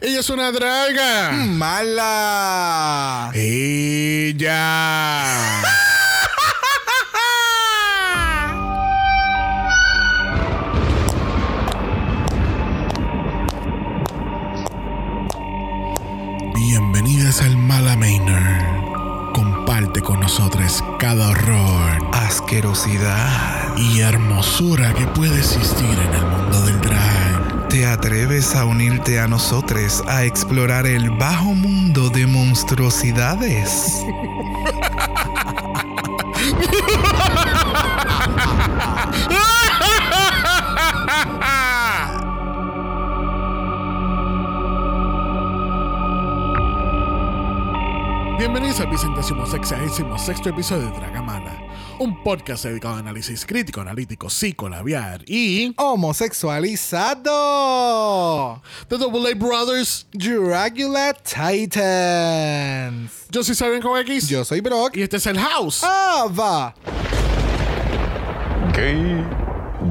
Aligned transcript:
Ella 0.00 0.20
es 0.20 0.30
una 0.30 0.52
draga. 0.52 1.32
¡Mala! 1.32 3.32
Ella. 3.34 4.54
Bienvenidas 16.54 17.42
al 17.42 17.56
Mala 17.56 17.96
Manor. 17.96 19.32
Comparte 19.32 20.00
con 20.00 20.20
nosotros 20.20 20.82
cada 20.98 21.28
horror 21.30 22.08
Asquerosidad. 22.12 23.76
y 23.76 24.00
hermosura 24.00 24.92
que 24.94 25.06
puede 25.08 25.38
existir 25.38 25.98
en 26.08 26.14
el 26.14 26.26
mundo 26.26 26.60
del 26.62 26.80
drag. 26.80 27.27
¿Te 27.70 27.84
atreves 27.86 28.54
a 28.54 28.64
unirte 28.64 29.20
a 29.20 29.28
nosotros 29.28 30.02
a 30.06 30.24
explorar 30.24 30.86
el 30.86 31.10
bajo 31.10 31.52
mundo 31.54 32.08
de 32.08 32.26
monstruosidades? 32.26 34.02
Bienvenidos 48.38 48.80
al 48.80 48.86
vicentésimo 48.88 49.44
sexagésimo 49.44 50.16
sexto 50.18 50.48
episodio 50.48 50.90
de 50.90 50.98
Dragamala, 50.98 51.47
un 52.00 52.22
podcast 52.22 52.64
dedicado 52.64 52.94
a 52.94 52.98
análisis 52.98 53.44
crítico, 53.44 53.80
analítico, 53.80 54.30
psicolabiar 54.30 55.22
y 55.26 55.74
¡Homosexualizado! 55.76 58.62
The 58.88 58.98
Double 58.98 59.30
A 59.30 59.34
Brothers. 59.34 60.06
Dracula 60.12 61.12
Titans. 61.14 63.10
Yo 63.30 63.42
soy 63.42 63.54
Saben 63.54 63.82
con 63.82 63.98
X 64.00 64.28
Yo 64.28 64.44
soy 64.44 64.60
Brock. 64.60 64.96
y 64.96 65.02
este 65.02 65.16
es 65.16 65.26
el 65.26 65.38
House. 65.38 65.82
Ava. 65.84 66.74
Gay, 68.74 69.24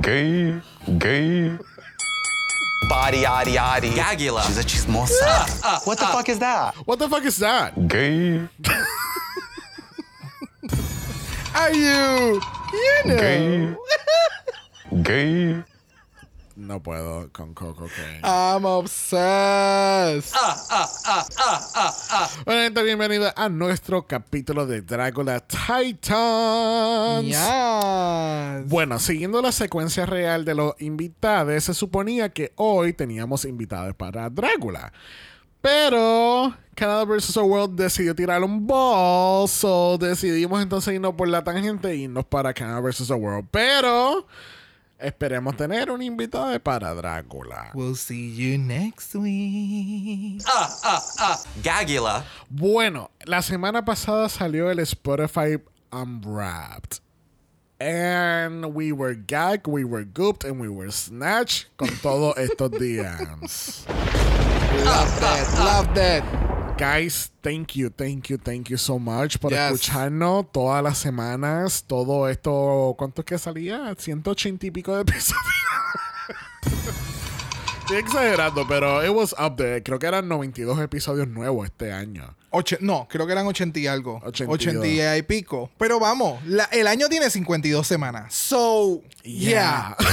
gay, 0.01 0.61
gay. 0.97 1.57
Body, 2.89 3.21
yaddy, 3.23 3.53
yaddy. 3.55 3.89
Gagula. 3.91 4.43
She's 4.47 4.57
a 4.57 4.63
chismosa. 4.63 5.81
what 5.85 5.97
the 5.99 6.05
fuck 6.05 6.29
is 6.29 6.39
that? 6.39 6.73
What 6.85 6.99
the 6.99 7.09
fuck 7.09 7.25
is 7.25 7.37
that? 7.39 7.73
Gay, 7.87 8.47
Are 11.57 11.73
you? 11.73 12.39
You 12.71 13.01
know. 13.05 13.17
gay, 13.17 13.75
gay, 15.01 15.63
No 16.55 16.83
puedo 16.83 17.31
con 17.31 17.55
Coco 17.55 17.87
Kane. 17.87 18.19
I'm 18.23 18.63
obsessed. 18.63 20.35
Bueno, 22.45 22.61
gente, 22.61 23.33
a 23.35 23.49
nuestro 23.49 24.05
capítulo 24.05 24.67
de 24.67 24.81
Dracula 24.81 25.39
Titans. 25.39 27.25
Yes. 27.25 28.69
Bueno, 28.69 28.99
siguiendo 28.99 29.41
la 29.41 29.51
secuencia 29.51 30.05
real 30.05 30.45
de 30.45 30.53
los 30.53 30.79
invitados, 30.79 31.63
se 31.63 31.73
suponía 31.73 32.29
que 32.29 32.53
hoy 32.55 32.93
teníamos 32.93 33.45
invitados 33.45 33.95
para 33.95 34.29
Drácula. 34.29 34.93
Pero 35.61 36.53
Canada 36.75 37.05
vs. 37.05 37.33
The 37.33 37.41
World 37.41 37.75
decidió 37.75 38.13
tirar 38.15 38.43
un 38.43 38.67
ball, 38.67 39.47
so 39.49 39.97
decidimos 39.97 40.61
entonces 40.61 40.93
irnos 40.93 41.15
por 41.15 41.27
la 41.27 41.43
tangente 41.43 41.89
e 41.89 41.95
irnos 41.95 42.25
para 42.25 42.53
Canada 42.53 42.79
vs. 42.81 43.07
The 43.07 43.15
World. 43.15 43.47
Pero 43.49 44.27
esperemos 44.99 45.57
tener 45.57 45.89
un 45.91 46.01
invitado 46.01 46.59
para 46.59 46.93
Drácula. 46.93 47.71
We'll 47.73 47.95
see 47.95 48.35
you 48.35 48.57
next 48.59 49.15
week. 49.15 50.43
Gagula. 51.63 52.23
Bueno, 52.49 53.09
la 53.25 53.41
semana 53.41 53.83
pasada 53.83 54.29
salió 54.29 54.69
el 54.69 54.79
Spotify 54.79 55.59
Unwrapped. 55.91 56.99
And 57.79 58.73
we 58.73 58.91
were 58.91 59.13
gagged, 59.13 59.67
we 59.67 59.83
were 59.83 60.03
gooped, 60.03 60.43
and 60.43 60.59
we 60.59 60.67
were 60.67 60.91
snatched 60.91 61.67
con 61.77 61.89
todos 62.01 62.35
estos 62.37 62.71
DMs. 62.79 63.85
Love 64.85 65.19
that. 65.19 65.47
Love 65.59 65.93
that. 65.95 66.23
Guys, 66.77 67.31
thank 67.41 67.75
you, 67.75 67.89
thank 67.89 68.29
you, 68.29 68.37
thank 68.37 68.69
you 68.69 68.77
so 68.77 68.99
much 68.99 69.39
por 69.39 69.49
Yes. 69.51 69.73
escucharnos 69.73 70.51
todas 70.51 70.83
las 70.83 70.97
semanas. 70.99 71.83
Todo 71.87 72.29
esto, 72.29 72.93
¿cuánto 72.97 73.21
es 73.21 73.25
que 73.25 73.37
salía? 73.39 73.95
180 73.97 74.67
y 74.67 74.71
pico 74.71 74.95
de 74.95 75.01
episodios. 75.01 75.41
Estoy 77.81 77.97
exagerando, 77.97 78.67
pero 78.67 79.01
it 79.03 79.09
was 79.09 79.33
up 79.39 79.55
there. 79.55 79.81
Creo 79.81 79.97
que 79.97 80.05
eran 80.07 80.27
92 80.27 80.77
episodios 80.81 81.27
nuevos 81.27 81.65
este 81.65 81.91
año. 81.93 82.35
Oche- 82.51 82.79
no, 82.81 83.07
creo 83.09 83.25
que 83.25 83.31
eran 83.31 83.47
80 83.47 83.79
y 83.79 83.87
algo. 83.87 84.21
82. 84.25 84.53
80 84.83 85.17
y 85.17 85.21
pico. 85.23 85.71
Pero 85.77 85.99
vamos, 85.99 86.43
la- 86.45 86.65
el 86.65 86.85
año 86.87 87.07
tiene 87.07 87.29
52 87.29 87.87
semanas. 87.87 88.33
So, 88.33 89.01
yeah. 89.23 89.95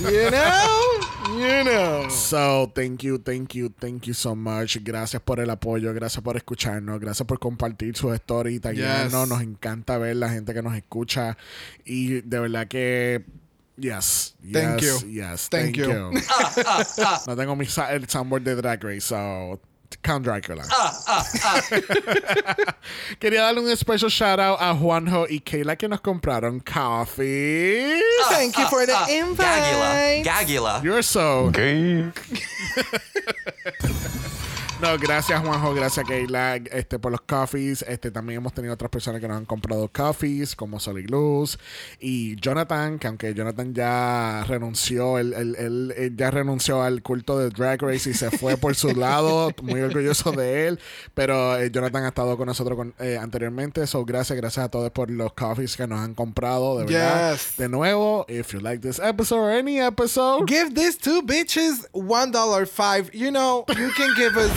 You 0.00 0.30
know? 0.30 1.09
You 1.28 1.64
know. 1.64 2.08
So, 2.08 2.72
thank 2.74 3.02
you, 3.02 3.18
thank 3.18 3.54
you, 3.54 3.68
thank 3.68 4.06
you 4.06 4.14
so 4.14 4.34
much. 4.34 4.78
Gracias 4.82 5.20
por 5.22 5.38
el 5.40 5.50
apoyo, 5.50 5.92
gracias 5.92 6.22
por 6.22 6.36
escucharnos, 6.36 6.98
gracias 6.98 7.26
por 7.26 7.38
compartir 7.38 7.96
su 7.96 8.12
story 8.14 8.56
y. 8.56 8.74
Yes. 8.74 9.12
Nos 9.12 9.40
encanta 9.42 9.98
ver 9.98 10.16
la 10.16 10.30
gente 10.30 10.54
que 10.54 10.62
nos 10.62 10.74
escucha 10.74 11.36
y 11.84 12.22
de 12.22 12.40
verdad 12.40 12.68
que 12.68 13.24
yes, 13.76 14.34
Thank 14.52 14.80
yes, 14.80 15.02
you. 15.02 15.08
yes, 15.10 15.48
Thank 15.48 15.76
thank, 15.76 15.76
you. 15.76 15.84
you. 15.86 16.12
no 17.26 17.36
tengo 17.36 17.56
mi 17.56 17.66
el 17.90 18.08
soundboard 18.08 18.42
de 18.42 18.54
Drag 18.56 18.82
Race, 18.82 19.00
so 19.02 19.60
Count 20.02 20.24
Dracula. 20.24 20.62
Quería 23.20 23.42
darle 23.42 23.60
un 23.60 23.76
special 23.76 24.08
shout 24.10 24.38
out 24.40 24.58
a 24.60 24.74
Juanjo 24.74 25.26
y 25.28 25.40
Kayla 25.40 25.76
que 25.76 25.88
nos 25.88 26.00
compraron 26.00 26.60
coffee. 26.64 28.00
Thank 28.30 28.56
you 28.56 28.66
for 28.68 28.86
the 28.86 28.92
Gagula. 28.92 29.08
invite. 29.30 30.24
Gagula. 30.24 30.82
You're 30.82 31.02
so 31.02 31.50
gay, 31.50 32.10
No, 34.80 34.96
gracias 34.98 35.38
Juanjo, 35.42 35.74
gracias 35.74 36.06
Keila 36.06 36.56
este, 36.56 36.98
por 36.98 37.12
los 37.12 37.20
coffees. 37.20 37.82
Este, 37.82 38.10
también 38.10 38.38
hemos 38.38 38.54
tenido 38.54 38.72
otras 38.72 38.90
personas 38.90 39.20
que 39.20 39.28
nos 39.28 39.36
han 39.36 39.44
comprado 39.44 39.88
coffees, 39.92 40.56
como 40.56 40.80
Solid 40.80 41.10
Luz 41.10 41.58
y 42.00 42.36
Jonathan, 42.40 42.98
que 42.98 43.06
aunque 43.06 43.34
Jonathan 43.34 43.74
ya 43.74 44.42
renunció, 44.48 45.18
él, 45.18 45.34
él- 45.34 45.54
él- 45.58 45.94
él 45.98 46.16
ya 46.16 46.30
renunció 46.30 46.82
al 46.82 47.02
culto 47.02 47.38
de 47.38 47.50
Drag 47.50 47.82
Race 47.82 48.08
y 48.08 48.14
se 48.14 48.30
fue 48.30 48.56
por 48.56 48.74
su 48.74 48.94
lado, 48.96 49.50
muy 49.62 49.80
orgulloso 49.82 50.32
de 50.32 50.68
él. 50.68 50.80
Pero 51.12 51.58
eh, 51.58 51.70
Jonathan 51.70 52.04
ha 52.04 52.08
estado 52.08 52.38
con 52.38 52.46
nosotros 52.46 52.76
con- 52.76 52.94
eh, 53.00 53.18
anteriormente. 53.20 53.86
So, 53.86 54.06
gracias, 54.06 54.34
gracias 54.38 54.64
a 54.64 54.70
todos 54.70 54.90
por 54.92 55.10
los 55.10 55.34
coffees 55.34 55.76
que 55.76 55.86
nos 55.86 56.00
han 56.00 56.14
comprado, 56.14 56.78
de 56.78 56.86
verdad. 56.86 57.32
Yes. 57.34 57.56
De 57.58 57.68
nuevo, 57.68 58.24
if 58.30 58.54
you 58.54 58.60
like 58.60 58.80
this 58.80 58.98
episode 58.98 59.40
or 59.40 59.50
any 59.50 59.78
episode, 59.78 60.46
Give 60.48 60.72
these 60.74 60.96
two 60.96 61.20
bitches 61.22 61.86
one 61.92 62.32
dollar 62.32 62.64
five. 62.66 63.10
You 63.12 63.30
know, 63.30 63.64
you 63.68 63.90
can 63.94 64.14
give 64.16 64.36
us, 64.38 64.50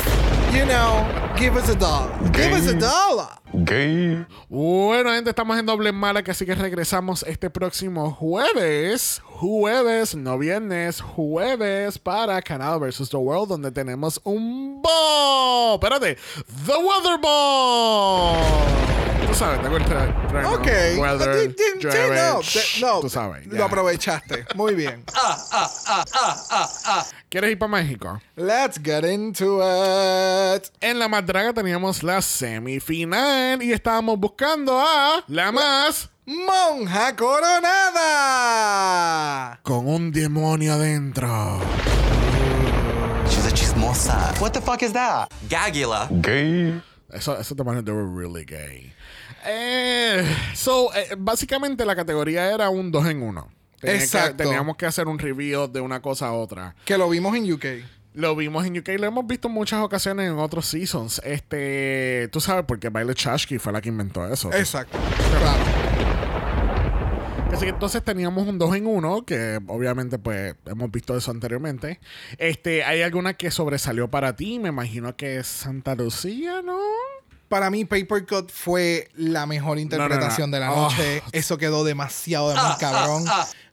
you 0.53 0.65
know, 0.65 1.03
give 1.35 1.55
us 1.55 1.69
a 1.69 1.75
dollar. 1.75 2.11
Give 2.31 2.53
us 2.53 2.67
a 2.67 2.73
dollar. 2.73 3.39
gay, 3.65 4.25
Bueno, 4.49 5.11
gente, 5.11 5.29
estamos 5.29 5.57
en 5.57 5.65
doble 5.65 5.91
mala, 5.91 6.23
que 6.23 6.31
así 6.31 6.45
que 6.45 6.55
regresamos 6.55 7.23
este 7.23 7.49
próximo 7.49 8.11
jueves. 8.11 9.21
Jueves, 9.25 10.15
no 10.15 10.37
viernes, 10.37 11.01
jueves 11.01 11.97
para 11.97 12.41
Canal 12.41 12.79
vs. 12.79 13.09
The 13.09 13.17
World, 13.17 13.49
donde 13.49 13.71
tenemos 13.71 14.21
un 14.23 14.81
ball. 14.81 15.75
Espérate, 15.75 16.17
The 16.65 16.77
Weather 16.77 17.19
Ball. 17.19 19.02
Tú 19.27 19.33
sabes, 19.33 19.61
tengo 19.61 19.77
el 19.77 19.85
tra- 19.85 20.27
tra- 20.29 20.53
Ok. 20.53 20.67
Weather, 20.99 21.55
llueve, 21.79 22.15
no, 22.15 22.39
de- 22.41 22.63
no, 22.81 22.99
Tú 22.99 23.09
sabes. 23.09 23.47
Lo 23.47 23.57
ya. 23.57 23.65
aprovechaste. 23.65 24.45
Muy 24.55 24.75
bien. 24.75 25.03
¿Quieres 27.29 27.51
ir 27.51 27.57
para 27.59 27.71
México? 27.71 28.21
Let's 28.35 28.79
get 28.83 29.03
into 29.05 29.59
it. 29.61 30.69
En 30.81 30.99
la 30.99 31.07
Madraga 31.07 31.51
teníamos 31.53 32.03
la 32.03 32.21
semifinal 32.21 33.63
y 33.63 33.71
estábamos 33.73 34.19
buscando 34.19 34.79
a 34.79 35.23
la 35.27 35.51
más 35.51 36.09
Monja 36.25 37.15
coronada. 38.23 39.59
con 39.63 39.87
un 39.87 40.11
demonio 40.11 40.73
adentro. 40.73 41.59
She's 43.29 43.45
a 43.47 43.51
chismosa. 43.51 44.33
What 44.39 44.51
the 44.51 44.61
fuck 44.61 44.83
is 44.83 44.93
that? 44.93 45.29
Gagula. 45.49 46.07
gay, 46.21 46.79
Eso, 47.11 47.35
eso 47.39 47.55
te 47.55 47.63
parece 47.63 47.83
they 47.83 47.93
were 47.93 48.05
really 48.07 48.45
gay. 48.45 48.92
Eh, 49.45 50.25
so, 50.53 50.93
eh, 50.95 51.09
básicamente 51.17 51.85
la 51.85 51.95
categoría 51.95 52.51
era 52.53 52.69
un 52.69 52.91
dos 52.91 53.05
en 53.07 53.21
uno. 53.21 53.49
Tenía 53.79 53.97
que- 53.97 54.03
Exacto. 54.05 54.43
teníamos 54.43 54.77
que 54.77 54.85
hacer 54.85 55.07
un 55.07 55.19
review 55.19 55.67
de 55.67 55.81
una 55.81 56.01
cosa 56.01 56.27
a 56.27 56.33
otra. 56.33 56.75
Que 56.85 56.97
lo 56.97 57.09
vimos 57.09 57.35
en 57.35 57.51
UK. 57.51 57.65
Lo 58.15 58.35
vimos 58.35 58.65
en 58.65 58.77
UK, 58.77 58.89
lo 58.99 59.07
hemos 59.07 59.25
visto 59.25 59.47
en 59.47 59.55
muchas 59.55 59.81
ocasiones 59.81 60.29
en 60.29 60.37
otros 60.37 60.67
seasons. 60.67 61.19
Este, 61.25 62.29
tú 62.31 62.39
sabes, 62.39 62.63
porque 62.67 62.89
Baile 62.89 63.15
Chashki 63.15 63.57
fue 63.57 63.73
la 63.73 63.81
que 63.81 63.89
inventó 63.89 64.25
eso. 64.31 64.53
Exacto. 64.53 64.97
Claro. 65.39 65.63
Así 67.51 67.65
que 67.65 67.69
entonces 67.69 68.03
teníamos 68.03 68.47
un 68.47 68.57
2 68.57 68.75
en 68.75 68.87
1, 68.87 69.25
que 69.25 69.59
obviamente 69.67 70.17
pues 70.17 70.55
hemos 70.65 70.89
visto 70.91 71.15
eso 71.15 71.29
anteriormente. 71.31 71.99
Este, 72.39 72.83
¿hay 72.83 73.01
alguna 73.03 73.33
que 73.35 73.51
sobresalió 73.51 74.09
para 74.09 74.35
ti? 74.35 74.57
Me 74.59 74.69
imagino 74.69 75.15
que 75.15 75.37
es 75.37 75.47
Santa 75.47 75.93
Lucía, 75.93 76.61
¿no? 76.63 76.77
Para 77.53 77.69
mí, 77.69 77.85
Paper 77.85 78.25
Cut 78.25 78.49
fue 78.51 79.09
la 79.13 79.45
mejor 79.45 79.77
interpretación 79.77 80.49
no. 80.49 80.55
de 80.57 80.59
la 80.59 80.71
Oh. 80.73 80.89
noche. 80.89 81.21
Eso 81.31 81.55
quedó 81.59 81.83
demasiado 81.83 82.49
de 82.49 82.55
muy 82.55 82.75
cabrón. 82.79 83.25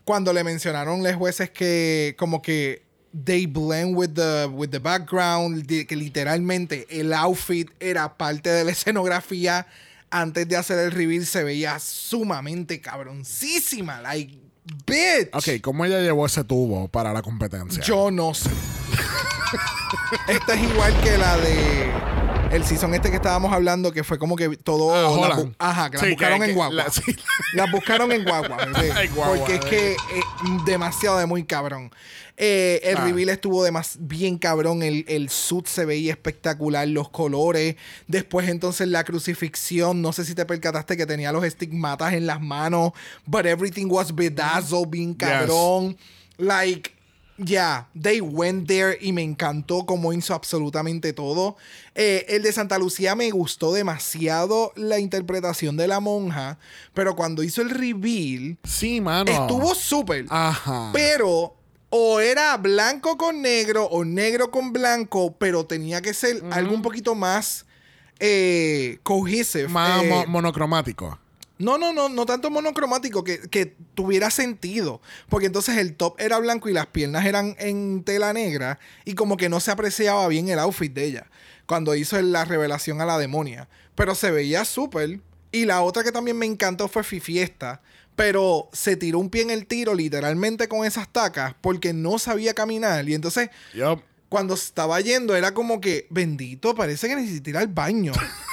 Cuando 0.05 0.35
le 0.35 0.45
mencionaron 0.45 1.03
los 1.03 1.15
jueces 1.17 1.49
que 1.49 2.15
como 2.19 2.43
que 2.43 2.85
they 3.25 3.47
blend 3.47 3.97
with 3.97 4.11
the, 4.11 4.45
with 4.53 4.69
the 4.69 4.81
background, 4.81 5.67
que 5.67 5.97
literalmente 5.97 6.87
el 6.91 7.15
outfit 7.15 7.71
era 7.81 8.19
parte 8.19 8.51
de 8.51 8.65
la 8.65 8.73
escenografía. 8.73 9.67
Antes 10.11 10.47
de 10.47 10.57
hacer 10.59 10.79
el 10.79 10.91
reveal 10.91 11.25
se 11.25 11.43
veía 11.43 11.79
sumamente 11.79 12.83
cabroncísima. 12.83 14.03
Like, 14.03 14.39
bitch. 14.87 15.31
Ok, 15.33 15.63
¿cómo 15.63 15.87
ella 15.87 16.01
llevó 16.01 16.27
ese 16.27 16.45
tubo 16.45 16.87
para 16.89 17.15
la 17.15 17.23
competencia? 17.23 17.83
Yo 17.83 18.11
no 18.11 18.35
sé. 18.35 18.51
Esta 20.29 20.53
es 20.55 20.63
igual 20.71 21.01
que 21.01 21.17
la 21.17 21.37
de 21.39 22.20
el 22.51 22.65
season 22.65 22.95
este 22.95 23.11
que 23.11 23.17
estábamos 23.17 23.53
hablando, 23.53 23.93
que 23.93 24.03
fue 24.05 24.19
como 24.19 24.35
que 24.37 24.49
todo. 24.57 24.93
Ah, 24.95 25.29
la 25.29 25.37
bu- 25.37 25.55
ajá, 25.59 25.91
que 25.91 25.99
Sí, 25.99 26.05
las 26.07 26.11
buscaron 26.15 26.41
que- 26.41 26.45
en 26.47 26.55
guagua. 26.55 26.75
la- 26.85 26.91
sí. 26.91 27.03
Las 27.55 27.71
buscaron 27.73 28.13
en 28.13 28.25
guagua, 28.25 28.59
guagua, 29.15 29.37
porque 29.39 29.55
es 29.57 29.61
que 29.65 29.93
eh, 29.93 29.97
demasiado 30.65 31.19
de 31.19 31.27
muy 31.27 31.45
cabrón. 31.45 31.91
Eh, 32.37 32.81
el 32.85 32.97
Ah. 32.97 33.05
reveal 33.05 33.29
estuvo 33.29 33.65
demas- 33.65 33.97
bien 34.01 34.39
cabrón. 34.39 34.83
El, 34.83 35.05
el 35.09 35.29
suit 35.31 35.67
se 35.67 35.85
veía 35.85 36.13
espectacular, 36.13 36.87
los 36.89 37.09
colores. 37.11 37.77
Después, 38.07 38.49
entonces, 38.49 38.89
la 38.89 39.05
crucifixión. 39.05 40.01
No 40.01 40.13
sé 40.13 40.25
si 40.25 40.35
te 40.35 40.47
percataste 40.47 40.97
que 40.97 41.07
tenía 41.07 41.33
los 41.33 41.45
estigmatas 41.45 42.15
en 42.15 42.27
las 42.27 42.41
manos. 42.41 42.93
But 43.27 43.47
everything 43.47 43.87
was 43.91 44.15
bedazzled, 44.15 44.89
bien 44.89 45.13
cabrón. 45.15 45.97
Like, 46.39 46.93
yeah, 47.45 47.89
they 48.01 48.21
went 48.21 48.67
there 48.69 48.97
y 49.01 49.13
me 49.13 49.23
encantó 49.23 49.87
cómo 49.87 50.13
hizo 50.13 50.35
absolutamente 50.35 51.13
todo. 51.13 51.57
Eh, 51.95 52.27
el 52.29 52.43
de 52.43 52.53
Santa 52.53 52.79
Lucía 52.79 53.15
me 53.15 53.31
gustó 53.31 53.73
demasiado 53.73 54.73
la 54.77 54.99
interpretación 54.99 55.77
de 55.77 55.89
la 55.89 56.01
monja, 56.01 56.59
pero 56.95 57.17
cuando 57.17 57.43
hizo 57.43 57.63
el 57.63 57.71
reveal, 57.71 58.59
Sí, 58.65 59.01
mano. 59.01 59.31
estuvo 59.31 59.75
súper. 59.75 60.27
Ajá. 60.29 60.91
Pero 60.93 61.57
o 61.91 62.21
era 62.21 62.57
blanco 62.57 63.17
con 63.17 63.43
negro 63.43 63.85
o 63.87 64.05
negro 64.05 64.51
con 64.51 64.73
blanco, 64.73 65.35
pero 65.39 65.67
tenía 65.67 66.01
que 66.03 66.15
ser 66.15 66.43
algo 66.51 66.75
un 66.75 66.83
poquito 66.83 67.15
más 67.15 67.67
eh, 68.21 68.99
cohesive. 69.03 69.69
Más 69.69 70.03
eh, 70.05 70.09
mo- 70.09 70.27
monocromático. 70.27 71.19
No, 71.61 71.77
no, 71.77 71.93
no, 71.93 72.09
no 72.09 72.27
tanto 72.27 72.51
monocromático, 72.51 73.23
que, 73.23 73.39
que 73.39 73.77
tuviera 73.95 74.31
sentido. 74.31 75.01
Porque 75.29 75.47
entonces 75.47 75.77
el 75.77 75.95
top 75.95 76.17
era 76.19 76.39
blanco 76.39 76.69
y 76.69 76.73
las 76.73 76.87
piernas 76.87 77.27
eran 77.27 77.55
en 77.59 78.03
tela 78.03 78.33
negra 78.33 78.79
y 79.05 79.15
como 79.15 79.37
que 79.37 79.51
no 79.51 79.61
se 79.61 79.71
apreciaba 79.71 80.27
bien 80.29 80.49
el 80.49 80.59
outfit 80.59 80.93
de 80.93 81.05
ella 81.05 81.27
cuando 81.67 81.95
hizo 81.95 82.21
la 82.21 82.45
revelación 82.45 83.01
a 83.01 83.07
la 83.07 83.19
demonia. 83.19 83.69
Pero 83.95 84.15
se 84.15 84.31
veía 84.31 84.65
súper. 84.65 85.21
Y 85.53 85.67
la 85.67 85.83
otra 85.83 86.03
que 86.03 86.13
también 86.13 86.37
me 86.39 86.47
encantó 86.47 86.89
fue 86.89 87.05
Fifiesta. 87.05 87.83
Pero 88.17 88.69
se 88.73 88.97
tiró 88.97 89.19
un 89.19 89.31
pie 89.31 89.43
en 89.43 89.51
el 89.51 89.67
tiro 89.67 89.95
literalmente 89.95 90.67
con 90.67 90.85
esas 90.85 91.09
tacas 91.13 91.55
porque 91.61 91.93
no 91.93 92.19
sabía 92.19 92.55
caminar. 92.55 93.09
Y 93.09 93.15
entonces 93.15 93.51
Yup. 93.75 94.01
cuando 94.29 94.55
estaba 94.55 95.01
yendo 95.01 95.37
era 95.37 95.55
como 95.55 95.81
que, 95.81 96.07
bendito, 96.11 96.75
parece 96.75 97.07
que 97.07 97.17
necesita 97.17 97.51
ir 97.51 97.57
al 97.59 97.69
baño. 97.69 98.13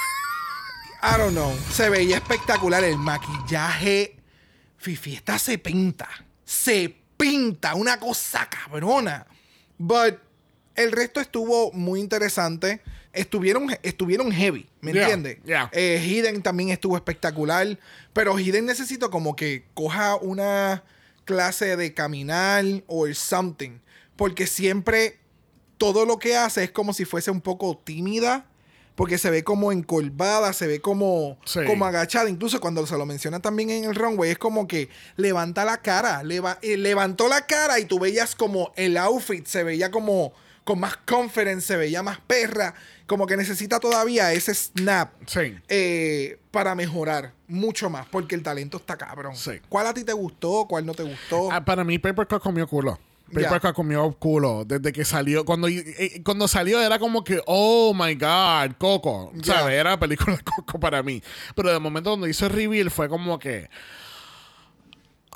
I 1.02 1.16
don't 1.16 1.32
know. 1.32 1.54
Se 1.72 1.88
veía 1.90 2.16
espectacular 2.16 2.82
el 2.84 2.96
maquillaje. 2.98 4.16
Fifiesta 4.76 5.38
se 5.38 5.58
pinta. 5.58 6.08
Se 6.44 6.96
pinta. 7.16 7.74
Una 7.74 7.98
cosa 8.00 8.48
cabrona. 8.48 9.26
But 9.78 10.16
el 10.74 10.92
resto 10.92 11.20
estuvo 11.20 11.70
muy 11.72 12.00
interesante. 12.00 12.80
Estuvieron, 13.12 13.68
estuvieron 13.82 14.30
heavy, 14.30 14.68
¿me 14.80 14.92
Yeah, 14.92 15.02
entiendes? 15.02 15.38
yeah. 15.44 15.70
Eh, 15.72 16.00
Hidden 16.04 16.42
también 16.42 16.68
estuvo 16.70 16.96
espectacular. 16.96 17.78
Pero 18.12 18.38
Hidden 18.38 18.66
necesito 18.66 19.10
como 19.10 19.34
que 19.36 19.64
coja 19.74 20.16
una 20.16 20.84
clase 21.24 21.76
de 21.76 21.94
caminar 21.94 22.64
o 22.86 23.06
something. 23.14 23.78
Porque 24.16 24.46
siempre 24.46 25.18
todo 25.78 26.04
lo 26.04 26.18
que 26.18 26.36
hace 26.36 26.64
es 26.64 26.70
como 26.72 26.92
si 26.92 27.04
fuese 27.04 27.30
un 27.30 27.40
poco 27.40 27.76
tímida. 27.78 28.46
Porque 28.98 29.16
se 29.16 29.30
ve 29.30 29.44
como 29.44 29.70
encorvada, 29.70 30.52
se 30.52 30.66
ve 30.66 30.80
como, 30.80 31.38
Sí. 31.44 31.60
como 31.68 31.86
agachada. 31.86 32.28
Incluso 32.28 32.60
cuando 32.60 32.84
se 32.84 32.98
lo 32.98 33.06
menciona 33.06 33.38
también 33.38 33.70
en 33.70 33.84
el 33.84 33.94
runway, 33.94 34.32
es 34.32 34.38
como 34.38 34.66
que 34.66 34.88
levanta 35.14 35.64
la 35.64 35.76
cara. 35.82 36.24
leva- 36.24 36.58
eh, 36.62 36.76
levantó 36.76 37.28
la 37.28 37.46
cara 37.46 37.78
y 37.78 37.84
tú 37.84 38.00
veías 38.00 38.34
como 38.34 38.72
el 38.74 38.96
outfit 38.96 39.46
se 39.46 39.62
veía 39.62 39.92
como 39.92 40.32
con 40.64 40.80
más 40.80 40.96
confidence, 40.96 41.66
se 41.66 41.76
veía 41.76 42.02
más 42.02 42.18
perra. 42.26 42.74
Como 43.06 43.26
que 43.28 43.36
necesita 43.36 43.78
todavía 43.78 44.32
ese 44.32 44.52
snap 44.52 45.12
Sí. 45.26 45.54
eh, 45.68 46.38
para 46.50 46.74
mejorar 46.74 47.32
mucho 47.46 47.88
más. 47.88 48.04
Porque 48.08 48.34
el 48.34 48.42
talento 48.42 48.78
está 48.78 48.96
cabrón. 48.98 49.36
Sí. 49.36 49.52
¿Cuál 49.68 49.86
a 49.86 49.94
ti 49.94 50.02
te 50.02 50.12
gustó? 50.12 50.66
¿Cuál 50.68 50.84
no 50.84 50.92
te 50.94 51.04
gustó? 51.04 51.50
Ah, 51.52 51.64
para 51.64 51.84
mí, 51.84 51.98
Papercut 52.00 52.42
comió 52.42 52.66
culo. 52.66 52.98
Ya. 53.30 53.48
Papercut 53.48 53.74
comió 53.74 54.10
culo 54.12 54.64
desde 54.64 54.92
que 54.92 55.04
salió. 55.04 55.44
Cuando, 55.44 55.68
eh, 55.68 56.22
cuando 56.24 56.48
salió 56.48 56.80
era 56.80 56.98
como 56.98 57.22
que, 57.24 57.40
oh 57.46 57.92
my 57.94 58.14
god, 58.14 58.76
Coco. 58.78 59.32
Ya. 59.34 59.54
¿Sabes? 59.54 59.74
Era 59.74 59.90
la 59.90 60.00
película 60.00 60.36
de 60.36 60.42
Coco 60.56 60.80
para 60.80 61.02
mí. 61.02 61.22
Pero 61.54 61.72
de 61.72 61.78
momento 61.78 62.10
cuando 62.10 62.26
hizo 62.26 62.46
el 62.46 62.52
reveal 62.52 62.90
fue 62.90 63.08
como 63.08 63.38
que. 63.38 63.68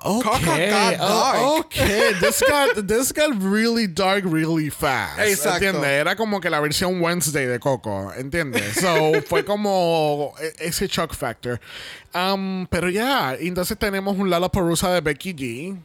Coco 0.03 0.31
Okay, 0.35 0.69
got 0.69 0.97
oh, 0.99 1.33
dark. 1.33 1.67
okay, 1.67 2.13
this 2.21 2.43
got, 2.49 2.89
this 2.89 3.13
got 3.13 3.41
really 3.41 3.87
dark 3.87 4.25
really 4.25 4.69
fast. 4.69 5.21
Exacto. 5.21 5.65
¿Entiendes? 5.65 5.91
Era 5.91 6.17
como 6.17 6.41
que 6.41 6.51
la 6.51 6.59
versión 6.59 7.01
Wednesday 7.01 7.47
de 7.47 7.61
Coco, 7.61 8.13
¿entiendes? 8.15 8.75
So, 8.81 9.13
fue 9.29 9.45
como 9.45 10.35
e- 10.41 10.55
ese 10.67 10.89
shock 10.89 11.15
factor. 11.15 11.61
Um, 12.15 12.67
pero 12.67 12.91
ya, 12.91 13.37
entonces 13.39 13.79
tenemos 13.79 14.17
un 14.19 14.29
Lollapalooza 14.29 14.93
de 14.93 15.03
Becky 15.03 15.35
G. 15.35 15.77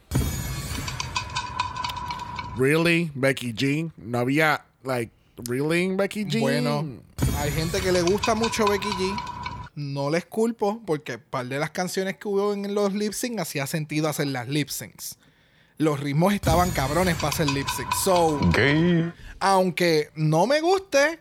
Really, 2.58 3.10
Becky 3.14 3.52
G. 3.54 3.90
No 3.96 4.18
había, 4.18 4.64
like, 4.84 5.12
really, 5.48 5.94
Becky 5.94 6.24
G. 6.24 6.40
Bueno, 6.40 6.84
hay 7.38 7.52
gente 7.52 7.80
que 7.80 7.92
le 7.92 8.02
gusta 8.02 8.34
mucho 8.34 8.66
Becky 8.66 8.88
G. 8.88 9.16
No 9.76 10.10
les 10.10 10.24
culpo 10.24 10.82
porque 10.84 11.18
par 11.18 11.46
de 11.46 11.58
las 11.58 11.70
canciones 11.70 12.16
que 12.16 12.26
hubo 12.26 12.52
en 12.52 12.74
los 12.74 12.92
lip 12.94 13.12
sync 13.12 13.38
hacía 13.38 13.66
sentido 13.66 14.08
hacer 14.08 14.26
las 14.26 14.48
lip 14.48 14.68
syncs. 14.70 15.16
Los 15.76 16.00
ritmos 16.00 16.34
estaban 16.34 16.72
cabrones 16.72 17.14
para 17.14 17.28
hacer 17.28 17.48
lip 17.50 17.68
sync. 17.76 17.92
So, 18.02 18.40
aunque 19.38 20.10
no 20.16 20.48
me 20.48 20.60
guste, 20.60 21.20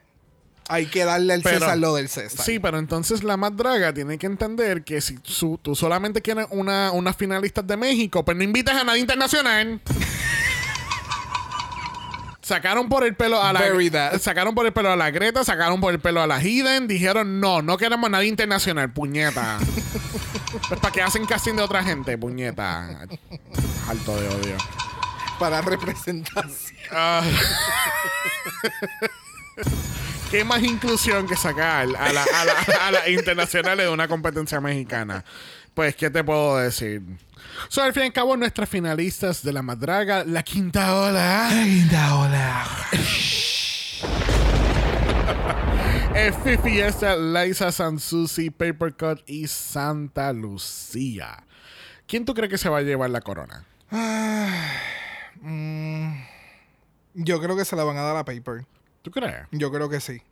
hay 0.68 0.88
que 0.88 1.06
darle 1.06 1.34
al 1.34 1.44
Pero- 1.44 1.60
César 1.60 1.78
lo 1.78 1.94
del 1.94 2.10
César. 2.10 2.44
Sí, 2.44 2.58
pero 2.58 2.80
entonces 2.80 3.24
la 3.24 3.38
más 3.38 3.56
draga 3.56 3.94
tiene 3.94 4.18
que 4.18 4.26
entender 4.26 4.84
que 4.84 5.02
si 5.02 5.20
su- 5.22 5.60
tú 5.62 5.76
solamente 5.76 6.24
quieres 6.24 6.48
una, 6.50 6.92
una 6.94 7.14
finalista 7.14 7.62
de 7.62 7.78
México, 7.78 8.26
pues 8.26 8.36
no 8.36 8.44
invites 8.44 8.74
a 8.74 8.84
nadie 8.84 9.02
internacional. 9.02 9.80
Sacaron 12.48 12.88
por 12.88 13.04
el 13.04 13.14
pelo 13.14 13.44
a 13.44 13.52
la 13.52 13.60
Bury 13.70 13.90
that. 13.90 14.20
sacaron 14.22 14.56
por 14.56 14.66
el 14.66 14.72
pelo 14.72 14.90
a 14.90 14.96
la 14.96 15.12
Greta, 15.12 15.44
sacaron 15.44 15.82
por 15.82 15.94
el 15.94 16.00
pelo 16.00 16.22
a 16.22 16.28
la 16.28 16.42
Hidden, 16.42 16.88
dijeron 16.88 17.42
no, 17.42 17.62
no 17.62 17.78
queremos 17.78 18.08
a 18.08 18.12
nadie 18.12 18.30
internacional, 18.30 18.90
puñeta. 18.90 19.58
pues 20.70 20.80
para 20.80 20.94
que 20.94 21.02
hacen 21.02 21.26
casting 21.26 21.56
de 21.56 21.64
otra 21.64 21.84
gente, 21.84 22.18
puñeta. 22.18 23.00
Alto 23.90 24.16
de 24.22 24.30
odio. 24.30 24.56
Para 25.38 25.60
representación. 25.62 26.54
Ah. 26.92 27.22
¿Qué 30.32 30.44
más 30.44 30.62
inclusión 30.64 31.28
que 31.28 31.36
sacar 31.36 31.84
a 31.84 31.86
la, 31.86 32.00
a 32.02 32.14
la- 32.46 32.88
a 32.88 32.92
las 32.92 33.08
internacionales 33.10 33.86
de 33.86 33.92
una 33.92 34.08
competencia 34.08 34.60
mexicana? 34.62 35.24
Pues, 35.78 35.96
¿qué 35.96 36.10
te 36.10 36.24
puedo 36.24 36.58
decir? 36.58 37.04
So, 37.70 37.84
al 37.84 37.94
fin 37.94 38.02
y 38.02 38.06
al 38.08 38.14
cabo, 38.14 38.36
nuestras 38.36 38.68
finalistas 38.68 39.44
de 39.44 39.54
la 39.54 39.62
Madraga, 39.62 40.24
la 40.26 40.42
quinta 40.42 40.96
ola, 40.96 41.52
hola. 42.16 42.66
es 46.16 46.36
Fifi 46.38 46.80
Esta, 46.80 47.16
Liza 47.16 47.72
Sansusi, 47.72 48.50
Papercut 48.50 49.22
y 49.28 49.46
Santa 49.46 50.34
Lucía. 50.34 51.44
¿Quién 52.08 52.26
tú 52.26 52.34
crees 52.34 52.50
que 52.50 52.58
se 52.58 52.70
va 52.70 52.80
a 52.80 52.82
llevar 52.82 53.12
la 53.12 53.22
corona? 53.22 53.64
Yo 57.14 57.40
creo 57.40 57.56
que 57.56 57.66
se 57.66 57.76
la 57.76 57.84
van 57.84 57.98
a 57.98 58.02
dar 58.02 58.18
a 58.18 58.26
Paper. 58.26 58.66
¿Tú 59.04 59.12
crees? 59.12 59.46
Yo 59.52 59.72
creo 59.72 59.88
que 59.90 60.02
sí. 60.02 60.24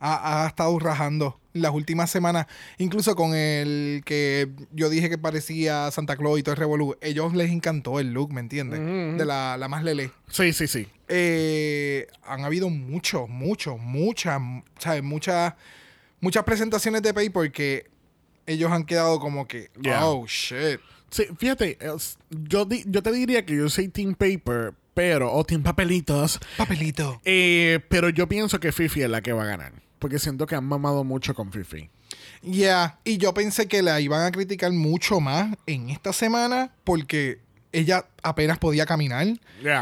Ha, 0.00 0.44
ha 0.44 0.48
estado 0.48 0.78
rajando 0.78 1.40
las 1.54 1.72
últimas 1.72 2.08
semanas, 2.10 2.46
incluso 2.78 3.16
con 3.16 3.34
el 3.34 4.02
que 4.04 4.48
yo 4.72 4.88
dije 4.90 5.10
que 5.10 5.18
parecía 5.18 5.90
Santa 5.90 6.16
Claus 6.16 6.38
y 6.38 6.42
todo 6.44 6.52
el 6.52 6.58
revolú. 6.60 6.96
Ellos 7.00 7.34
les 7.34 7.50
encantó 7.50 7.98
el 7.98 8.12
look, 8.12 8.32
¿me 8.32 8.40
entiendes? 8.40 8.78
De 9.18 9.24
la, 9.24 9.56
la 9.56 9.66
más 9.68 9.82
lele. 9.82 10.12
Sí, 10.30 10.52
sí, 10.52 10.68
sí. 10.68 10.86
Eh, 11.08 12.06
han 12.24 12.44
habido 12.44 12.68
muchos, 12.70 13.28
muchos, 13.28 13.78
muchas, 13.80 14.40
¿sabes? 14.78 15.02
Muchas, 15.02 15.54
muchas 16.20 16.44
presentaciones 16.44 17.02
de 17.02 17.12
Paper 17.12 17.50
que 17.50 17.90
ellos 18.46 18.70
han 18.70 18.84
quedado 18.84 19.18
como 19.18 19.48
que, 19.48 19.70
Yeah. 19.82 20.06
oh 20.06 20.26
shit. 20.26 20.80
Sí, 21.10 21.24
fíjate, 21.38 21.76
yo, 22.30 22.64
di- 22.66 22.84
yo 22.86 23.02
te 23.02 23.10
diría 23.12 23.44
que 23.44 23.56
yo 23.56 23.68
soy 23.68 23.88
Team 23.88 24.14
Paper, 24.14 24.74
pero, 24.94 25.32
o 25.32 25.42
Team 25.44 25.62
Papelitos, 25.62 26.38
Papelito. 26.56 27.20
eh, 27.24 27.80
pero 27.88 28.10
yo 28.10 28.28
pienso 28.28 28.60
que 28.60 28.70
Fifi 28.72 29.02
es 29.02 29.10
la 29.10 29.22
que 29.22 29.32
va 29.32 29.42
a 29.42 29.46
ganar. 29.46 29.72
Porque 29.98 30.18
siento 30.18 30.46
que 30.46 30.54
han 30.54 30.64
mamado 30.64 31.04
mucho 31.04 31.34
con 31.34 31.52
Fifi. 31.52 31.90
Ya, 32.42 32.98
y 33.04 33.18
yo 33.18 33.34
pensé 33.34 33.66
que 33.66 33.82
la 33.82 34.00
iban 34.00 34.24
a 34.24 34.30
criticar 34.30 34.72
mucho 34.72 35.20
más 35.20 35.56
en 35.66 35.90
esta 35.90 36.12
semana 36.12 36.72
porque 36.84 37.40
ella 37.72 38.06
apenas 38.22 38.58
podía 38.58 38.86
caminar. 38.86 39.26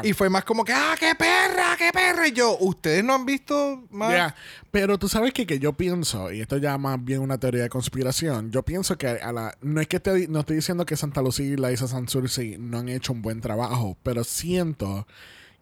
Y 0.03 0.13
fue 0.13 0.29
más 0.29 0.45
como 0.45 0.65
que, 0.65 0.73
¡ah, 0.73 0.95
qué 0.99 1.15
perra, 1.15 1.77
qué 1.79 1.91
perra! 1.93 2.27
Y 2.29 2.33
yo, 2.33 2.57
¿ustedes 2.59 3.05
no 3.05 3.15
han 3.15 3.27
visto 3.27 3.85
más? 3.91 4.13
Ya, 4.13 4.35
Pero 4.71 4.99
tú 4.99 5.09
sabes 5.09 5.33
que, 5.33 5.47
que 5.47 5.59
yo 5.59 5.75
pienso, 5.75 6.33
y 6.33 6.41
esto 6.41 6.57
ya 6.57 6.77
más 6.79 7.03
bien 7.03 7.21
una 7.21 7.39
teoría 7.39 7.63
de 7.63 7.69
conspiración, 7.69 8.51
yo 8.51 8.63
pienso 8.63 8.99
que 8.99 9.09
a 9.09 9.33
la, 9.33 9.57
no 9.61 9.81
es 9.81 9.87
que 9.87 10.01
te, 10.01 10.29
no 10.29 10.41
estoy 10.41 10.57
diciendo 10.57 10.87
que 10.87 10.97
Santa 10.97 11.23
Lucía 11.23 11.47
y 11.47 11.57
la 11.57 11.73
Isa 11.73 11.87
Sansursi 11.87 12.57
no 12.59 12.79
han 12.79 12.89
hecho 12.89 13.13
un 13.13 13.23
buen 13.23 13.41
trabajo, 13.41 13.97
pero 14.03 14.25
siento 14.25 15.07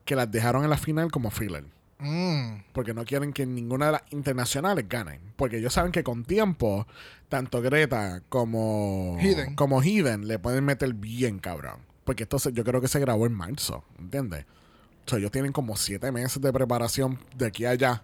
que 0.05 0.17
las 0.17 0.31
dejaron 0.31 0.65
en 0.65 0.71
la 0.71 0.79
final 0.79 1.11
como 1.11 1.31
filler. 1.31 1.65
Mm, 1.99 2.65
Porque 2.73 2.93
no 2.95 3.05
quieren 3.05 3.33
que 3.33 3.47
ninguna 3.47 3.87
de 3.87 3.93
las 3.93 4.03
internacionales 4.11 4.85
ganen. 4.89 5.21
Porque 5.37 5.59
ellos 5.59 5.73
saben 5.73 5.93
que 5.93 6.03
con 6.03 6.25
tiempo, 6.25 6.87
tanto 7.29 7.63
Greta 7.63 8.21
como 8.29 9.17
Hidden. 9.21 9.55
como 9.55 9.81
le 9.83 10.39
pueden 10.39 10.65
meter 10.65 10.93
bien 10.95 11.39
cabrón. 11.39 11.81
Porque 12.05 12.25
esto 12.25 12.39
se- 12.39 12.53
yo 12.53 12.65
creo 12.65 12.81
que 12.81 12.89
se 12.89 13.01
grabó 13.01 13.27
en 13.27 13.33
marzo, 13.35 13.85
¿entiendes? 13.99 14.45
O 15.07 15.11
sea, 15.11 15.19
ellos 15.19 15.31
tienen 15.31 15.53
como 15.53 15.77
siete 15.77 16.11
meses 16.13 16.41
de 16.43 16.53
preparación 16.53 17.19
de 17.37 17.47
aquí 17.47 17.65
a 17.65 17.71
allá. 17.71 18.03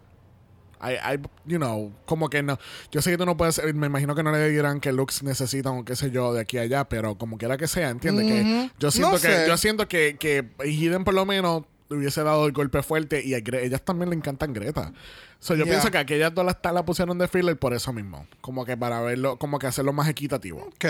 Hay, 0.82 0.96
hay, 1.02 1.18
you 1.44 1.58
know, 1.58 1.92
como 2.06 2.30
que 2.30 2.42
no. 2.42 2.58
Yo 2.90 3.02
sé 3.02 3.10
que 3.10 3.18
tú 3.18 3.26
no 3.26 3.36
puedes. 3.36 3.60
Me 3.74 3.86
imagino 3.86 4.14
que 4.14 4.22
no 4.22 4.32
le 4.32 4.48
dirán 4.48 4.80
que 4.80 4.92
looks 4.92 5.22
necesitan 5.22 5.76
o 5.78 5.84
qué 5.84 5.94
sé 5.94 6.10
yo 6.10 6.32
de 6.32 6.40
aquí 6.40 6.56
a 6.56 6.62
allá, 6.62 6.88
pero 6.88 7.16
como 7.18 7.36
quiera 7.36 7.58
que 7.58 7.68
sea, 7.68 7.90
¿entiendes? 7.90 8.24
Que 8.26 8.70
yo 8.78 8.90
siento 8.90 9.10
No 9.12 9.16
que 9.20 9.28
sé. 9.28 9.44
yo 9.46 9.56
siento 9.58 9.88
que, 9.88 10.16
que 10.18 10.48
Hidden 10.64 11.04
por 11.04 11.12
lo 11.12 11.26
menos 11.26 11.64
hubiese 11.90 12.22
dado 12.22 12.46
el 12.46 12.52
golpe 12.52 12.82
fuerte 12.82 13.22
y 13.24 13.34
a 13.34 13.38
Gre- 13.40 13.62
ellas 13.64 13.82
también 13.82 14.10
le 14.10 14.16
encantan 14.16 14.52
Greta. 14.52 14.92
So, 15.38 15.54
yo 15.54 15.64
Yeah. 15.64 15.72
pienso 15.74 15.90
que 15.90 15.98
aquellas 15.98 16.34
dos 16.34 16.44
las 16.44 16.56
la 16.62 16.84
pusieron 16.84 17.16
de 17.18 17.26
filler 17.26 17.58
por 17.58 17.72
eso 17.72 17.92
mismo. 17.92 18.26
Como 18.42 18.64
que 18.66 18.76
para 18.76 19.00
verlo, 19.00 19.38
como 19.38 19.58
que 19.58 19.66
hacerlo 19.66 19.92
más 19.92 20.08
equitativo. 20.08 20.60
ok. 20.60 20.84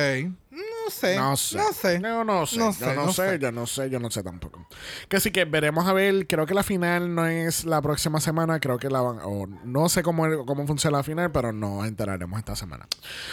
No 0.51 0.91
sé. 0.91 1.17
No 1.17 1.37
sé. 1.37 1.57
No 1.59 1.73
sé. 1.73 2.01
Yo 2.03 2.25
no 2.25 2.47
sé. 2.47 2.59
No 2.59 2.67
yo 2.67 2.73
sé, 2.73 2.95
no, 2.97 3.07
no 3.07 3.13
sé, 3.13 3.31
sé. 3.31 3.39
yo 3.39 3.53
no 3.53 3.67
sé, 3.67 3.91
yo 3.91 4.01
no 4.01 4.11
sé 4.11 4.23
tampoco. 4.25 4.67
Que 5.09 5.21
sí 5.21 5.31
que 5.31 5.45
veremos 5.45 5.87
a 5.87 5.93
ver. 5.93 6.27
Creo 6.27 6.47
que 6.47 6.55
la 6.55 6.65
final 6.65 7.15
no 7.15 7.27
es 7.27 7.65
la 7.65 7.81
próxima 7.81 8.19
semana. 8.21 8.59
Creo 8.59 8.77
que 8.79 8.89
la 8.91 9.01
van. 9.01 9.19
O 9.23 9.47
no 9.65 9.89
sé 9.89 10.03
cómo, 10.03 10.45
cómo 10.47 10.67
funciona 10.67 10.97
la 10.99 11.03
final, 11.05 11.31
pero 11.31 11.53
nos 11.53 11.87
enteraremos 11.87 12.37
esta 12.39 12.57
semana. 12.57 12.89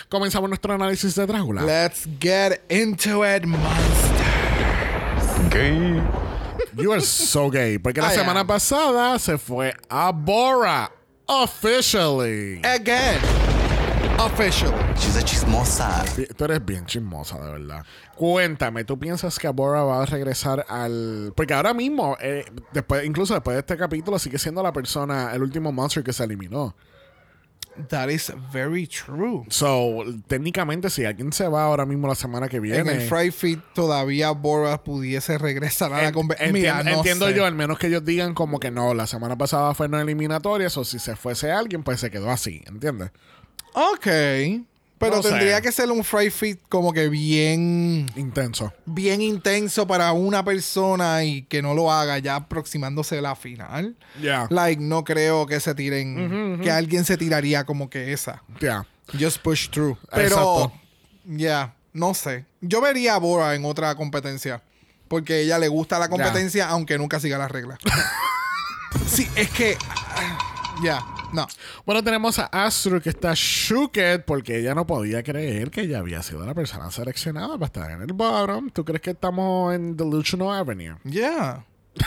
Comenzamos 0.10 0.50
nuestro 0.50 0.74
análisis 0.76 1.16
de 1.16 1.26
Drácula. 1.26 1.64
Let's 1.64 2.08
get 2.20 2.62
into 2.70 3.26
it, 3.26 3.46
monster. 3.46 4.28
Gay. 5.50 6.02
You 6.80 6.92
are 6.92 7.02
so 7.02 7.50
gay. 7.50 7.78
Porque 7.80 8.02
la 8.02 8.14
I 8.14 8.16
semana 8.16 8.42
am. 8.42 8.48
pasada 8.48 9.18
se 9.20 9.38
fue 9.38 9.74
a 9.90 10.12
Bora. 10.12 10.92
Officially. 11.28 12.62
Again. 12.64 13.20
Officially. 14.20 14.74
She's 14.96 15.16
a 15.18 15.24
chismosa. 15.24 16.06
Tú 16.36 16.46
eres 16.46 16.64
bien 16.64 16.86
chismosa, 16.86 17.40
de 17.40 17.52
verdad. 17.52 17.86
Cuéntame, 18.16 18.84
¿tú 18.84 18.98
piensas 18.98 19.38
que 19.38 19.48
Bora 19.50 19.84
va 19.84 20.02
a 20.02 20.06
regresar 20.06 20.66
al...? 20.70 21.34
Porque 21.36 21.54
ahora 21.54 21.74
mismo, 21.74 22.18
eh, 22.20 22.46
después, 22.74 23.06
incluso 23.06 23.34
después 23.34 23.56
de 23.56 23.60
este 23.60 23.78
capítulo, 23.78 24.18
sigue 24.18 24.40
siendo 24.40 24.64
la 24.64 24.74
persona, 24.74 25.34
el 25.34 25.44
último 25.44 25.72
monster 25.72 26.04
que 26.04 26.14
se 26.14 26.24
eliminó. 26.24 26.76
That 27.90 28.10
is 28.10 28.32
very 28.52 28.88
true. 28.88 29.46
So, 29.50 30.04
técnicamente, 30.28 30.90
si 30.90 31.06
alguien 31.06 31.32
se 31.32 31.48
va 31.48 31.64
ahora 31.66 31.86
mismo 31.86 32.08
la 32.08 32.16
semana 32.16 32.48
que 32.50 32.60
viene... 32.60 32.80
En 32.80 32.88
el 32.90 33.02
Fry 33.08 33.32
Fit 33.32 33.60
todavía 33.74 34.32
Boras 34.32 34.80
pudiese 34.80 35.38
regresar 35.38 35.94
a 35.94 35.98
la 36.04 36.12
entien- 36.34 36.54
entiendo 36.98 37.26
yo, 37.38 37.46
al 37.46 37.56
menos 37.56 37.78
que 37.78 37.88
ellos 37.88 38.04
digan 38.04 38.34
como 38.34 38.60
que 38.60 38.72
no, 38.72 38.94
la 38.94 39.06
semana 39.08 39.38
pasada 39.38 39.74
fue 39.74 39.88
no 39.88 40.00
eliminatorias, 40.00 40.76
o 40.78 40.84
si 40.84 41.00
se 41.00 41.16
fuese 41.16 41.52
alguien, 41.52 41.84
pues 41.84 42.00
se 42.00 42.10
quedó 42.10 42.30
así, 42.32 42.64
¿entiendes? 42.68 43.12
Ok. 43.74 44.08
Pero 45.00 45.18
No 45.18 45.22
sé. 45.24 45.30
tendría 45.30 45.62
que 45.62 45.72
ser 45.72 45.92
un 45.92 46.04
Fry 46.04 46.32
Fit 46.32 46.60
como 46.70 46.92
que 46.92 47.08
bien, 47.08 48.08
Intenso. 48.16 48.74
bien 48.86 49.22
intenso 49.22 49.86
para 49.86 50.12
una 50.12 50.44
persona 50.44 51.24
y 51.24 51.44
que 51.44 51.62
no 51.62 51.76
lo 51.76 51.92
haga 51.92 52.18
ya 52.18 52.36
aproximándose 52.38 53.20
a 53.20 53.22
la 53.22 53.36
final. 53.36 53.96
Ya. 54.22 54.48
Like, 54.50 54.82
no 54.82 55.04
creo 55.04 55.46
que 55.46 55.60
se 55.60 55.76
tiren, 55.76 56.60
que 56.64 56.72
alguien 56.72 57.06
se 57.06 57.16
tiraría 57.18 57.64
como 57.64 57.90
que 57.90 58.12
esa. 58.12 58.42
Ya. 58.60 58.86
Just 59.20 59.38
push 59.44 59.70
through. 59.70 59.98
Pero, 60.12 60.26
Exacto. 60.26 60.74
ya, 61.26 61.76
no 61.94 62.14
sé. 62.14 62.46
Yo 62.62 62.82
vería 62.82 63.16
a 63.16 63.20
Bora 63.20 63.54
en 63.56 63.66
otra 63.66 63.94
competencia. 63.96 64.62
Porque 65.08 65.34
a 65.34 65.38
ella 65.38 65.60
le 65.60 65.70
gusta 65.70 66.00
la 66.00 66.10
competencia, 66.10 66.68
aunque 66.68 66.98
nunca 66.98 67.20
siga 67.22 67.38
las 67.38 67.50
reglas. 67.50 67.80
sí, 69.08 69.26
es 69.36 69.50
que. 69.52 69.78
Ya, 70.84 71.00
no. 71.34 71.48
Bueno, 71.86 72.04
tenemos 72.04 72.40
a 72.40 72.46
Astro 72.46 73.02
que 73.02 73.10
está 73.10 73.34
shooked 73.36 74.22
porque 74.26 74.60
ella 74.60 74.74
no 74.76 74.86
podía 74.88 75.24
creer 75.24 75.70
que 75.72 75.82
ella 75.82 76.00
había 76.00 76.22
sido 76.24 76.46
la 76.46 76.54
persona 76.54 76.90
seleccionada 76.92 77.54
para 77.54 77.66
estar 77.66 77.92
en 77.92 78.02
el 78.02 78.14
bottom. 78.14 78.70
¿Tú 78.70 78.84
crees 78.86 79.02
que 79.02 79.12
estamos 79.12 79.74
en 79.76 79.96
Delusional 79.98 80.56
Avenue? 80.60 80.98
Ya. 81.04 81.66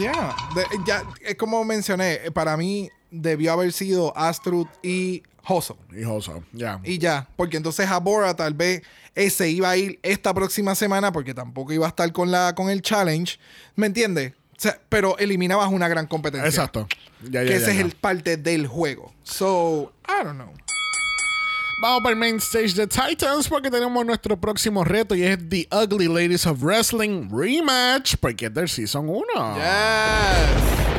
Ya. 0.00 0.34
De- 0.54 0.66
ya, 0.86 1.04
es 1.20 1.36
como 1.36 1.64
mencioné, 1.64 2.18
para 2.32 2.56
mí 2.56 2.90
debió 3.10 3.52
haber 3.52 3.72
sido 3.72 4.16
Astrud 4.16 4.66
y 4.82 5.22
Hoso. 5.46 5.76
Hijoso, 5.94 6.42
ya. 6.52 6.80
Y 6.84 6.96
ya, 6.98 7.28
porque 7.36 7.58
entonces 7.58 7.86
a 7.88 7.98
Bora 8.00 8.34
tal 8.34 8.54
vez 8.54 8.82
ese 9.14 9.50
iba 9.50 9.68
a 9.70 9.76
ir 9.76 10.00
esta 10.02 10.32
próxima 10.32 10.74
semana 10.74 11.12
porque 11.12 11.34
tampoco 11.34 11.72
iba 11.74 11.84
a 11.84 11.90
estar 11.90 12.10
con 12.12 12.30
la 12.30 12.54
con 12.54 12.70
el 12.70 12.80
challenge, 12.80 13.38
¿me 13.76 13.86
entiendes? 13.86 14.32
Sea, 14.64 14.80
pero 14.88 15.18
eliminabas 15.18 15.70
una 15.70 15.88
gran 15.88 16.06
competencia. 16.06 16.48
Exacto. 16.48 16.88
Ya, 17.22 17.42
ya, 17.42 17.44
Que 17.44 17.50
ya, 17.50 17.56
ese 17.56 17.72
es 17.72 17.80
el 17.80 17.92
parte 17.92 18.38
del 18.38 18.66
juego. 18.66 19.12
So, 19.22 19.92
I 20.08 20.24
don't 20.24 20.36
know. 20.36 20.52
Vamos 21.82 22.02
para 22.02 22.12
el 22.14 22.18
main 22.18 22.36
stage 22.36 22.72
de 22.72 22.86
Titans 22.86 23.46
porque 23.46 23.70
tenemos 23.70 24.06
nuestro 24.06 24.40
próximo 24.40 24.84
reto 24.84 25.14
y 25.14 25.22
es 25.24 25.38
The 25.50 25.68
Ugly 25.70 26.08
Ladies 26.08 26.46
of 26.46 26.62
Wrestling 26.62 27.28
Rematch 27.30 28.16
porque 28.20 28.46
es 28.46 28.54
del 28.54 28.70
Season 28.70 29.06
1. 29.06 29.22
Yes. 29.56 30.93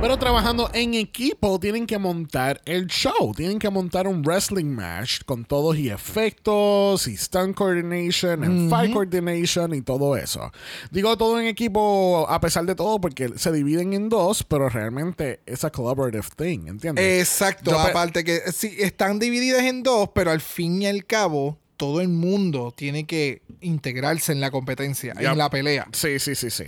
Pero 0.00 0.16
trabajando 0.16 0.70
en 0.72 0.94
equipo 0.94 1.60
tienen 1.60 1.86
que 1.86 1.98
montar 1.98 2.62
el 2.64 2.86
show. 2.86 3.34
Tienen 3.36 3.58
que 3.58 3.68
montar 3.68 4.08
un 4.08 4.22
wrestling 4.22 4.74
match 4.74 5.20
con 5.26 5.44
todos 5.44 5.76
y 5.76 5.90
efectos 5.90 7.06
y 7.06 7.18
stunt 7.18 7.54
coordination 7.54 8.42
and 8.42 8.70
fight 8.70 8.94
coordination 8.94 9.74
y 9.74 9.82
todo 9.82 10.16
eso. 10.16 10.50
Digo 10.90 11.18
todo 11.18 11.38
en 11.38 11.46
equipo 11.46 12.26
a 12.30 12.40
pesar 12.40 12.64
de 12.64 12.74
todo 12.74 12.98
porque 12.98 13.32
se 13.36 13.52
dividen 13.52 13.92
en 13.92 14.08
dos, 14.08 14.42
pero 14.42 14.70
realmente 14.70 15.40
es 15.44 15.64
a 15.64 15.70
collaborative 15.70 16.28
thing, 16.34 16.68
¿entiendes? 16.68 17.20
Exacto. 17.20 17.72
Yo 17.72 17.78
Aparte 17.78 18.24
que 18.24 18.40
sí, 18.52 18.74
están 18.78 19.18
divididas 19.18 19.64
en 19.64 19.82
dos, 19.82 20.08
pero 20.14 20.30
al 20.30 20.40
fin 20.40 20.80
y 20.80 20.86
al 20.86 21.04
cabo, 21.04 21.58
todo 21.80 22.02
el 22.02 22.08
mundo 22.08 22.74
tiene 22.76 23.06
que 23.06 23.40
integrarse 23.62 24.32
en 24.32 24.40
la 24.42 24.50
competencia, 24.50 25.14
Yep. 25.14 25.32
en 25.32 25.38
la 25.38 25.48
pelea. 25.48 25.86
Sí, 25.92 26.18
sí, 26.18 26.34
sí, 26.34 26.50
sí. 26.50 26.64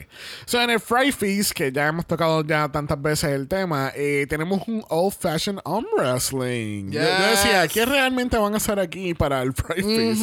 So, 0.47 0.59
en 0.63 0.71
el 0.71 0.81
Fry 0.81 1.13
Feast, 1.13 1.53
que 1.53 1.71
ya 1.71 1.89
hemos 1.89 2.07
tocado 2.07 2.43
ya 2.43 2.71
tantas 2.73 3.01
veces 3.03 3.29
el 3.33 3.47
tema, 3.47 3.93
eh, 3.95 4.25
tenemos 4.27 4.67
un 4.67 4.83
Old 4.89 5.13
Fashioned 5.13 5.61
Arm 5.67 5.85
Wrestling. 5.99 6.93
Yo, 6.93 7.03
yo 7.03 7.27
decía. 7.31 7.69
¿qué 7.69 7.85
realmente 7.85 8.39
van 8.39 8.55
a 8.55 8.57
hacer 8.57 8.81
aquí 8.81 9.13
para 9.13 9.43
el 9.43 9.53
Fry 9.53 9.83
Feast? 9.83 10.23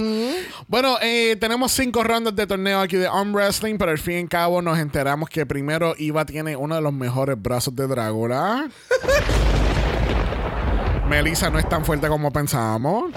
Bueno, 0.67 0.97
eh, 1.03 1.37
tenemos 1.39 1.71
cinco 1.71 2.03
rondas 2.03 2.35
de 2.35 2.47
torneo 2.47 2.79
aquí 2.79 2.97
de 2.97 3.05
Arm 3.05 3.31
Wrestling, 3.31 3.77
pero 3.77 3.91
al 3.91 3.99
fin 3.99 4.15
y 4.15 4.21
al 4.21 4.29
cabo 4.29 4.59
nos 4.63 4.79
enteramos 4.79 5.29
que 5.29 5.45
primero 5.45 5.93
Iva 5.99 6.25
tiene 6.25 6.55
uno 6.55 6.73
de 6.73 6.81
los 6.81 6.93
mejores 6.93 7.39
brazos 7.39 7.75
de 7.75 7.85
Drácula. 7.85 8.67
Melissa 11.07 11.51
no 11.51 11.59
es 11.59 11.69
tan 11.69 11.85
fuerte 11.85 12.07
como 12.07 12.31
pensábamos. 12.31 13.11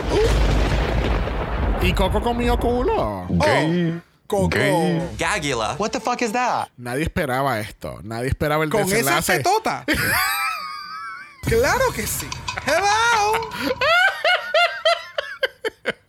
Y 1.82 1.92
Coco 1.94 2.20
comió 2.20 2.56
culo. 2.58 3.26
Gay. 3.28 4.00
Coco. 4.26 4.48
Gay. 4.48 5.02
Gagula. 5.18 5.74
What 5.78 5.90
the 5.90 6.00
fuck 6.00 6.22
is 6.22 6.32
that? 6.32 6.68
Nadie 6.76 7.02
esperaba 7.02 7.58
esto. 7.58 7.98
Nadie 8.02 8.28
esperaba 8.28 8.62
el 8.64 8.70
Con 8.70 8.82
esa 8.82 8.94
desenlace. 8.94 9.36
tetota. 9.38 9.84
claro 11.42 11.92
que 11.94 12.06
sí. 12.06 12.28
Hello. 12.64 13.50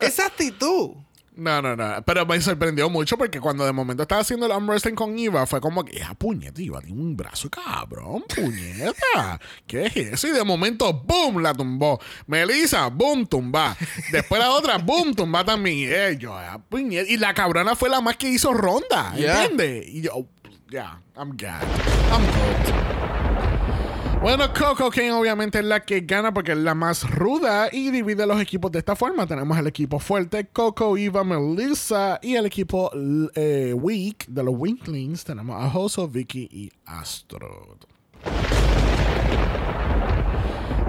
esa 0.00 0.26
actitud. 0.26 0.92
No, 1.36 1.60
no, 1.60 1.74
no. 1.74 2.02
Pero 2.06 2.24
me 2.26 2.40
sorprendió 2.40 2.88
mucho 2.88 3.18
porque 3.18 3.40
cuando 3.40 3.64
de 3.66 3.72
momento 3.72 4.02
estaba 4.04 4.20
haciendo 4.20 4.46
el 4.46 4.52
arm 4.52 4.68
wrestling 4.68 4.94
con 4.94 5.18
Iva, 5.18 5.46
fue 5.46 5.60
como 5.60 5.84
que, 5.84 6.00
¡ah, 6.02 6.14
puñeta! 6.14 6.62
Iva 6.62 6.80
tiene 6.80 7.00
un 7.00 7.16
brazo 7.16 7.50
cabrón, 7.50 8.24
puñeta. 8.34 9.40
¿Qué 9.66 9.86
es 9.86 9.96
eso? 9.96 10.28
Y 10.28 10.30
de 10.30 10.44
momento, 10.44 10.92
¡boom! 10.92 11.42
La 11.42 11.52
tumbó. 11.52 12.00
Melissa, 12.28 12.86
¡boom! 12.88 13.26
Tumba. 13.26 13.76
Después 14.12 14.40
la 14.40 14.50
otra, 14.52 14.78
¡boom! 14.78 15.14
Tumba 15.14 15.44
también. 15.44 15.76
Y 15.78 15.84
eh, 15.86 16.16
yo, 16.18 16.36
¡ah, 16.36 16.60
puñeta! 16.68 17.10
Y 17.10 17.16
la 17.16 17.34
cabrona 17.34 17.74
fue 17.74 17.88
la 17.88 18.00
más 18.00 18.16
que 18.16 18.28
hizo 18.28 18.52
ronda, 18.52 19.12
Yeah. 19.16 19.42
¿entiendes? 19.44 19.88
Y 19.88 20.02
yo, 20.02 20.26
ya, 20.70 21.00
I'm 21.16 21.36
gagged. 21.36 21.66
I'm 22.12 22.24
cooked. 22.26 23.03
Bueno, 24.24 24.50
Coco 24.54 24.90
King 24.90 25.10
obviamente 25.10 25.58
es 25.58 25.66
la 25.66 25.84
que 25.84 26.00
gana 26.00 26.32
porque 26.32 26.52
es 26.52 26.56
la 26.56 26.74
más 26.74 27.10
ruda 27.10 27.68
y 27.70 27.90
divide 27.90 28.26
los 28.26 28.40
equipos 28.40 28.72
de 28.72 28.78
esta 28.78 28.96
forma. 28.96 29.26
Tenemos 29.26 29.58
el 29.58 29.66
equipo 29.66 29.98
fuerte, 29.98 30.46
Coco, 30.46 30.96
Eva, 30.96 31.22
Melissa 31.24 32.18
y 32.22 32.34
el 32.34 32.46
equipo 32.46 32.90
eh, 33.34 33.74
weak 33.74 34.24
de 34.28 34.42
los 34.42 34.54
Winklings. 34.56 35.24
Tenemos 35.24 35.62
a 35.62 35.78
Hoso, 35.78 36.08
Vicky 36.08 36.48
y 36.50 36.72
Astro. 36.86 37.76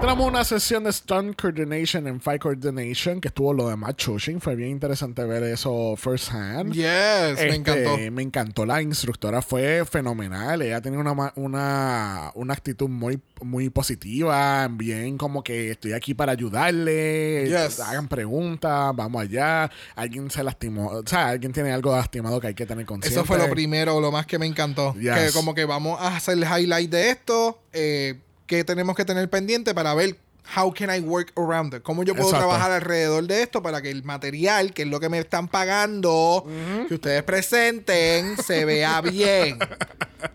Tenemos 0.00 0.28
una 0.28 0.44
sesión 0.44 0.84
de 0.84 0.92
Stunt 0.92 1.40
Coordination 1.40 2.06
and 2.06 2.20
Fight 2.20 2.40
Coordination 2.40 3.20
que 3.20 3.28
estuvo 3.28 3.52
lo 3.52 3.68
de 3.68 3.76
Matt 3.76 3.96
Chushing. 3.96 4.40
Fue 4.40 4.54
bien 4.54 4.70
interesante 4.70 5.24
ver 5.24 5.42
eso 5.42 5.94
first 5.96 6.30
hand. 6.32 6.74
Yes, 6.74 6.84
me 6.84 7.30
Este, 7.32 7.54
encantó. 7.54 7.96
Me 8.12 8.22
encantó. 8.22 8.66
La 8.66 8.82
instructora 8.82 9.42
fue 9.42 9.84
fenomenal. 9.84 10.62
Ella 10.62 10.80
tenía 10.80 11.00
una, 11.00 11.32
una, 11.34 12.30
una 12.34 12.52
actitud 12.52 12.88
muy, 12.88 13.20
muy 13.40 13.68
positiva. 13.70 14.68
Bien, 14.70 15.18
como 15.18 15.42
que 15.42 15.72
estoy 15.72 15.92
aquí 15.94 16.14
para 16.14 16.32
ayudarle. 16.32 17.46
Yes. 17.48 17.80
Hagan 17.80 18.06
preguntas. 18.06 18.94
Vamos 18.94 19.22
allá. 19.22 19.70
Alguien 19.96 20.30
se 20.30 20.44
lastimó. 20.44 20.88
O 20.88 21.06
sea, 21.06 21.28
alguien 21.28 21.52
tiene 21.52 21.72
algo 21.72 21.96
lastimado 21.96 22.38
que 22.40 22.48
hay 22.48 22.54
que 22.54 22.66
tener 22.66 22.86
consciente. 22.86 23.18
Eso 23.18 23.24
fue 23.26 23.38
lo 23.38 23.50
primero, 23.50 24.00
lo 24.00 24.12
más 24.12 24.26
que 24.26 24.38
me 24.38 24.46
encantó. 24.46 24.94
Yes. 24.94 25.14
Que 25.14 25.32
como 25.32 25.54
que 25.54 25.64
vamos 25.64 25.98
a 26.00 26.16
hacer 26.16 26.34
el 26.38 26.44
highlight 26.44 26.90
de 26.90 27.10
esto, 27.10 27.60
eh, 27.72 28.20
que 28.46 28.64
tenemos 28.64 28.96
que 28.96 29.04
tener 29.04 29.28
pendiente 29.28 29.74
para 29.74 29.94
ver 29.94 30.16
how 30.56 30.72
can 30.72 30.88
I 30.94 31.00
work 31.00 31.32
around 31.36 31.74
it. 31.74 31.82
Cómo 31.82 32.04
yo 32.04 32.14
puedo 32.14 32.28
Exacto. 32.28 32.46
trabajar 32.46 32.70
alrededor 32.70 33.26
de 33.26 33.42
esto 33.42 33.62
para 33.62 33.82
que 33.82 33.90
el 33.90 34.04
material, 34.04 34.72
que 34.72 34.82
es 34.82 34.88
lo 34.88 35.00
que 35.00 35.08
me 35.08 35.18
están 35.18 35.48
pagando, 35.48 36.46
que 36.86 36.94
ustedes 36.94 37.22
presenten, 37.24 38.36
se 38.36 38.64
vea 38.64 39.00
bien. 39.02 39.58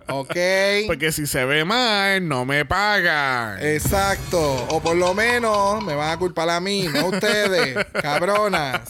¿Ok? 0.10 0.36
Porque 0.88 1.12
si 1.14 1.26
se 1.26 1.46
ve 1.46 1.64
mal, 1.64 2.28
no 2.28 2.44
me 2.44 2.66
pagan. 2.66 3.60
Exacto. 3.66 4.66
O 4.70 4.82
por 4.82 4.98
lo 4.98 5.14
menos 5.14 5.82
me 5.84 5.96
van 5.96 6.12
a 6.12 6.18
culpar 6.18 6.50
a 6.50 6.60
mí, 6.60 6.88
no 6.94 7.00
a 7.00 7.06
ustedes, 7.06 7.78
cabronas. 8.02 8.82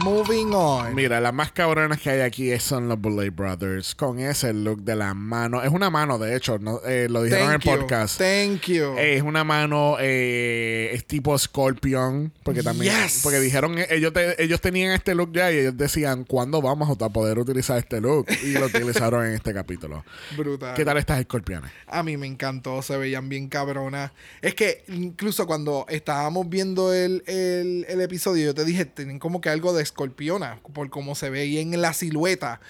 Moving 0.00 0.52
on. 0.52 0.94
Mira, 0.94 1.20
las 1.20 1.32
más 1.32 1.52
cabronas 1.52 2.00
que 2.00 2.10
hay 2.10 2.20
aquí 2.20 2.58
son 2.58 2.88
los 2.88 3.00
Bullet 3.00 3.30
Brothers. 3.30 3.94
Con 3.94 4.18
ese 4.18 4.52
look 4.52 4.82
de 4.82 4.96
la 4.96 5.14
mano. 5.14 5.62
Es 5.62 5.70
una 5.70 5.88
mano, 5.88 6.18
de 6.18 6.36
hecho. 6.36 6.58
¿no? 6.58 6.80
Eh, 6.84 7.06
lo 7.08 7.22
dijeron 7.22 7.46
en 7.48 7.52
el 7.54 7.60
Thank 7.60 7.74
you. 7.74 7.80
podcast. 7.80 8.18
Thank 8.18 8.62
you. 8.66 8.98
Eh, 8.98 9.16
es 9.16 9.22
una 9.22 9.44
mano, 9.44 9.96
eh, 10.00 10.90
es 10.92 11.06
tipo 11.06 11.38
Scorpion. 11.38 12.32
Porque 12.42 12.62
también. 12.62 12.92
Yes. 12.94 13.20
Porque 13.22 13.38
dijeron, 13.40 13.78
eh, 13.78 13.86
ellos, 13.90 14.12
te- 14.12 14.42
ellos 14.42 14.60
tenían 14.60 14.90
este 14.92 15.14
look 15.14 15.32
ya 15.32 15.50
y 15.52 15.58
ellos 15.58 15.76
decían, 15.76 16.24
¿cuándo 16.24 16.60
vamos 16.60 16.90
a 17.00 17.08
poder 17.08 17.38
utilizar 17.38 17.78
este 17.78 18.00
look? 18.00 18.26
Y 18.42 18.52
lo 18.52 18.66
utilizaron 18.66 19.24
en 19.26 19.34
este 19.34 19.54
capítulo. 19.54 20.04
Brutal. 20.36 20.74
¿Qué 20.74 20.84
tal 20.84 20.98
estas 20.98 21.20
escorpiones? 21.20 21.70
A 21.86 22.02
mí 22.02 22.16
me 22.16 22.26
encantó, 22.26 22.82
se 22.82 22.96
veían 22.96 23.28
bien 23.28 23.48
cabronas. 23.48 24.10
Es 24.42 24.54
que 24.54 24.84
incluso 24.88 25.46
cuando 25.46 25.86
estábamos 25.88 26.48
viendo 26.48 26.92
el, 26.92 27.22
el- 27.26 27.86
el 27.88 28.00
episodio, 28.00 28.44
yo 28.46 28.54
te 28.54 28.64
dije, 28.64 28.84
tienen 28.84 29.18
como 29.18 29.40
que 29.40 29.48
algo 29.48 29.72
de 29.72 29.84
escorpiona, 29.94 30.60
por 30.72 30.90
cómo 30.90 31.14
se 31.14 31.30
veía 31.30 31.60
en 31.60 31.80
la 31.80 31.94
silueta. 31.94 32.60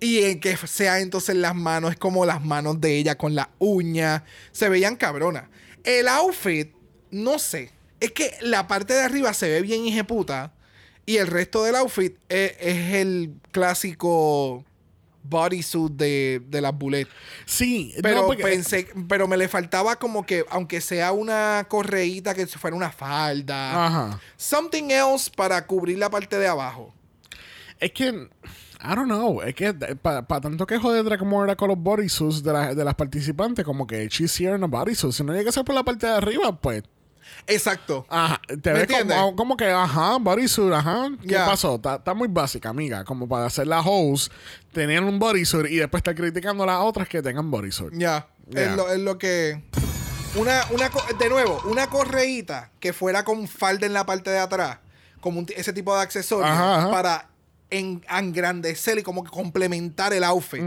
Y 0.00 0.22
en 0.22 0.40
que 0.40 0.56
sea 0.56 1.00
entonces 1.00 1.34
las 1.34 1.56
manos, 1.56 1.90
es 1.90 1.98
como 1.98 2.24
las 2.24 2.42
manos 2.44 2.80
de 2.80 2.96
ella 2.96 3.18
con 3.18 3.34
la 3.34 3.50
uña. 3.58 4.24
Se 4.52 4.68
veían 4.68 4.94
cabronas. 4.94 5.44
El 5.82 6.06
outfit, 6.06 6.72
no 7.10 7.40
sé. 7.40 7.72
Es 7.98 8.12
que 8.12 8.32
la 8.40 8.68
parte 8.68 8.94
de 8.94 9.02
arriba 9.02 9.34
se 9.34 9.48
ve 9.48 9.60
bien 9.60 9.84
hijeputa. 9.84 10.54
Y 11.04 11.16
el 11.16 11.26
resto 11.26 11.64
del 11.64 11.74
outfit 11.74 12.16
es 12.28 12.94
el 12.94 13.34
clásico 13.50 14.64
bodysuit 15.28 15.92
de, 15.92 16.42
de 16.46 16.60
las 16.60 16.76
bullets. 16.76 17.10
Sí, 17.46 17.92
no, 17.96 18.02
Pero 18.02 18.26
porque- 18.26 18.42
pensé, 18.42 18.88
pero 19.08 19.28
me 19.28 19.36
le 19.36 19.48
faltaba 19.48 19.96
como 19.96 20.24
que, 20.24 20.44
aunque 20.50 20.80
sea 20.80 21.12
una 21.12 21.66
correíta 21.68 22.34
que 22.34 22.46
fuera 22.46 22.76
una 22.76 22.90
falda, 22.90 23.86
Ajá. 23.86 24.20
something 24.36 24.90
else 24.90 25.30
para 25.34 25.66
cubrir 25.66 25.98
la 25.98 26.10
parte 26.10 26.38
de 26.38 26.46
abajo. 26.48 26.94
Es 27.80 27.92
que, 27.92 28.08
I 28.08 28.94
don't 28.94 29.06
know, 29.06 29.40
es 29.42 29.54
que 29.54 29.72
para 29.72 30.24
tanto 30.26 30.66
que 30.66 30.78
joder 30.78 31.04
Draco 31.04 31.44
era 31.44 31.54
con 31.56 31.68
los 31.68 31.78
bodysuits 31.78 32.42
de, 32.42 32.52
la- 32.52 32.74
de 32.74 32.84
las 32.84 32.94
participantes, 32.94 33.64
como 33.64 33.86
que 33.86 34.08
she's 34.08 34.40
here 34.40 34.56
in 34.56 34.64
a 34.64 34.66
bodysuit. 34.66 35.12
Si 35.12 35.22
no 35.22 35.32
llega 35.32 35.50
a 35.50 35.52
ser 35.52 35.64
por 35.64 35.74
la 35.74 35.84
parte 35.84 36.06
de 36.06 36.12
arriba, 36.12 36.60
pues, 36.60 36.82
Exacto. 37.46 38.06
ajá, 38.08 38.40
te 38.46 38.72
¿Me 38.72 38.84
ves 38.84 39.14
como, 39.36 39.56
que, 39.56 39.70
ajá, 39.70 40.18
bodysuit, 40.18 40.72
ajá. 40.72 41.08
¿Qué 41.26 41.36
pasó? 41.36 41.76
Está 41.76 41.96
está 41.96 42.14
muy 42.14 42.28
básica, 42.28 42.68
amiga, 42.68 43.04
como 43.04 43.28
para 43.28 43.46
hacer 43.46 43.66
la 43.66 43.80
host, 43.80 44.32
tener 44.72 45.02
un 45.02 45.18
bodysuit 45.18 45.70
y 45.70 45.76
después 45.76 46.00
estar 46.00 46.14
criticando 46.14 46.64
a 46.64 46.66
las 46.66 46.80
otras 46.80 47.08
que 47.08 47.22
tengan 47.22 47.50
bodysuit. 47.50 47.92
Ya. 47.92 48.26
Es, 48.54 48.76
lo, 48.76 48.90
es 48.90 48.98
lo 48.98 49.18
que. 49.18 49.62
Una, 50.34 50.62
una, 50.70 50.90
de 51.18 51.28
nuevo, 51.28 51.62
una 51.64 51.88
correíta 51.88 52.70
que 52.80 52.92
fuera 52.92 53.24
con 53.24 53.48
falda 53.48 53.86
en 53.86 53.92
la 53.92 54.04
parte 54.04 54.30
de 54.30 54.38
atrás, 54.38 54.78
como 55.20 55.40
un 55.40 55.46
ese 55.56 55.72
tipo 55.72 55.94
de 55.96 56.02
accesorio, 56.02 56.46
Ajá, 56.46 56.76
ajá. 56.76 56.90
para 56.90 57.28
en, 57.70 58.04
engrandecer 58.10 58.98
y 58.98 59.02
como 59.02 59.24
que 59.24 59.30
complementar 59.30 60.12
el 60.12 60.24
outfit. 60.24 60.62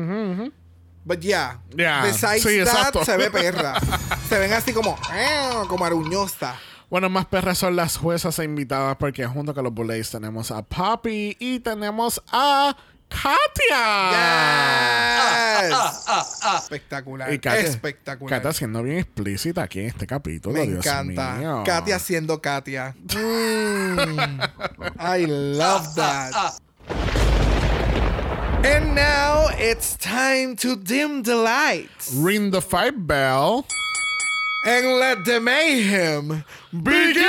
But 1.04 1.20
yeah, 1.22 1.60
Ya, 1.76 2.04
besides 2.04 2.44
sí, 2.44 2.64
that, 2.64 3.04
se 3.04 3.18
ve 3.18 3.32
perra. 3.32 3.80
se 4.30 4.38
ven 4.38 4.54
así 4.54 4.72
como, 4.74 4.98
eh, 5.14 5.50
como 5.68 5.84
aruñosa. 5.86 6.56
Bueno, 6.90 7.10
más 7.10 7.26
perras 7.26 7.58
son 7.58 7.76
las 7.76 7.98
juezas 7.98 8.38
e 8.40 8.44
invitadas 8.44 8.98
porque 8.98 9.26
junto 9.26 9.54
con 9.54 9.64
los 9.64 9.74
Bullets 9.74 10.12
tenemos 10.12 10.52
a 10.52 10.62
Poppy 10.62 11.38
y 11.40 11.60
tenemos 11.62 12.22
a 12.32 12.76
Katia. 13.08 14.12
Yes. 15.70 16.06
Espectacular. 16.64 17.34
Y 17.34 17.40
Katia, 17.40 17.62
Espectacular. 17.62 18.42
Katia 18.42 18.54
siendo 18.54 18.84
bien 18.84 19.00
explícita 19.00 19.64
aquí 19.64 19.80
en 19.80 19.86
este 19.88 20.06
capítulo. 20.08 20.54
Me 20.56 20.68
Dios 20.68 20.86
encanta. 20.86 21.36
mío. 21.36 21.64
Katia 21.66 21.98
siendo 22.00 22.42
Katia. 22.42 22.96
Mm. 23.92 24.40
I 25.00 25.26
love 25.28 25.96
that. 25.96 26.54
And 28.64 28.94
now 28.94 29.48
it's 29.54 29.96
time 29.98 30.56
to 30.58 30.76
dim 30.76 31.24
the 31.24 31.36
lights 31.36 32.14
Ring 32.14 32.52
the 32.52 32.62
fight 32.62 33.08
bell. 33.08 33.66
and 34.66 35.00
let 35.00 35.26
the 35.26 35.40
mayhem 35.40 36.44
Begin! 36.72 37.22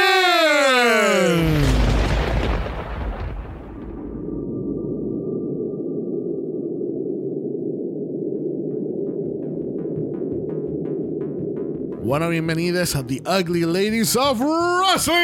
Bueno, 12.04 12.28
bienvenidos 12.28 12.94
a 12.94 13.02
The 13.02 13.22
Ugly 13.24 13.64
Ladies 13.64 14.16
of 14.16 14.40
Wrestling. 14.40 15.22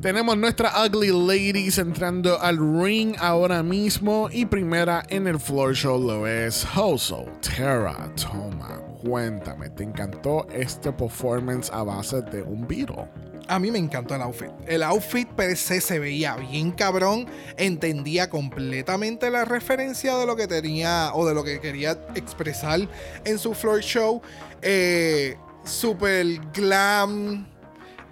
Tenemos 0.00 0.38
nuestra 0.38 0.72
Ugly 0.86 1.10
Ladies 1.10 1.76
entrando 1.78 2.40
al 2.40 2.56
ring 2.56 3.16
ahora 3.18 3.64
mismo 3.64 4.28
y 4.30 4.46
primera 4.46 5.02
en 5.08 5.26
el 5.26 5.40
floor 5.40 5.74
show 5.74 6.00
lo 6.00 6.24
es 6.24 6.64
Hoso 6.76 7.26
Terra 7.40 8.08
Toma. 8.14 8.80
Cuéntame, 9.02 9.70
¿te 9.70 9.82
encantó 9.82 10.46
este 10.52 10.92
performance 10.92 11.68
a 11.72 11.82
base 11.82 12.22
de 12.22 12.42
un 12.42 12.68
Beatle? 12.68 13.08
A 13.48 13.58
mí 13.58 13.72
me 13.72 13.80
encantó 13.80 14.14
el 14.14 14.22
outfit. 14.22 14.50
El 14.68 14.84
outfit 14.84 15.28
per 15.30 15.56
se 15.56 15.80
se 15.80 15.98
veía 15.98 16.36
bien 16.36 16.70
cabrón. 16.70 17.26
Entendía 17.56 18.30
completamente 18.30 19.30
la 19.30 19.44
referencia 19.46 20.16
de 20.16 20.26
lo 20.26 20.36
que 20.36 20.46
tenía 20.46 21.10
o 21.12 21.26
de 21.26 21.34
lo 21.34 21.42
que 21.42 21.58
quería 21.58 21.98
expresar 22.14 22.88
en 23.24 23.36
su 23.36 23.52
floor 23.52 23.80
show. 23.80 24.22
Eh, 24.62 25.36
super 25.64 26.24
glam. 26.52 27.48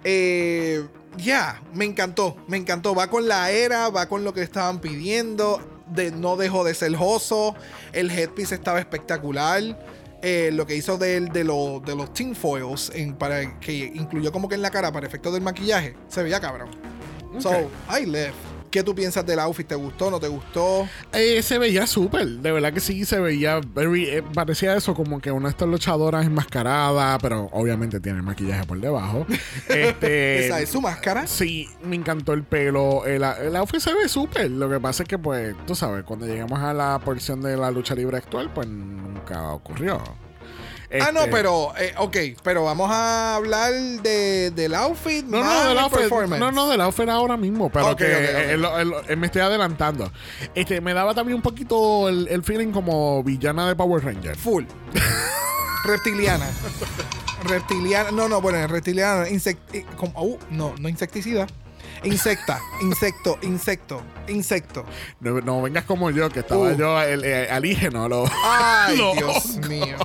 Eh, 0.03 0.85
ya, 1.17 1.61
me 1.73 1.85
encantó. 1.85 2.35
Me 2.47 2.57
encantó. 2.57 2.93
Va 2.95 3.07
con 3.09 3.27
la 3.27 3.51
era, 3.51 3.89
va 3.89 4.07
con 4.07 4.23
lo 4.23 4.33
que 4.33 4.41
estaban 4.41 4.79
pidiendo. 4.79 5.61
De, 5.87 6.11
no 6.11 6.35
dejó 6.37 6.63
de 6.63 6.73
ser 6.73 6.95
joso. 6.95 7.55
El 7.93 8.11
headpiece 8.11 8.55
estaba 8.55 8.79
espectacular. 8.79 9.61
Eh, 10.21 10.49
lo 10.51 10.65
que 10.65 10.75
hizo 10.75 10.97
de, 10.97 11.19
de, 11.21 11.43
lo- 11.43 11.79
de 11.85 11.95
los 11.95 12.11
tinfoils 12.11 12.91
en, 12.95 13.15
para 13.15 13.59
que 13.59 13.73
incluyó 13.93 14.31
como 14.31 14.49
que 14.49 14.55
en 14.55 14.63
la 14.63 14.71
cara 14.71 14.91
para 14.91 15.05
efectos 15.05 15.31
del 15.33 15.43
maquillaje 15.43 15.95
se 16.07 16.23
veía 16.23 16.39
cabrón. 16.39 16.69
So, 17.39 17.69
I 17.99 18.05
left. 18.05 18.33
¿Qué 18.69 18.83
tú 18.83 18.93
piensas 18.93 19.25
del 19.25 19.39
outfit? 19.39 19.67
¿Te 19.67 19.75
gustó? 19.75 20.11
¿No 20.11 20.19
te 20.19 20.27
gustó? 20.27 20.87
Eh, 21.13 21.41
se 21.41 21.57
veía 21.57 21.87
súper, 21.87 22.27
de 22.27 22.51
verdad 22.51 22.73
que 22.73 22.79
sí, 22.79 23.05
se 23.05 23.19
veía 23.19 23.61
very, 23.73 24.05
eh, 24.05 24.23
parecía 24.33 24.75
eso 24.75 24.93
como 24.93 25.19
que 25.19 25.31
una 25.31 25.47
de 25.47 25.51
estas 25.51 25.67
luchadoras 25.67 26.25
enmascarada, 26.25 27.17
pero 27.19 27.49
obviamente 27.53 27.99
tiene 27.99 28.21
maquillaje 28.21 28.65
por 28.65 28.79
debajo. 28.79 29.25
este, 29.69 30.45
¿Esa 30.45 30.61
es 30.61 30.69
su 30.69 30.81
máscara? 30.81 31.27
Sí, 31.27 31.69
me 31.83 31.95
encantó 31.95 32.33
el 32.33 32.43
pelo. 32.43 33.05
El, 33.05 33.23
el 33.23 33.55
outfit 33.55 33.79
se 33.79 33.93
ve 33.93 34.09
súper. 34.09 34.51
Lo 34.51 34.69
que 34.69 34.79
pasa 34.79 35.03
es 35.03 35.09
que, 35.09 35.17
pues, 35.17 35.55
tú 35.65 35.75
sabes, 35.75 36.03
cuando 36.03 36.25
llegamos 36.25 36.59
a 36.59 36.73
la 36.73 36.99
porción 36.99 37.41
de 37.41 37.55
la 37.57 37.71
lucha 37.71 37.95
libre 37.95 38.17
actual, 38.17 38.51
pues 38.53 38.67
nunca 38.67 39.51
ocurrió. 39.51 40.01
Ah, 41.01 41.11
no, 41.11 41.19
Este, 41.21 41.31
pero, 41.31 41.73
eh, 41.77 41.93
ok, 41.97 42.17
pero 42.43 42.63
vamos 42.63 42.89
a 42.89 43.35
hablar 43.35 43.73
de, 43.73 44.51
del 44.51 44.73
outfit. 44.73 45.25
No, 45.25 45.39
más 45.41 45.53
no, 45.53 45.61
del 45.63 45.71
el 45.71 45.77
outfit, 45.79 46.11
no, 46.39 46.51
no, 46.51 46.69
del 46.69 46.79
outfit 46.81 47.09
ahora 47.09 47.35
mismo, 47.35 47.69
pero 47.69 47.93
que 47.95 48.05
el- 48.53 48.65
eh, 49.09 49.15
me 49.17 49.25
estoy 49.27 49.41
adelantando. 49.41 50.09
Este, 50.55 50.79
me 50.79 50.93
daba 50.93 51.13
también 51.13 51.35
un 51.35 51.41
poquito 51.41 52.07
el, 52.07 52.27
el 52.29 52.41
feeling 52.41 52.71
como 52.71 53.21
villana 53.21 53.67
de 53.67 53.75
Power 53.75 54.03
Ranger. 54.05 54.37
Full. 54.37 54.63
reptiliana. 55.85 56.49
reptiliana. 57.43 58.11
No, 58.11 58.27
no, 58.29 58.39
bueno, 58.41 58.65
reptiliana. 58.67 59.27
Insect, 59.29 59.75
eh, 59.75 59.85
como- 59.97 60.21
uh, 60.21 60.39
no, 60.51 60.73
no 60.79 60.87
insecticida. 60.89 61.47
Insecta, 62.03 62.61
insecto, 62.81 63.39
insecto, 63.41 64.01
insecto. 64.27 64.85
No, 65.19 65.41
no 65.41 65.61
vengas 65.63 65.83
como 65.85 66.11
yo, 66.11 66.29
que 66.29 66.39
estaba 66.41 66.61
Uh. 66.69 66.77
yo 66.77 67.01
el, 67.01 67.23
eh, 67.25 67.49
alígeno. 67.51 68.07
Lo, 68.07 68.25
Ay, 68.43 68.95
lo- 68.97 69.13
Dios 69.15 69.57
mío. 69.67 69.97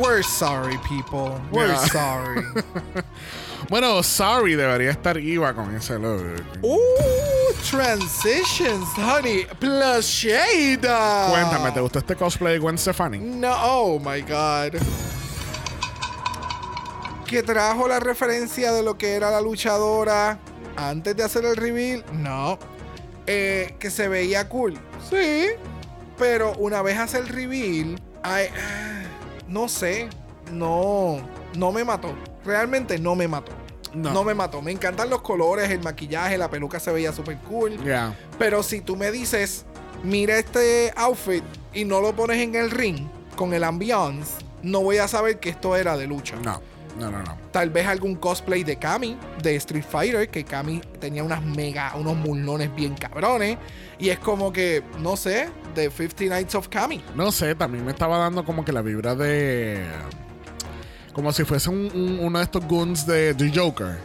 We're 0.00 0.22
sorry, 0.22 0.78
people. 0.88 1.40
We're 1.52 1.68
Yeah. 1.68 1.86
sorry. 1.86 2.44
Bueno, 3.68 4.02
sorry, 4.02 4.54
debería 4.56 4.90
estar 4.90 5.16
Iva 5.18 5.54
con 5.54 5.72
ese 5.76 5.96
look. 5.98 6.42
Ooh, 6.64 7.52
transitions, 7.70 8.88
honey. 8.96 9.46
Plus 9.60 10.06
shade. 10.06 10.80
Cuéntame, 11.30 11.70
¿te 11.72 11.80
gustó 11.80 12.00
este 12.00 12.16
cosplay 12.16 12.54
de 12.54 12.58
Gwen 12.58 12.76
Stefani? 12.78 13.18
No, 13.18 13.52
oh 13.62 13.98
my 14.00 14.22
god. 14.22 14.80
Que 17.28 17.42
trajo 17.44 17.86
la 17.86 18.00
referencia 18.00 18.72
de 18.72 18.82
lo 18.82 18.98
que 18.98 19.12
era 19.14 19.30
la 19.30 19.40
luchadora 19.40 20.38
antes 20.76 21.14
de 21.14 21.22
hacer 21.22 21.44
el 21.44 21.54
reveal. 21.54 22.04
No. 22.14 22.58
Eh, 23.28 23.76
que 23.78 23.90
se 23.90 24.08
veía 24.08 24.48
cool. 24.48 24.76
Sí. 25.08 25.46
Pero 26.18 26.54
una 26.54 26.82
vez 26.82 26.98
hace 26.98 27.18
el 27.18 27.28
reveal, 27.28 28.00
ah, 28.24 28.40
no 29.50 29.68
sé. 29.68 30.08
No, 30.52 31.18
no 31.56 31.72
me 31.72 31.84
mató. 31.84 32.14
Realmente 32.44 32.98
no 32.98 33.14
me 33.14 33.28
mató. 33.28 33.52
No. 33.92 34.12
No. 34.12 34.24
me 34.24 34.34
mató. 34.34 34.62
Me 34.62 34.70
encantan 34.70 35.10
los 35.10 35.20
colores, 35.20 35.68
el 35.70 35.80
maquillaje, 35.80 36.38
la 36.38 36.48
peluca 36.48 36.80
se 36.80 36.92
veía 36.92 37.12
súper 37.12 37.36
cool. 37.38 37.76
Pero 38.38 38.62
si 38.62 38.80
tú 38.80 38.96
me 38.96 39.10
dices, 39.10 39.64
mira 40.04 40.38
este 40.38 40.92
outfit 40.96 41.44
y 41.74 41.84
no 41.84 42.00
lo 42.00 42.14
pones 42.14 42.38
en 42.38 42.54
el 42.54 42.70
ring 42.70 43.08
con 43.36 43.52
el 43.52 43.64
ambiance, 43.64 44.32
no 44.62 44.80
voy 44.80 44.98
a 44.98 45.08
saber 45.08 45.40
que 45.40 45.50
esto 45.50 45.76
era 45.76 45.96
de 45.96 46.06
lucha. 46.06 46.36
No, 46.36 46.62
no, 47.00 47.10
no, 47.10 47.22
no. 47.22 47.36
Tal 47.50 47.70
vez 47.70 47.86
algún 47.86 48.14
cosplay 48.16 48.62
de 48.62 48.76
Kami, 48.76 49.16
de 49.42 49.56
Street 49.56 49.84
Fighter, 49.88 50.28
que 50.28 50.44
Kami 50.44 50.80
tenía 51.00 51.24
unas 51.24 51.42
mega, 51.42 51.92
unos 51.96 52.16
mulones 52.16 52.74
bien 52.74 52.94
cabrones. 52.94 53.58
Y 53.98 54.10
es 54.10 54.18
como 54.18 54.52
que, 54.52 54.82
no 55.00 55.16
sé, 55.16 55.48
de 55.74 55.90
50 55.90 56.24
Nights 56.36 56.54
of 56.54 56.68
Kami. 56.68 57.02
No 57.16 57.32
sé, 57.32 57.54
también 57.54 57.84
me 57.84 57.90
estaba 57.92 58.18
dando 58.18 58.44
como 58.44 58.64
que 58.64 58.72
la 58.72 58.82
vibra 58.82 59.14
de. 59.14 59.84
Como 61.12 61.32
si 61.32 61.44
fuese 61.44 61.68
un- 61.70 61.90
un- 61.92 62.18
uno 62.20 62.38
de 62.38 62.44
estos 62.44 62.64
goons 62.66 63.04
de, 63.06 63.34
de 63.34 63.52
Joker. 63.52 63.98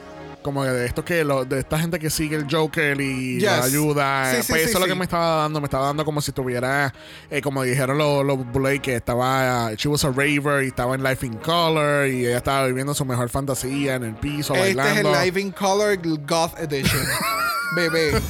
Como 0.45 0.63
de 0.63 0.86
estos 0.86 1.03
que 1.03 1.23
lo- 1.23 1.43
de 1.43 1.58
esta 1.60 1.79
gente 1.79 1.97
que 1.97 2.12
sigue 2.12 2.36
el 2.36 2.45
Joker 2.47 3.01
y 3.01 3.39
Yes. 3.39 3.49
ayuda. 3.49 4.29
Sí, 4.31 4.38
Eh, 4.38 4.43
sí, 4.43 4.51
pues 4.51 4.62
sí, 4.62 4.69
eso 4.69 4.77
es 4.77 4.81
lo 4.81 4.86
que 4.88 4.93
me 4.93 5.03
estaba 5.05 5.38
dando. 5.41 5.60
Me 5.60 5.65
estaba 5.65 5.88
dando 5.88 6.05
como 6.05 6.21
si 6.21 6.31
tuviera, 6.31 6.93
eh, 7.31 7.41
como 7.41 7.63
dijeron 7.63 7.97
los, 7.97 8.23
los 8.23 8.51
Blade, 8.53 8.79
que 8.79 8.95
estaba. 8.95 9.73
she 9.75 9.88
was 9.89 10.05
a 10.05 10.10
raver 10.12 10.63
y 10.63 10.67
estaba 10.67 10.93
en 10.93 11.01
Life 11.03 11.25
in 11.25 11.34
Color 11.38 12.08
y 12.10 12.27
ella 12.27 12.38
estaba 12.38 12.67
viviendo 12.67 12.93
su 12.93 13.05
mejor 13.05 13.27
fantasía 13.29 13.95
en 13.95 14.03
el 14.03 14.13
piso, 14.13 14.53
Este 14.53 14.69
es 14.69 14.75
bailando. 14.75 15.15
el 15.15 15.25
Live 15.25 15.41
in 15.41 15.51
Color 15.51 15.97
Goth 16.27 16.60
Edition. 16.60 17.01
Bebé. 17.75 18.21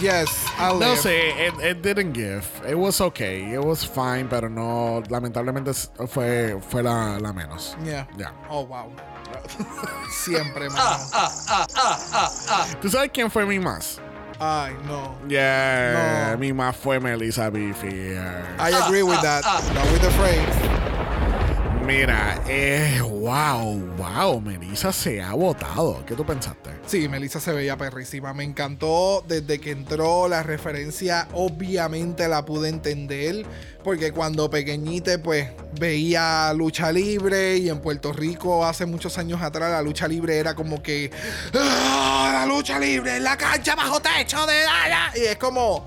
Yes, 0.00 0.28
I'll 0.58 0.74
No 0.80 0.90
live. 0.90 0.98
sé, 0.98 1.48
it, 1.48 1.54
it 1.60 1.82
didn't 1.82 2.12
give. 2.12 2.44
It 2.68 2.76
was 2.76 3.00
okay, 3.00 3.52
it 3.52 3.60
was 3.64 3.84
fine, 3.84 4.28
pero 4.28 4.48
no, 4.48 5.02
lamentablemente 5.08 5.70
s- 5.70 5.90
fue, 6.08 6.60
fue 6.70 6.82
la, 6.82 7.18
la 7.18 7.32
menos. 7.32 7.76
Yeah. 7.84 8.06
Ya. 8.16 8.32
Oh, 8.48 8.62
wow. 8.62 8.90
Siempre, 10.10 10.68
ah, 10.70 10.70
mano. 10.70 11.04
Ah, 11.12 11.66
ah, 12.48 12.66
¿Tú 12.80 12.88
sabes 12.88 13.10
quién 13.12 13.30
fue 13.30 13.44
mi 13.46 13.58
más? 13.58 13.98
Ay, 14.40 14.72
no. 14.86 15.16
Yeah, 15.28 16.30
No. 16.32 16.38
mi 16.38 16.52
más 16.52 16.76
fue 16.76 17.00
Melissa 17.00 17.50
Beefier. 17.50 18.44
I 18.60 18.70
agree 18.84 19.02
with 19.02 19.20
that. 19.22 19.42
Not 19.74 19.84
with 19.92 20.00
the 20.02 20.10
phrase. 20.12 20.46
Mira, 21.88 22.38
eh, 22.46 23.00
wow, 23.00 23.78
wow, 23.96 24.42
Melissa 24.42 24.92
se 24.92 25.22
ha 25.22 25.32
votado. 25.32 26.04
¿Qué 26.04 26.14
tú 26.14 26.26
pensaste? 26.26 26.68
Sí, 26.86 27.08
Melissa 27.08 27.40
se 27.40 27.50
veía 27.50 27.78
perrísima. 27.78 28.34
Me 28.34 28.44
encantó 28.44 29.24
desde 29.26 29.58
que 29.58 29.70
entró. 29.70 30.28
La 30.28 30.42
referencia, 30.42 31.28
obviamente, 31.32 32.28
la 32.28 32.44
pude 32.44 32.68
entender. 32.68 33.46
Porque 33.82 34.12
cuando 34.12 34.50
pequeñita, 34.50 35.22
pues 35.22 35.48
veía 35.80 36.52
lucha 36.52 36.92
libre. 36.92 37.56
Y 37.56 37.70
en 37.70 37.80
Puerto 37.80 38.12
Rico, 38.12 38.66
hace 38.66 38.84
muchos 38.84 39.16
años 39.16 39.40
atrás, 39.40 39.70
la 39.70 39.80
lucha 39.80 40.06
libre 40.06 40.36
era 40.36 40.54
como 40.54 40.82
que. 40.82 41.10
¡Ah, 41.54 42.32
la 42.34 42.44
lucha 42.44 42.78
libre 42.78 43.16
en 43.16 43.24
la 43.24 43.38
cancha 43.38 43.74
bajo 43.74 43.98
techo 43.98 44.44
de. 44.44 44.62
allá! 44.62 45.10
Y 45.16 45.20
es 45.20 45.38
como. 45.38 45.86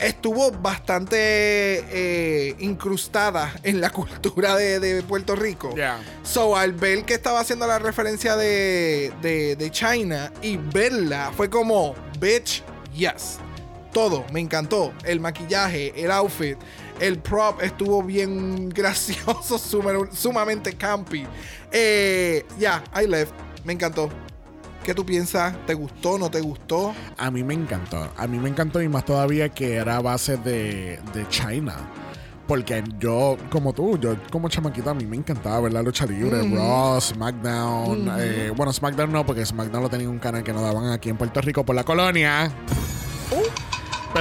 Estuvo 0.00 0.50
bastante 0.50 1.16
eh, 1.18 2.56
incrustada 2.58 3.52
en 3.62 3.80
la 3.80 3.90
cultura 3.92 4.56
de, 4.56 4.80
de 4.80 5.02
Puerto 5.02 5.36
Rico. 5.36 5.74
Ya. 5.76 6.00
So, 6.22 6.56
al 6.56 6.72
ver 6.72 7.04
que 7.04 7.14
estaba 7.14 7.40
haciendo 7.40 7.66
la 7.66 7.78
referencia 7.78 8.36
de, 8.36 9.12
de, 9.20 9.56
de 9.56 9.70
China 9.70 10.32
y 10.42 10.56
verla, 10.56 11.30
fue 11.36 11.50
como, 11.50 11.94
bitch, 12.18 12.62
yes. 12.94 13.38
Todo, 13.92 14.24
me 14.32 14.40
encantó. 14.40 14.92
El 15.04 15.20
maquillaje, 15.20 15.92
el 15.96 16.10
outfit, 16.12 16.56
el 17.00 17.18
prop 17.18 17.60
estuvo 17.62 18.02
bien 18.02 18.68
gracioso, 18.74 19.58
suma- 19.58 20.08
sumamente 20.12 20.72
campy. 20.76 21.26
Eh, 21.72 22.44
Ya, 22.58 22.82
I 23.00 23.06
left. 23.06 23.32
Me 23.64 23.72
encantó. 23.74 24.08
¿Qué 24.84 24.94
tú 24.94 25.04
piensas? 25.04 25.54
¿Te 25.66 25.74
gustó? 25.74 26.18
¿No 26.18 26.30
te 26.30 26.40
gustó? 26.40 26.94
A 27.18 27.30
mí 27.30 27.44
me 27.44 27.54
encantó. 27.54 28.08
A 28.16 28.26
mí 28.26 28.38
me 28.38 28.48
encantó 28.48 28.80
y 28.82 28.88
más 28.88 29.04
todavía 29.04 29.48
que 29.50 29.74
era 29.76 30.00
base 30.00 30.36
de, 30.38 30.98
de 31.12 31.28
China. 31.28 31.76
Porque 32.46 32.82
yo, 32.98 33.36
como 33.50 33.72
tú, 33.72 33.96
yo 33.98 34.16
como 34.32 34.48
chamaquito, 34.48 34.90
a 34.90 34.94
mí 34.94 35.06
me 35.06 35.16
encantaba 35.16 35.60
ver 35.60 35.72
la 35.72 35.82
lucha 35.82 36.04
libre, 36.06 36.42
Raw, 36.42 37.00
SmackDown. 37.00 38.10
eh, 38.18 38.52
bueno, 38.56 38.72
SmackDown 38.72 39.12
no, 39.12 39.24
porque 39.24 39.46
SmackDown 39.46 39.84
lo 39.84 39.88
tenía 39.88 40.06
en 40.06 40.10
un 40.12 40.18
canal 40.18 40.42
que 40.42 40.52
no 40.52 40.60
daban 40.60 40.90
aquí 40.90 41.10
en 41.10 41.16
Puerto 41.16 41.40
Rico 41.40 41.64
por 41.64 41.76
la 41.76 41.84
colonia. 41.84 42.50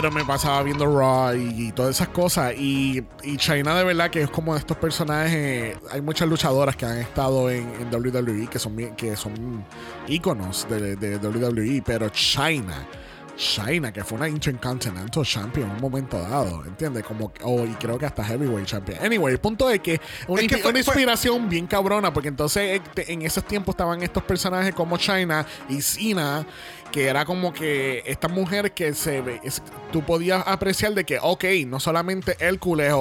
Pero 0.02 0.12
me 0.14 0.24
pasaba 0.24 0.64
viendo 0.64 0.86
Raw 0.86 1.36
y, 1.36 1.68
y 1.68 1.72
todas 1.74 1.96
esas 1.96 2.08
cosas. 2.08 2.54
Y, 2.58 3.04
y 3.24 3.36
China 3.36 3.76
de 3.78 3.84
verdad 3.84 4.10
que 4.10 4.22
es 4.22 4.30
como 4.30 4.54
de 4.54 4.60
estos 4.60 4.78
personajes. 4.78 5.76
Hay 5.92 6.00
muchas 6.02 6.30
luchadoras 6.30 6.78
que 6.78 6.86
han 6.86 7.00
estado 7.00 7.50
en, 7.50 7.68
en 7.82 7.94
WWE 7.94 8.48
que 8.48 8.60
son, 8.60 8.78
que 8.96 9.18
son 9.18 9.66
íconos 10.08 10.66
de, 10.70 10.96
de 10.96 11.18
WWE. 11.18 11.84
Pero 11.86 12.08
China. 12.10 12.88
China, 13.36 13.94
que 13.94 14.04
fue 14.04 14.18
una 14.18 14.28
Intercontinental 14.28 15.24
Champion 15.26 15.70
en 15.70 15.76
un 15.78 15.82
momento 15.82 16.20
dado, 16.20 16.66
¿entiendes? 16.66 17.06
Como, 17.06 17.32
oh, 17.44 17.64
y 17.64 17.70
creo 17.76 17.98
que 17.98 18.06
hasta 18.06 18.22
Heavyweight 18.22 18.66
Champion. 18.68 19.00
Anyway, 19.02 19.32
el 19.34 19.40
punto 19.40 19.70
es 19.70 19.80
que 19.80 20.02
una, 20.28 20.42
Es 20.42 20.48
que 20.50 20.58
fue- 20.58 20.72
una 20.72 20.84
fue- 20.84 20.94
inspiración 20.96 21.48
bien 21.48 21.66
cabrona, 21.66 22.12
porque 22.12 22.28
entonces 22.28 22.82
este, 22.82 23.14
en 23.14 23.22
esos 23.22 23.46
tiempos 23.46 23.76
estaban 23.76 24.04
estos 24.04 24.24
personajes 24.24 24.76
como 24.76 24.98
China 24.98 25.46
y 25.70 25.82
Cena, 25.82 26.46
que 26.91 27.08
era 27.08 27.23
como 27.25 27.54
que 27.54 28.04
esta 28.08 28.28
mujer 28.28 28.71
que 28.73 28.93
se 28.93 29.21
ve, 29.21 29.39
es- 29.43 29.62
tú 29.91 30.04
podías 30.04 30.43
apreciar 30.47 30.93
de 30.93 31.04
que, 31.04 31.19
ok, 31.21 31.43
no 31.67 31.80
solamente 31.80 32.36
Hércules 32.39 32.91
o, 32.93 32.99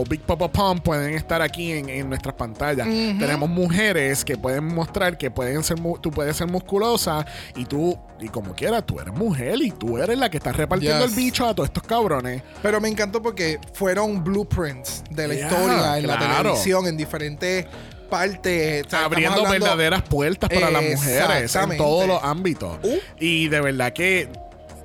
o 0.00 0.04
Big 0.08 0.20
Papa 0.20 0.50
Pump 0.50 0.82
pueden 0.84 1.14
estar 1.14 1.40
aquí 1.42 1.72
en, 1.72 1.88
en 1.88 2.08
nuestras 2.08 2.34
pantallas. 2.34 2.86
Tenemos 2.86 3.48
mujeres 3.48 4.24
que 4.24 4.36
pueden 4.36 4.64
mostrar 4.64 5.16
que 5.18 5.30
pueden 5.30 5.62
ser, 5.62 5.78
tú 6.00 6.10
puedes 6.10 6.36
ser 6.36 6.48
musculosa 6.48 7.24
y 7.56 7.64
tú, 7.64 7.98
y 8.20 8.28
como 8.28 8.54
quieras, 8.54 8.84
tú 8.86 8.98
eres 9.00 9.14
mujer 9.14 9.60
y 9.62 9.70
tú 9.70 9.98
eres 9.98 10.18
la 10.18 10.28
que 10.30 10.36
está 10.38 10.52
repartiendo 10.52 11.04
Yes. 11.06 11.16
el 11.16 11.16
bicho 11.24 11.46
a 11.46 11.54
todos 11.54 11.68
estos 11.68 11.82
cabrones. 11.84 12.42
Pero 12.62 12.80
me 12.80 12.88
encantó 12.88 13.22
porque 13.22 13.58
fueron 13.74 14.22
blueprints 14.24 15.04
de 15.10 15.28
la 15.28 15.34
Yeah, 15.34 15.46
historia 15.46 15.98
en 15.98 16.06
la 16.06 16.18
televisión, 16.18 16.86
en 16.86 16.96
diferentes 16.96 17.66
partes. 18.10 18.86
O 18.86 18.90
sea, 18.90 19.04
abriendo 19.06 19.38
hablando- 19.38 19.52
verdaderas 19.52 20.02
puertas 20.02 20.50
para 20.50 20.70
las 20.70 20.82
mujeres 20.82 21.54
en 21.56 21.76
todos 21.76 22.06
los 22.06 22.22
ámbitos. 22.22 22.78
Uh. 22.82 22.96
Y 23.18 23.48
de 23.48 23.60
verdad 23.60 23.92
que, 23.92 24.28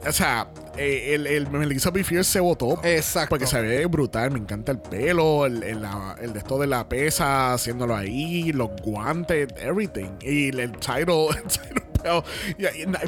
o 0.08 0.12
sea, 0.14 0.48
eh, 0.78 1.14
el, 1.16 1.26
el 1.28 1.50
Melissa 1.50 1.90
Befier 1.90 2.24
se 2.24 2.40
votó. 2.40 2.80
Exacto. 2.84 3.30
Porque 3.30 3.48
se 3.48 3.60
ve 3.62 3.86
brutal, 3.88 4.32
me 4.32 4.40
encanta 4.40 4.72
el 4.72 4.80
pelo, 4.80 5.46
el, 5.46 5.64
el, 5.64 5.82
la- 5.82 6.16
el 6.22 6.32
de 6.34 6.40
esto 6.40 6.58
de 6.60 6.68
la 6.68 6.88
pesa, 6.88 7.54
haciéndolo 7.54 7.96
ahí, 7.96 8.52
los 8.54 8.70
guantes, 8.84 9.48
everything. 9.58 10.12
Y 10.22 10.50
el, 10.58 10.72
title, 10.74 11.28
el 11.36 11.44
title 11.44 11.84
belt. 12.04 12.26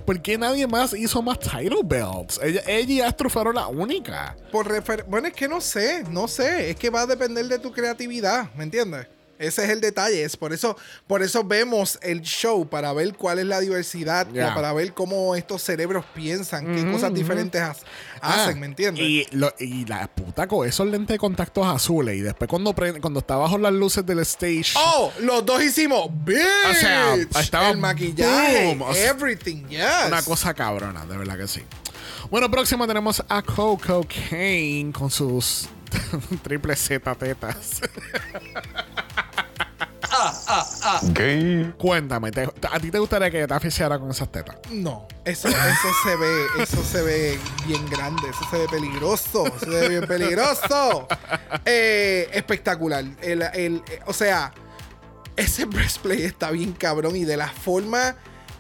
¿Por 0.06 0.22
qué 0.22 0.38
nadie 0.40 0.66
más 0.66 0.94
hizo 0.94 1.22
más 1.22 1.40
title 1.40 1.82
belts? 1.84 2.40
Ella, 2.42 2.62
ella 2.68 2.94
y 2.94 3.02
Astro 3.02 3.30
fueron 3.30 3.56
la 3.56 3.68
única. 3.68 4.36
Por 4.52 4.68
refer- 4.68 5.06
bueno, 5.08 5.28
es 5.28 5.34
que 5.34 5.48
no 5.48 5.62
sé, 5.62 6.04
no 6.10 6.28
sé. 6.28 6.72
Es 6.72 6.78
que 6.78 6.90
va 6.90 7.02
a 7.02 7.06
depender 7.06 7.46
de 7.48 7.60
tu 7.60 7.72
creatividad, 7.72 8.50
¿me 8.56 8.64
entiendes? 8.64 9.06
Ese 9.40 9.64
es 9.66 9.70
el 9.70 9.82
detalle. 9.82 10.24
Es 10.24 10.36
por 10.38 10.54
eso, 10.54 10.76
por 11.08 11.22
eso 11.24 11.44
vemos 11.44 12.00
el 12.02 12.22
show, 12.22 12.68
para 12.68 12.92
ver 12.94 13.14
cuál 13.16 13.40
es 13.40 13.46
la 13.46 13.60
diversidad, 13.60 14.28
Ya. 14.34 14.54
para 14.56 14.74
ver 14.74 14.94
cómo 14.94 15.36
estos 15.36 15.62
cerebros 15.62 16.06
piensan, 16.16 16.66
qué 16.76 16.92
cosas 16.92 17.14
diferentes 17.14 17.62
ha- 17.62 17.76
Ah, 18.20 18.46
hacen, 18.46 18.60
¿me 18.60 18.66
entiendes? 18.66 19.04
Y, 19.04 19.28
lo- 19.32 19.54
y 19.60 19.86
la 19.86 20.08
puta 20.08 20.48
con 20.48 20.68
esos 20.68 20.88
lentes 20.88 21.14
de 21.16 21.20
contactos 21.20 21.68
azules. 21.68 22.16
Y 22.18 22.22
después 22.22 22.50
cuando, 22.50 22.74
prende- 22.74 23.00
cuando 23.00 23.20
está 23.20 23.36
bajo 23.36 23.58
las 23.60 23.74
luces 23.74 24.04
del 24.06 24.20
stage. 24.20 24.74
Oh, 24.76 25.12
los 25.20 25.46
dos 25.46 25.62
hicimos 25.64 26.08
bitch. 26.26 26.38
O 26.72 26.74
sea, 26.74 27.14
estaba 27.40 27.70
el 27.70 27.78
maquillaje, 27.78 28.66
boom. 28.66 28.82
O 28.82 28.94
sea, 28.94 29.10
everything, 29.12 29.68
yes. 29.68 29.84
Una 30.08 30.22
cosa 30.24 30.54
cabrona, 30.56 31.06
de 31.06 31.16
verdad 31.16 31.38
que 31.38 31.48
sí. 31.48 31.62
Bueno, 32.32 32.50
próximo 32.50 32.88
tenemos 32.88 33.24
a 33.30 33.42
Coco 33.44 34.06
Kane 34.30 34.92
con 34.92 35.12
sus 35.12 35.70
triple 36.44 36.76
Z 36.76 37.14
tetas. 37.16 37.82
Gay. 41.14 41.74
Cuéntame, 41.78 42.32
¿te- 42.32 42.50
¿a 42.72 42.80
ti 42.80 42.90
te 42.92 43.00
gustaría 43.00 43.30
que 43.30 43.48
te 43.48 43.54
aficiara 43.54 44.00
con 44.00 44.10
esas 44.12 44.32
tetas? 44.32 44.56
No, 44.72 45.08
eso, 45.26 45.48
eso 45.48 45.88
se 46.04 46.16
ve, 46.16 46.46
eso 46.60 46.84
se 46.84 47.02
ve 47.02 47.40
bien 47.66 47.86
grande, 47.90 48.22
eso 48.30 48.40
se 48.50 48.58
ve 48.58 48.68
peligroso, 48.70 49.46
eso 49.48 49.60
se 49.60 49.70
ve 49.70 49.90
bien 49.90 50.08
peligroso. 50.08 51.08
Eh, 51.66 52.30
espectacular. 52.34 53.04
El, 53.22 53.42
el- 53.42 53.84
eh, 53.90 54.00
o 54.06 54.14
sea, 54.14 54.54
ese 55.36 55.66
breastplate 55.66 56.26
está 56.26 56.52
bien 56.52 56.72
cabrón 56.74 57.16
y 57.16 57.26
de 57.26 57.36
la 57.38 57.48
forma 57.50 58.16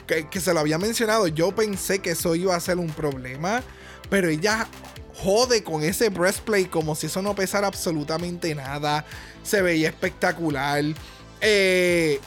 que, 0.06 0.28
que 0.28 0.40
se 0.42 0.54
lo 0.54 0.60
había 0.60 0.78
mencionado, 0.78 1.28
yo 1.28 1.54
pensé 1.56 2.00
que 2.00 2.12
eso 2.12 2.36
iba 2.36 2.56
a 2.56 2.60
ser 2.60 2.78
un 2.78 2.90
problema, 2.90 3.62
pero 4.10 4.30
ella 4.30 4.68
jode 5.16 5.64
con 5.64 5.84
ese 5.84 6.10
breastplate 6.10 6.70
como 6.70 6.96
si 6.96 7.08
eso 7.08 7.22
no 7.22 7.34
pesara 7.36 7.68
absolutamente 7.68 8.54
nada. 8.56 9.06
Se 9.44 9.62
veía 9.62 9.90
espectacular. 9.90 10.84
Eh, 11.42 12.20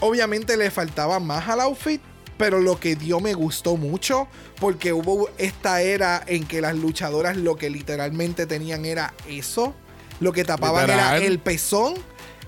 obviamente 0.00 0.56
le 0.56 0.70
faltaba 0.70 1.18
más 1.20 1.48
al 1.48 1.60
outfit, 1.60 2.00
pero 2.36 2.60
lo 2.60 2.78
que 2.78 2.96
dio 2.96 3.20
me 3.20 3.34
gustó 3.34 3.76
mucho 3.76 4.28
porque 4.58 4.92
hubo 4.92 5.28
esta 5.38 5.82
era 5.82 6.22
en 6.26 6.46
que 6.46 6.60
las 6.60 6.76
luchadoras 6.76 7.36
lo 7.36 7.56
que 7.56 7.70
literalmente 7.70 8.46
tenían 8.46 8.84
era 8.84 9.14
eso. 9.28 9.74
Lo 10.20 10.32
que 10.32 10.44
tapaban 10.44 10.86
Literal. 10.86 11.16
era 11.16 11.26
el 11.26 11.38
pezón. 11.38 11.94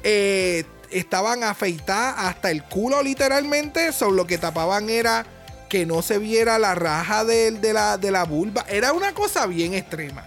Eh, 0.03 0.64
estaban 0.90 1.43
afeitadas 1.43 2.14
hasta 2.19 2.51
el 2.51 2.62
culo 2.64 3.03
literalmente. 3.03 3.93
So, 3.93 4.11
lo 4.11 4.27
que 4.27 4.38
tapaban 4.38 4.90
era 4.90 5.27
que 5.69 5.87
no 5.87 6.03
se 6.03 6.19
viera 6.19 6.59
la 6.59 6.75
raja 6.75 7.25
de, 7.25 7.59
la, 7.73 7.99
de 7.99 8.11
la 8.12 8.25
vulva. 8.25 8.64
Era 8.69 8.93
una 8.93 9.12
cosa 9.12 9.47
bien 9.47 9.75
extrema. 9.75 10.25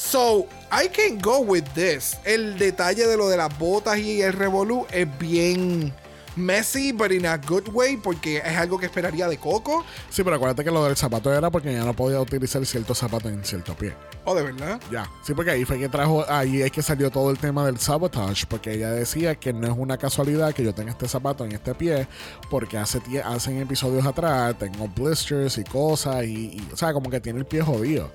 So, 0.00 0.46
I 0.72 0.88
can 0.88 1.18
go 1.20 1.40
with 1.40 1.64
this. 1.74 2.16
El 2.24 2.58
detalle 2.58 3.06
de 3.06 3.18
lo 3.18 3.28
de 3.28 3.36
las 3.36 3.56
botas 3.58 3.98
y 3.98 4.22
el 4.22 4.32
revolú 4.32 4.86
es 4.90 5.06
bien 5.18 5.92
messy, 6.36 6.90
but 6.90 7.12
in 7.12 7.26
a 7.26 7.36
good 7.36 7.68
way, 7.68 7.98
porque 7.98 8.38
es 8.38 8.56
algo 8.56 8.78
que 8.78 8.86
esperaría 8.86 9.28
de 9.28 9.36
Coco. 9.36 9.84
Sí, 10.08 10.24
pero 10.24 10.36
acuérdate 10.36 10.64
que 10.64 10.70
lo 10.70 10.82
del 10.84 10.96
zapato 10.96 11.30
era 11.30 11.50
porque 11.50 11.74
ya 11.74 11.84
no 11.84 11.94
podía 11.94 12.18
utilizar 12.18 12.64
ciertos 12.64 12.96
zapatos 12.96 13.30
en 13.30 13.44
cierto 13.44 13.74
pie. 13.74 13.92
Oh, 14.24 14.34
de 14.34 14.42
verdad. 14.42 14.80
Ya. 14.90 15.06
Sí, 15.22 15.34
porque 15.34 15.50
ahí 15.50 15.66
fue 15.66 15.78
que 15.78 15.90
trajo, 15.90 16.24
ahí 16.30 16.62
es 16.62 16.72
que 16.72 16.80
salió 16.80 17.10
todo 17.10 17.30
el 17.30 17.36
tema 17.36 17.66
del 17.66 17.78
sabotage, 17.78 18.46
porque 18.46 18.72
ella 18.72 18.90
decía 18.92 19.34
que 19.34 19.52
no 19.52 19.66
es 19.66 19.74
una 19.76 19.98
casualidad 19.98 20.54
que 20.54 20.64
yo 20.64 20.74
tenga 20.74 20.92
este 20.92 21.08
zapato 21.08 21.44
en 21.44 21.52
este 21.52 21.74
pie, 21.74 22.08
porque 22.48 22.78
hace 22.78 23.02
hacen 23.22 23.58
episodios 23.58 24.06
atrás 24.06 24.58
tengo 24.58 24.88
blisters 24.88 25.58
y 25.58 25.64
cosas, 25.64 26.24
y, 26.24 26.56
y, 26.56 26.68
o 26.72 26.76
sea, 26.76 26.94
como 26.94 27.10
que 27.10 27.20
tiene 27.20 27.38
el 27.38 27.44
pie 27.44 27.60
jodido. 27.60 28.10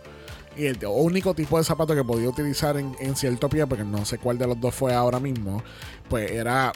Y 0.57 0.65
el 0.67 0.79
único 0.87 1.33
tipo 1.33 1.57
de 1.57 1.63
zapato 1.63 1.93
que 1.93 2.03
podía 2.03 2.29
utilizar 2.29 2.77
en, 2.77 2.95
en 2.99 3.15
cierto 3.15 3.49
pie, 3.49 3.67
porque 3.67 3.83
no 3.83 4.05
sé 4.05 4.17
cuál 4.17 4.37
de 4.37 4.47
los 4.47 4.59
dos 4.59 4.73
fue 4.73 4.93
ahora 4.93 5.19
mismo, 5.19 5.61
pues 6.09 6.31
era, 6.31 6.71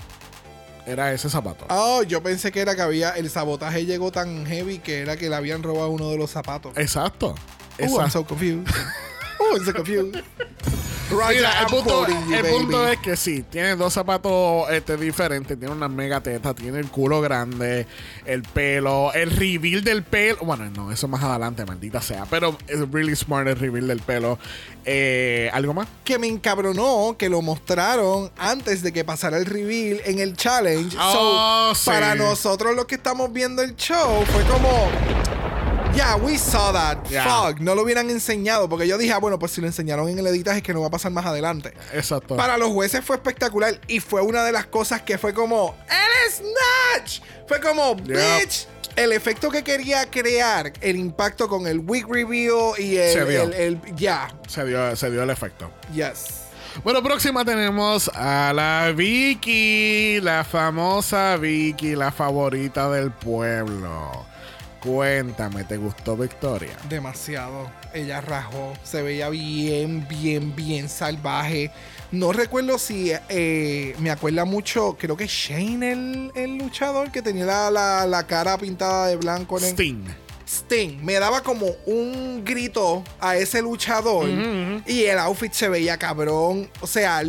era 0.85 1.13
ese 1.13 1.29
zapato. 1.29 1.65
Oh, 1.69 2.03
yo 2.03 2.21
pensé 2.21 2.51
que 2.51 2.59
era 2.59 2.75
que 2.75 2.81
había. 2.81 3.11
El 3.11 3.29
sabotaje 3.29 3.85
llegó 3.85 4.11
tan 4.11 4.45
heavy 4.45 4.79
que 4.79 4.99
era 4.99 5.15
que 5.15 5.29
le 5.29 5.35
habían 5.35 5.63
robado 5.63 5.89
uno 5.91 6.09
de 6.09 6.17
los 6.17 6.29
zapatos. 6.31 6.75
Exacto. 6.77 7.35
Oh, 7.35 7.83
I'm 7.83 7.89
Exacto. 7.89 8.09
so 8.11 8.25
confused. 8.25 8.67
Oh, 9.41 9.55
I'm 9.55 9.63
so 9.65 9.73
confused. 9.73 10.21
Mira, 11.11 11.61
el 11.61 11.65
punto, 11.67 12.05
el 12.05 12.91
es 12.91 12.99
que 12.99 13.15
sí, 13.15 13.43
tiene 13.43 13.75
dos 13.75 13.93
zapatos 13.93 14.69
este, 14.69 14.97
diferentes, 14.97 15.57
tiene 15.57 15.73
una 15.73 15.87
mega 15.87 16.21
teta, 16.21 16.53
tiene 16.53 16.79
el 16.79 16.89
culo 16.89 17.21
grande, 17.21 17.87
el 18.25 18.43
pelo, 18.43 19.11
el 19.13 19.31
reveal 19.31 19.83
del 19.83 20.03
pelo. 20.03 20.37
Bueno, 20.41 20.69
no, 20.69 20.91
eso 20.91 21.07
más 21.07 21.23
adelante, 21.23 21.65
maldita 21.65 22.01
sea. 22.01 22.25
Pero 22.29 22.57
es 22.67 22.79
really 22.91 23.15
smart 23.15 23.47
el 23.47 23.57
reveal 23.57 23.87
del 23.87 24.01
pelo. 24.01 24.37
Eh, 24.85 25.49
¿Algo 25.53 25.73
más? 25.73 25.87
que 26.03 26.17
me 26.17 26.27
encabronó 26.27 27.15
que 27.17 27.29
lo 27.29 27.41
mostraron 27.41 28.31
antes 28.37 28.81
de 28.81 28.91
que 28.91 29.03
pasara 29.03 29.37
el 29.37 29.45
reveal 29.45 30.01
en 30.05 30.19
el 30.19 30.35
challenge. 30.35 30.97
Oh, 30.99 31.73
so, 31.73 31.75
sí. 31.75 31.89
para 31.89 32.15
nosotros 32.15 32.75
los 32.75 32.85
que 32.85 32.95
estamos 32.95 33.31
viendo 33.31 33.61
el 33.61 33.75
show, 33.75 34.23
fue 34.25 34.43
como. 34.43 35.38
Yeah, 35.95 36.15
we 36.15 36.37
saw 36.37 36.71
that. 36.71 36.97
Yeah. 37.09 37.23
Fuck, 37.25 37.59
no 37.59 37.75
lo 37.75 37.83
hubieran 37.83 38.09
enseñado. 38.09 38.69
Porque 38.69 38.87
yo 38.87 38.97
dije, 38.97 39.11
ah, 39.11 39.17
bueno, 39.17 39.37
pues 39.37 39.51
si 39.51 39.59
lo 39.61 39.67
enseñaron 39.67 40.07
en 40.07 40.17
el 40.19 40.27
editaje 40.27 40.57
es 40.59 40.63
que 40.63 40.73
no 40.73 40.81
va 40.81 40.87
a 40.87 40.91
pasar 40.91 41.11
más 41.11 41.25
adelante. 41.25 41.73
Exacto. 41.93 42.35
Para 42.37 42.57
los 42.57 42.69
jueces 42.69 43.03
fue 43.03 43.17
espectacular. 43.17 43.79
Y 43.87 43.99
fue 43.99 44.21
una 44.21 44.43
de 44.43 44.51
las 44.51 44.65
cosas 44.67 45.01
que 45.01 45.17
fue 45.17 45.33
como. 45.33 45.75
¡El 45.89 46.31
Snatch! 46.31 47.21
Fue 47.47 47.59
como, 47.59 47.95
bitch. 47.95 48.67
El 48.95 49.11
efecto 49.13 49.49
que 49.49 49.63
quería 49.63 50.09
crear, 50.09 50.71
el 50.81 50.95
impacto 50.97 51.47
con 51.47 51.67
el 51.67 51.79
wig 51.79 52.05
reveal 52.07 52.73
y 52.77 52.97
el. 52.97 53.13
Se 53.13 53.41
el- 53.43 53.53
el- 53.53 53.95
ya, 53.95 54.29
Se 54.47 54.65
dio, 54.65 54.95
se 54.95 55.09
dio 55.11 55.23
el 55.23 55.29
efecto. 55.29 55.71
yes. 55.93 56.25
Bueno, 56.83 57.01
próxima 57.01 57.43
tenemos 57.43 58.09
a 58.13 58.53
la 58.53 58.93
Vicky, 58.95 60.19
la 60.21 60.43
famosa 60.43 61.35
Vicky, 61.37 61.95
la 61.95 62.11
favorita 62.11 62.89
del 62.91 63.11
pueblo. 63.11 64.25
Cuéntame, 64.81 65.63
¿te 65.65 65.77
gustó 65.77 66.15
Victoria? 66.15 66.71
Demasiado. 66.87 67.69
Ella 67.93 68.21
rajó. 68.21 68.73
Se 68.83 69.01
veía 69.01 69.29
bien, 69.29 70.07
bien, 70.07 70.55
bien 70.55 70.87
salvaje. 70.87 71.71
No 72.11 72.31
recuerdo 72.31 72.77
si 72.79 73.11
eh, 73.29 73.95
me 73.99 74.09
acuerda 74.09 74.45
mucho. 74.45 74.95
Creo 74.99 75.17
que 75.17 75.27
Shane, 75.27 75.91
el, 75.91 76.31
el 76.35 76.57
luchador, 76.57 77.11
que 77.11 77.21
tenía 77.21 77.45
la, 77.45 77.69
la- 77.69 78.05
la 78.07 78.25
cara 78.25 78.57
pintada 78.57 79.07
de 79.07 79.17
blanco. 79.17 79.57
en 79.57 79.65
el- 79.65 79.69
Sting. 79.71 80.05
Sting. 80.47 80.97
Me 81.03 81.13
daba 81.19 81.43
como 81.43 81.67
un 81.85 82.43
grito 82.45 83.03
a 83.19 83.35
ese 83.37 83.61
luchador. 83.61 84.27
Y 84.87 85.03
el 85.03 85.19
outfit 85.19 85.51
se 85.53 85.69
veía 85.69 85.97
cabrón. 85.97 86.69
O 86.81 86.87
sea, 86.87 87.21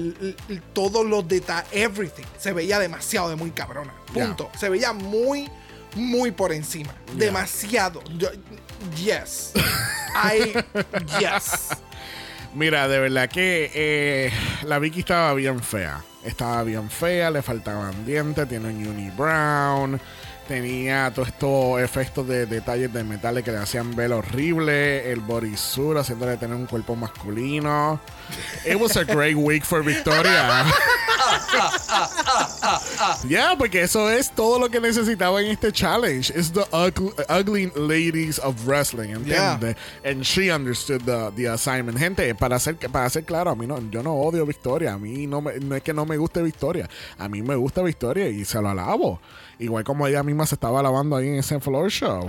todos 0.73 1.05
los 1.05 1.27
detalles, 1.29 1.69
everything. 1.73 2.25
Se 2.39 2.53
veía 2.53 2.79
demasiado 2.79 3.29
de 3.29 3.37
muy 3.37 3.51
cabrona. 3.51 3.93
Punto. 4.15 4.51
Se 4.59 4.69
veía 4.71 4.93
muy, 4.95 5.51
muy 5.95 6.31
por 6.31 6.53
encima. 6.53 6.95
Demasiado. 7.15 8.03
Yo- 8.17 8.31
yes. 8.97 9.53
I, 10.15 10.53
yes. 11.21 11.69
Mira, 12.55 12.89
de 12.89 12.99
verdad 12.99 13.29
que 13.29 13.71
eh, 13.75 14.33
la 14.65 14.79
Vicky 14.79 15.01
estaba 15.01 15.35
bien 15.35 15.61
fea. 15.61 16.03
Estaba 16.25 16.63
bien 16.65 16.91
fea, 16.91 17.31
le 17.31 17.43
faltaban 17.43 18.05
dientes, 18.05 18.47
tiene 18.49 18.69
un 18.69 18.87
unibrown, 18.87 19.99
tenía 20.49 21.11
todos 21.15 21.29
estos 21.29 21.81
efectos 21.81 22.27
de 22.29 22.45
detalles 22.45 22.93
de 22.93 23.05
metales 23.05 23.43
que 23.45 23.53
le 23.53 23.59
hacían 23.59 23.95
ver 23.97 24.13
horrible, 24.13 25.11
el 25.11 25.21
bodysuit 25.21 25.97
haciéndole 25.99 26.37
tener 26.37 26.57
un 26.57 26.67
cuerpo 26.67 26.95
masculino. 26.97 28.01
It 28.67 28.75
was 28.79 28.97
a 28.99 29.05
great 29.05 29.37
week 29.37 29.65
for 29.65 29.83
Victoria. 29.83 30.65
Ya, 33.29 33.55
porque 33.57 33.83
eso 33.83 34.09
es 34.11 34.31
todo 34.31 34.59
lo 34.59 34.69
que 34.71 34.81
necesitaba 34.81 35.41
en 35.41 35.49
este 35.49 35.73
challenge. 35.73 36.31
It's 36.37 36.53
the 36.53 36.65
ugly, 36.73 37.13
ugly 37.29 37.73
ladies 37.77 38.39
of 38.39 38.55
wrestling, 38.67 39.11
¿entiendes? 39.11 39.77
And 40.05 40.23
she 40.23 40.51
understood 40.53 41.03
the, 41.05 41.31
the 41.37 41.49
assignment. 41.49 41.99
Gente, 41.99 42.35
para 42.35 42.59
ser, 42.59 42.77
para 42.77 43.09
ser 43.11 43.25
claro, 43.25 43.51
a 43.51 43.55
mí 43.55 43.67
no, 43.67 43.79
yo 43.91 44.03
no 44.03 44.15
odio 44.15 44.45
Victoria. 44.47 44.95
A 44.95 44.99
mí 44.99 45.27
no, 45.27 45.41
me- 45.41 45.59
no 45.61 45.75
es 45.77 45.83
que 45.83 45.93
no 45.93 46.05
me 46.07 46.17
guste 46.17 46.43
Victoria. 46.43 46.89
A 47.19 47.29
mí 47.29 47.43
me 47.43 47.55
gusta 47.55 47.83
Victoria 47.83 48.29
y 48.29 48.45
se 48.45 48.61
lo 48.61 48.69
alabo. 48.71 49.21
Igual 49.59 49.85
como 49.85 50.07
ella 50.07 50.23
misma 50.23 50.47
se 50.47 50.55
estaba 50.55 50.81
alabando 50.81 51.17
ahí 51.17 51.29
en 51.29 51.37
ese 51.37 51.61
floor 51.61 51.91
show. 51.91 52.27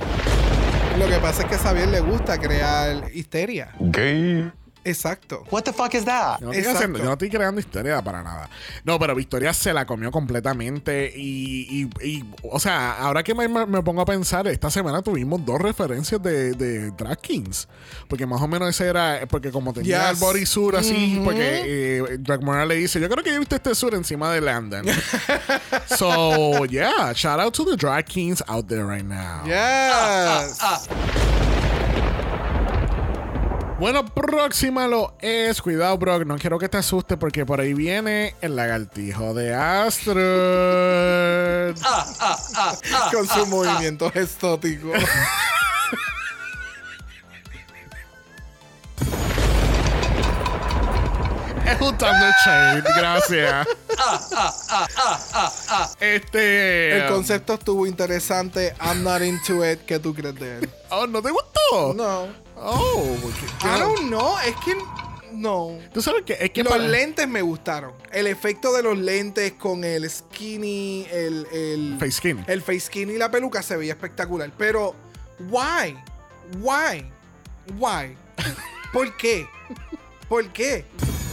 Lo 1.00 1.08
que 1.08 1.18
pasa 1.20 1.44
es 1.44 1.48
que 1.50 1.56
a 1.56 1.58
Xavier 1.60 1.88
le 1.88 2.02
gusta 2.02 2.38
crear 2.38 3.10
histeria. 3.14 3.74
Gay. 3.80 4.52
Exacto. 4.84 5.44
What 5.52 5.62
the 5.64 5.74
fuck 5.74 5.94
is 5.94 6.06
that? 6.06 6.40
Yo 6.40 6.48
no, 6.48 6.52
estoy 6.52 6.60
Exacto. 6.60 6.78
haciendo- 6.80 7.00
yo 7.00 7.06
no 7.06 7.12
estoy 7.14 7.30
creando 7.30 7.60
historia 7.62 8.02
para 8.02 8.24
nada. 8.24 8.50
No, 8.84 8.98
pero 8.98 9.14
Victoria 9.14 9.54
se 9.54 9.74
la 9.74 9.86
comió 9.86 10.10
completamente. 10.12 11.14
Y, 11.16 11.68
y- 12.02 12.08
y, 12.08 12.26
o 12.44 12.60
sea, 12.60 12.94
ahora 12.98 13.22
que 13.24 13.36
me, 13.36 13.48
me- 13.48 13.84
pongo 13.84 14.02
a 14.02 14.06
pensar, 14.06 14.48
esta 14.48 14.72
semana 14.72 15.02
tuvimos 15.04 15.46
dos 15.46 15.60
referencias 15.62 16.22
de, 16.24 16.54
de 16.54 16.92
Drag 16.92 17.20
Kings. 17.22 17.68
Porque 18.08 18.26
más 18.26 18.42
o 18.42 18.48
menos 18.48 18.70
ese 18.70 18.88
era, 18.88 19.20
porque 19.30 19.52
como 19.52 19.72
tenía 19.74 20.10
Yes. 20.10 20.10
el 20.22 20.26
bodysuit 20.26 20.76
así, 20.76 21.22
porque 21.24 21.62
eh, 21.66 22.18
Drag 22.20 22.42
le 22.68 22.76
dice: 22.76 23.00
Yo 23.00 23.08
creo 23.10 23.24
que 23.24 23.30
yo 23.30 23.36
he 23.36 23.40
visto 23.40 23.56
este 23.56 23.76
suit 23.76 23.94
encima 23.94 24.32
de 24.34 24.42
Landon. 24.42 24.86
so, 25.98 26.66
yeah, 26.66 27.14
shout 27.14 27.40
out 27.40 27.54
to 27.54 27.64
the 27.66 27.76
Drag 27.78 28.06
Kings 28.06 28.44
out 28.48 28.68
there 28.68 28.86
right 28.86 29.06
now. 29.06 29.44
Yes. 29.46 30.60
Bueno, 33.82 34.06
próxima 34.06 34.88
lo 34.88 35.16
es. 35.22 35.60
Cuidado, 35.60 35.98
Brock. 35.98 36.24
No 36.24 36.38
quiero 36.38 36.60
que 36.60 36.70
te 36.70 36.78
asustes 36.78 37.18
porque 37.18 37.48
por 37.48 37.60
ahí 37.60 37.74
viene 37.74 38.36
el 38.40 38.56
lagartijo 38.56 39.34
de 39.34 39.56
Astro. 39.56 40.14
Con 43.12 43.28
sus 43.28 43.48
movimientos 43.48 44.16
estóticos. 44.16 44.96
Es 51.66 51.82
un 51.82 51.98
Thunder 51.98 52.34
Shade. 52.46 52.84
Gracias. 52.96 53.68
Este. 56.00 56.98
El 56.98 57.08
concepto 57.08 57.56
estuvo 57.56 57.88
interesante. 57.88 58.76
I'm 58.80 59.02
not 59.02 59.24
into 59.24 59.66
it. 59.66 59.80
¿Qué 59.88 59.98
tú 59.98 60.14
crees 60.14 60.36
de 60.36 60.60
él? 60.60 60.70
Oh, 60.92 61.08
¿no 61.08 61.20
te 61.20 61.32
gustó? 61.32 61.96
No. 61.96 62.41
Oh, 62.64 63.18
¿qué- 63.40 63.68
I 63.68 63.80
don't 63.80 64.00
know. 64.08 64.36
Es 64.46 64.56
que 64.64 64.76
no. 65.34 65.78
Tú 65.94 66.02
sabes 66.02 66.24
que 66.24 66.34
es 66.40 66.52
que 66.52 66.64
los 66.64 66.72
para- 66.72 66.84
lentes 66.84 67.28
me 67.28 67.42
gustaron. 67.42 67.94
El 68.12 68.28
efecto 68.28 68.74
de 68.74 68.84
los 68.84 68.98
lentes 68.98 69.54
con 69.54 69.84
el 69.84 70.10
skinny, 70.10 71.08
el, 71.12 71.48
el 71.52 71.98
Face 72.00 72.12
skinny. 72.12 72.44
el 72.48 72.62
face 72.62 72.82
skinny 72.82 73.14
y 73.14 73.18
la 73.18 73.32
peluca 73.32 73.62
se 73.64 73.76
veía 73.78 73.94
espectacular. 73.94 74.52
Pero, 74.58 74.96
why? 75.50 75.98
Why? 76.60 77.10
Why? 77.78 78.16
¿Por 78.94 79.16
qué? 79.18 79.48
¿Por 80.28 80.48
qué? 80.50 80.86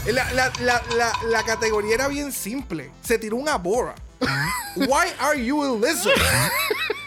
La, 0.06 0.32
la- 0.32 0.52
la- 0.60 0.82
la- 0.96 1.18
la 1.28 1.42
categoría 1.44 1.94
era 1.94 2.08
bien 2.08 2.32
simple. 2.32 2.90
Se 3.02 3.18
tiró 3.18 3.36
una 3.36 3.56
bora. 3.58 3.94
Why 4.76 5.08
are 5.18 5.44
you 5.44 5.62
a 5.62 5.76
lizard? 5.86 6.14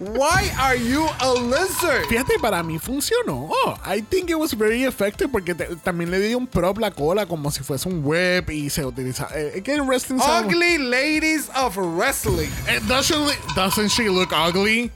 Why 0.00 0.50
are 0.58 0.76
you 0.78 1.06
a 1.20 1.32
lizard? 1.34 2.06
Fíjate, 2.08 2.38
para 2.40 2.62
mí 2.62 2.78
funcionó. 2.78 3.50
I 3.84 4.00
think 4.02 4.30
it 4.30 4.36
was 4.36 4.56
very 4.56 4.84
effective 4.84 5.28
porque 5.30 5.54
te- 5.54 5.74
también 5.76 6.10
le 6.10 6.20
dio 6.20 6.38
un 6.38 6.46
prop 6.46 6.78
la 6.78 6.90
cola 6.90 7.26
como 7.26 7.50
si 7.50 7.62
fuese 7.62 7.88
un 7.88 8.02
web 8.04 8.48
y 8.50 8.70
se 8.70 8.84
utiliza. 8.84 9.28
eh, 9.34 9.52
Es 9.56 9.62
que 9.62 9.74
en 9.74 9.86
wrestling 9.86 10.18
Ugly 10.20 10.78
ladies 10.78 11.50
of 11.56 11.76
wrestling. 11.76 12.48
Eh, 12.68 12.80
doesn't, 12.86 13.32
doesn't 13.54 13.88
she 13.90 14.04
look 14.08 14.30
ugly? 14.32 14.90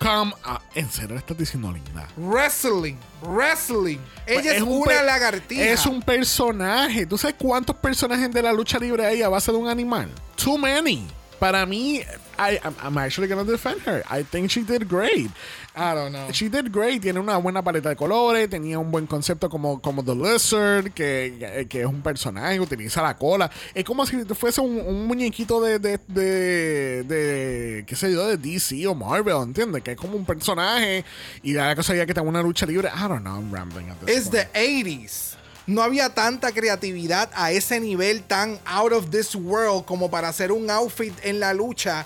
Come 0.00 0.34
on. 0.44 0.58
En 0.74 0.90
serio, 0.90 1.16
estás 1.16 1.36
diciendo 1.38 1.72
linda. 1.72 2.06
Wrestling. 2.16 2.96
Wrestling. 3.22 3.98
Ella 4.26 4.42
Pues 4.42 4.46
es, 4.56 4.62
un 4.62 4.68
una 4.82 5.02
lagartija. 5.02 5.64
Es 5.64 5.86
un 5.86 6.02
personaje. 6.02 7.06
¿Tú 7.06 7.16
sabes 7.16 7.36
cuántos 7.38 7.76
personajes 7.76 8.30
de 8.32 8.42
la 8.42 8.52
lucha 8.52 8.78
libre 8.78 9.06
hay 9.06 9.22
a 9.22 9.28
base 9.28 9.50
de 9.52 9.56
un 9.58 9.68
animal? 9.68 10.10
Too 10.42 10.58
many. 10.58 11.06
Para 11.38 11.64
mí, 11.64 12.02
I, 12.38 12.58
I'm, 12.82 12.98
actually 12.98 13.28
gonna 13.28 13.44
defend 13.44 13.80
her. 13.82 14.02
I 14.08 14.22
think 14.22 14.50
she 14.50 14.62
did 14.62 14.88
great. 14.88 15.30
I 15.76 15.94
don't 15.94 16.12
know. 16.12 16.30
She 16.32 16.48
did 16.48 16.70
great. 16.72 17.02
Tiene 17.02 17.18
una 17.20 17.36
buena 17.38 17.62
paleta 17.62 17.88
de 17.88 17.96
colores. 17.96 18.48
Tenía 18.48 18.78
un 18.78 18.90
buen 18.90 19.06
concepto 19.06 19.48
como, 19.48 19.80
como 19.80 20.02
The 20.04 20.14
Lizard, 20.14 20.92
que, 20.92 21.66
que 21.68 21.80
es 21.80 21.86
un 21.86 22.02
personaje, 22.02 22.60
utiliza 22.60 23.02
la 23.02 23.16
cola. 23.16 23.50
Es 23.74 23.84
como 23.84 24.06
si 24.06 24.24
fuese 24.34 24.60
un, 24.60 24.78
un 24.78 25.06
muñequito 25.06 25.60
de, 25.60 25.78
de, 25.78 25.98
de, 26.08 27.02
de, 27.04 27.84
qué 27.86 27.96
sé 27.96 28.12
yo, 28.12 28.26
de 28.28 28.36
DC 28.36 28.86
o 28.86 28.94
Marvel, 28.94 29.36
¿entiendes? 29.42 29.82
Que 29.82 29.92
es 29.92 29.96
como 29.96 30.16
un 30.16 30.24
personaje 30.24 31.04
y 31.42 31.52
la 31.54 31.74
cosa 31.74 31.94
ya 31.94 32.06
que 32.06 32.14
tenga 32.14 32.28
una 32.28 32.42
lucha 32.42 32.66
libre. 32.66 32.88
I 32.94 33.08
don't 33.08 33.22
know, 33.22 33.34
I'm 33.34 33.52
rambling 33.52 33.90
at 33.90 33.96
this 34.00 34.16
It's 34.16 34.28
point. 34.28 34.52
the 34.52 34.58
80s. 34.58 35.34
No 35.66 35.82
había 35.82 36.10
tanta 36.10 36.52
creatividad 36.52 37.30
a 37.34 37.50
ese 37.50 37.80
nivel 37.80 38.22
tan 38.22 38.58
out 38.66 38.92
of 38.92 39.10
this 39.10 39.34
world 39.34 39.86
como 39.86 40.10
para 40.10 40.28
hacer 40.28 40.52
un 40.52 40.68
outfit 40.70 41.14
en 41.22 41.40
la 41.40 41.54
lucha 41.54 42.04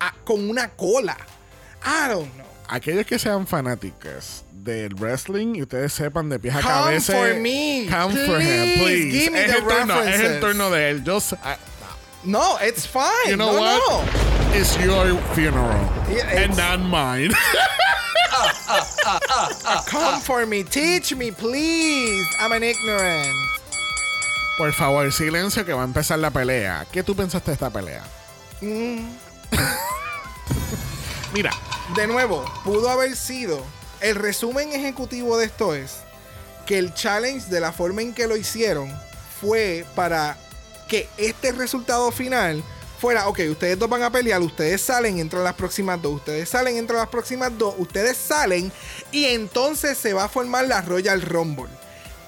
ah, 0.00 0.14
con 0.24 0.48
una 0.48 0.68
cola. 0.70 1.16
I 1.84 2.08
don't 2.08 2.32
know. 2.34 2.46
Aquellos 2.68 3.06
que 3.06 3.18
sean 3.18 3.46
fanáticos 3.46 4.42
del 4.52 4.94
wrestling 4.96 5.54
y 5.56 5.62
ustedes 5.62 5.92
sepan 5.92 6.28
de 6.28 6.38
pies 6.40 6.54
a 6.56 6.60
Come 6.62 6.72
cabeza. 6.74 7.12
for 7.12 7.34
me. 7.40 7.86
Come 7.88 8.14
for 8.26 8.40
him, 8.40 8.78
Please, 8.78 8.82
please. 8.82 9.12
give 9.12 9.32
me 9.32 9.40
es, 9.44 9.52
the 9.52 9.58
el 9.58 9.64
turno, 9.64 10.02
es 10.02 10.20
el 10.20 10.40
turno 10.40 10.70
de 10.70 10.90
él. 10.90 11.02
Just, 11.06 11.32
I- 11.34 11.56
No, 12.24 12.58
it's 12.60 12.84
fine. 12.86 13.28
You 13.30 13.36
know 13.36 13.52
no, 13.52 13.60
what? 13.60 13.78
no. 13.88 14.58
It's 14.58 14.76
your 14.78 15.16
funeral. 15.34 15.78
Yeah, 16.10 16.26
and 16.28 16.52
it's- 16.52 16.56
not 16.56 16.80
mine. 16.80 17.32
Come 19.86 20.20
for 20.20 20.44
me. 20.46 20.64
Teach 20.64 21.14
me, 21.14 21.30
please. 21.30 22.26
I'm 22.40 22.50
an 22.52 22.64
ignorant. 22.64 23.32
Por 24.58 24.72
favor, 24.72 25.12
silencio 25.12 25.64
que 25.64 25.72
va 25.72 25.82
a 25.82 25.84
empezar 25.86 26.18
la 26.18 26.30
pelea. 26.30 26.84
¿Qué 26.92 27.02
tú 27.04 27.14
pensaste 27.14 27.50
de 27.50 27.54
esta 27.54 27.70
pelea? 27.70 28.02
Mm. 28.60 29.06
Mira, 31.36 31.50
De 31.94 32.06
nuevo, 32.06 32.46
pudo 32.64 32.88
haber 32.88 33.14
sido. 33.14 33.62
El 34.00 34.14
resumen 34.14 34.72
ejecutivo 34.72 35.36
de 35.36 35.44
esto 35.44 35.74
es 35.74 35.98
que 36.64 36.78
el 36.78 36.94
challenge 36.94 37.50
de 37.50 37.60
la 37.60 37.72
forma 37.72 38.00
en 38.00 38.14
que 38.14 38.26
lo 38.26 38.38
hicieron 38.38 38.90
fue 39.38 39.84
para 39.94 40.38
que 40.88 41.10
este 41.18 41.52
resultado 41.52 42.10
final 42.10 42.64
fuera, 42.98 43.28
ok, 43.28 43.40
ustedes 43.50 43.78
dos 43.78 43.90
van 43.90 44.02
a 44.02 44.10
pelear, 44.10 44.40
ustedes 44.40 44.80
salen 44.80 45.18
entre 45.18 45.40
las 45.40 45.52
próximas 45.52 46.00
dos, 46.00 46.14
ustedes 46.14 46.48
salen 46.48 46.78
entre 46.78 46.96
las 46.96 47.08
próximas 47.08 47.52
dos, 47.58 47.74
ustedes 47.76 48.16
salen 48.16 48.72
y 49.12 49.26
entonces 49.26 49.98
se 49.98 50.14
va 50.14 50.24
a 50.24 50.28
formar 50.30 50.66
la 50.66 50.80
Royal 50.80 51.20
Rumble. 51.20 51.68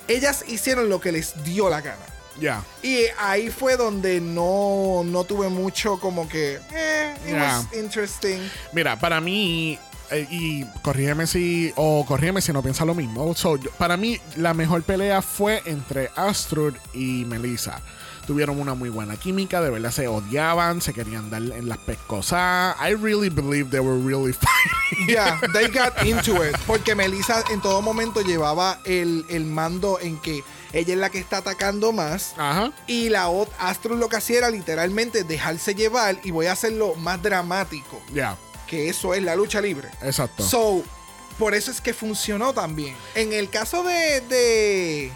Ellas 0.06 0.44
hicieron 0.46 0.90
lo 0.90 1.00
que 1.00 1.12
les 1.12 1.32
dio 1.44 1.70
la 1.70 1.80
gana. 1.80 2.17
Ya. 2.40 2.62
Y 2.82 3.00
ahí 3.18 3.50
fue 3.50 3.76
donde 3.76 4.20
no, 4.20 5.02
no 5.04 5.24
tuve 5.24 5.48
mucho 5.48 5.98
como 6.00 6.28
que... 6.28 6.58
Eh, 6.72 7.14
it 7.24 7.28
Yeah. 7.30 7.58
was 7.58 7.76
interesting. 7.78 8.40
Mira, 8.72 8.98
para 8.98 9.20
mí, 9.20 9.78
eh, 10.10 10.26
y 10.30 10.64
corrígeme 10.82 11.26
si, 11.26 11.72
o 11.76 12.04
corrígeme 12.06 12.40
si 12.40 12.52
no 12.52 12.62
piensa 12.62 12.84
lo 12.84 12.94
mismo. 12.94 13.34
So, 13.34 13.56
yo- 13.56 13.70
para 13.72 13.96
mí, 13.96 14.18
la 14.36 14.54
mejor 14.54 14.82
pelea 14.82 15.20
fue 15.22 15.62
entre 15.66 16.10
Astrud 16.16 16.74
y 16.94 17.24
Melissa. 17.26 17.80
Tuvieron 18.26 18.60
una 18.60 18.74
muy 18.74 18.90
buena 18.90 19.16
química, 19.16 19.62
de 19.62 19.70
verdad 19.70 19.90
se 19.90 20.06
odiaban, 20.06 20.82
se 20.82 20.92
querían 20.92 21.30
dar 21.30 21.40
en 21.40 21.66
las 21.66 21.78
pescosas. 21.78 22.76
I 22.78 22.92
really 22.94 23.30
believe 23.30 23.70
they 23.70 23.80
were 23.80 23.98
really 23.98 24.32
fighting. 24.92 25.08
Yeah, 25.08 25.40
they 25.54 25.66
got 25.68 26.04
into 26.04 26.42
it. 26.44 26.54
Porque 26.66 26.94
Melissa 26.94 27.42
en 27.50 27.62
todo 27.62 27.80
momento 27.80 28.20
llevaba 28.20 28.80
el, 28.84 29.24
el 29.30 29.46
mando 29.46 29.98
en 30.00 30.18
que 30.18 30.44
ella 30.72 30.94
es 30.94 31.00
la 31.00 31.10
que 31.10 31.18
está 31.18 31.38
atacando 31.38 31.92
más. 31.92 32.34
Ajá. 32.36 32.72
Y 32.86 33.08
la 33.08 33.28
ot- 33.28 33.48
Astro 33.58 33.96
lo 33.96 34.08
que 34.08 34.16
hacía 34.16 34.38
era 34.38 34.50
literalmente 34.50 35.24
dejarse 35.24 35.74
llevar 35.74 36.18
y 36.24 36.30
voy 36.30 36.46
a 36.46 36.52
hacerlo 36.52 36.94
más 36.96 37.22
dramático. 37.22 38.00
Ya, 38.12 38.36
Que 38.66 38.88
eso 38.88 39.14
es 39.14 39.22
la 39.22 39.34
lucha 39.36 39.60
libre. 39.60 39.88
exacto. 40.02 40.42
So, 40.46 40.82
por 41.38 41.54
eso 41.54 41.70
es 41.70 41.80
que 41.80 41.94
funcionó 41.94 42.52
también. 42.52 42.94
En 43.14 43.32
el 43.32 43.48
caso 43.48 43.82
de, 43.84 44.20
de, 44.22 45.12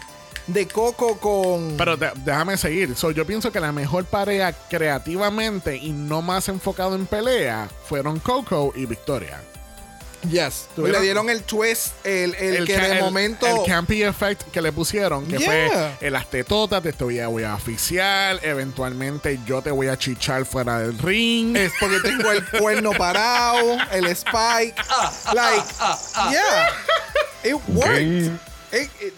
de 0.47 0.67
Coco 0.67 1.17
con. 1.17 1.75
Pero 1.77 1.97
de- 1.97 2.11
déjame 2.23 2.57
seguir. 2.57 2.95
So, 2.95 3.11
yo 3.11 3.25
pienso 3.27 3.51
que 3.51 3.59
la 3.59 3.71
mejor 3.71 4.05
pareja 4.05 4.53
creativamente 4.53 5.75
y 5.77 5.91
no 5.91 6.21
más 6.21 6.47
enfocado 6.49 6.95
en 6.95 7.05
pelea 7.05 7.69
fueron 7.87 8.19
Coco 8.19 8.71
y 8.75 8.85
Victoria. 8.85 9.41
Yes. 10.29 10.67
Tuvieron- 10.75 10.91
Le 10.99 11.01
dieron 11.01 11.29
el 11.29 11.43
twist, 11.43 11.93
el, 12.05 12.33
el, 12.35 12.65
que 12.65 12.75
ca- 12.75 12.87
de 12.87 12.93
el- 12.97 12.99
momento. 13.01 13.45
El 13.47 13.63
campy 13.65 14.03
effect 14.03 14.43
que 14.51 14.61
le 14.61 14.71
pusieron, 14.71 15.25
que 15.25 15.37
Yeah. 15.37 15.45
fue 15.45 16.07
el 16.07 16.13
las 16.13 16.29
tetotas, 16.29 16.81
te 16.83 17.03
voy 17.03 17.19
a, 17.19 17.27
voy 17.27 17.43
a 17.43 17.55
oficiar, 17.55 18.39
eventualmente 18.43 19.39
yo 19.45 19.61
te 19.61 19.71
voy 19.71 19.87
a 19.87 19.97
chichar 19.97 20.45
fuera 20.45 20.79
del 20.79 20.97
ring. 20.99 21.55
Es 21.57 21.71
porque 21.79 21.99
tengo 22.01 22.31
el 22.31 22.43
cuerno 22.59 22.91
parado, 22.91 23.77
el 23.91 24.05
spike. 24.07 24.75
Like, 25.33 25.63
yeah. 26.31 26.69
It 27.43 27.55
worked. 27.67 28.01
It, 28.71 28.89
it, 29.01 29.13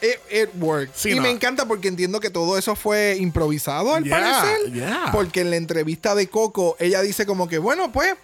it- 0.00 0.20
it 0.30 0.50
worked. 0.60 0.92
Sí, 0.94 1.10
y 1.10 1.14
no. 1.16 1.22
me 1.22 1.30
encanta 1.30 1.66
porque 1.66 1.88
entiendo 1.88 2.20
que 2.20 2.30
todo 2.30 2.56
eso 2.58 2.76
fue 2.76 3.16
improvisado 3.18 3.94
al 3.94 4.04
Yeah, 4.04 4.18
parecer. 4.20 4.72
yeah. 4.72 5.08
Porque 5.12 5.40
en 5.40 5.50
la 5.50 5.56
entrevista 5.56 6.14
de 6.14 6.28
Coco, 6.28 6.76
ella 6.78 7.00
dice 7.02 7.26
como 7.26 7.48
que, 7.48 7.58
bueno, 7.58 7.90
pues. 7.92 8.14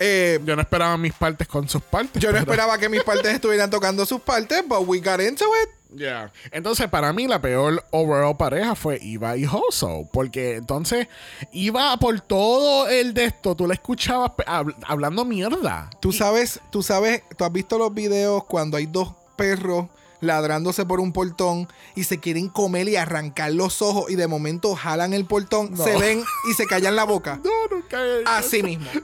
Eh, 0.00 0.40
Yo 0.44 0.56
no 0.56 0.62
esperaba 0.62 0.96
mis 0.96 1.12
partes 1.12 1.46
con 1.46 1.68
sus 1.68 1.82
partes. 1.82 2.20
yo 2.20 2.32
no 2.32 2.38
esperaba 2.38 2.76
que 2.78 2.88
mis 2.88 3.04
partes 3.04 3.32
estuvieran 3.34 3.70
tocando 3.70 4.04
sus 4.04 4.20
partes, 4.20 4.62
but 4.66 4.80
we 4.86 4.98
got 4.98 5.20
into 5.20 5.44
it. 5.62 5.70
Yeah. 5.96 6.30
Entonces, 6.52 6.88
para 6.88 7.12
mí, 7.12 7.26
la 7.26 7.40
peor 7.40 7.84
overall 7.90 8.36
pareja 8.36 8.74
fue 8.76 8.98
Iva 9.02 9.36
y 9.36 9.44
Hoso. 9.44 10.08
Porque 10.12 10.54
entonces, 10.54 11.08
Iva 11.52 11.96
por 11.98 12.20
todo 12.20 12.88
el 12.88 13.12
de 13.12 13.24
esto, 13.24 13.56
tú 13.56 13.66
la 13.66 13.74
escuchabas 13.74 14.30
hab- 14.46 14.74
hablando 14.86 15.24
mierda. 15.24 15.90
Tú 16.00 16.12
sabes, 16.12 16.60
tú 16.70 16.82
sabes, 16.84 17.22
tú 17.36 17.44
has 17.44 17.52
visto 17.52 17.76
los 17.76 17.92
videos 17.92 18.44
cuando 18.44 18.76
hay 18.76 18.86
dos 18.86 19.14
perros 19.36 19.86
ladrándose 20.20 20.84
por 20.84 21.00
un 21.00 21.12
portón 21.14 21.66
y 21.96 22.04
se 22.04 22.18
quieren 22.20 22.48
comer 22.50 22.88
y 22.88 22.96
arrancar 22.96 23.52
los 23.52 23.80
ojos 23.82 24.10
y 24.10 24.16
de 24.16 24.26
momento 24.28 24.76
jalan 24.76 25.14
el 25.14 25.24
portón, 25.24 25.70
No. 25.72 25.82
se 25.82 25.96
ven 25.96 26.22
y 26.50 26.54
se 26.54 26.66
callan 26.66 26.94
la 26.94 27.04
boca. 27.04 27.40
No, 27.44 27.50
nunca 27.76 27.98
Así 28.26 28.62
mismo. 28.62 28.88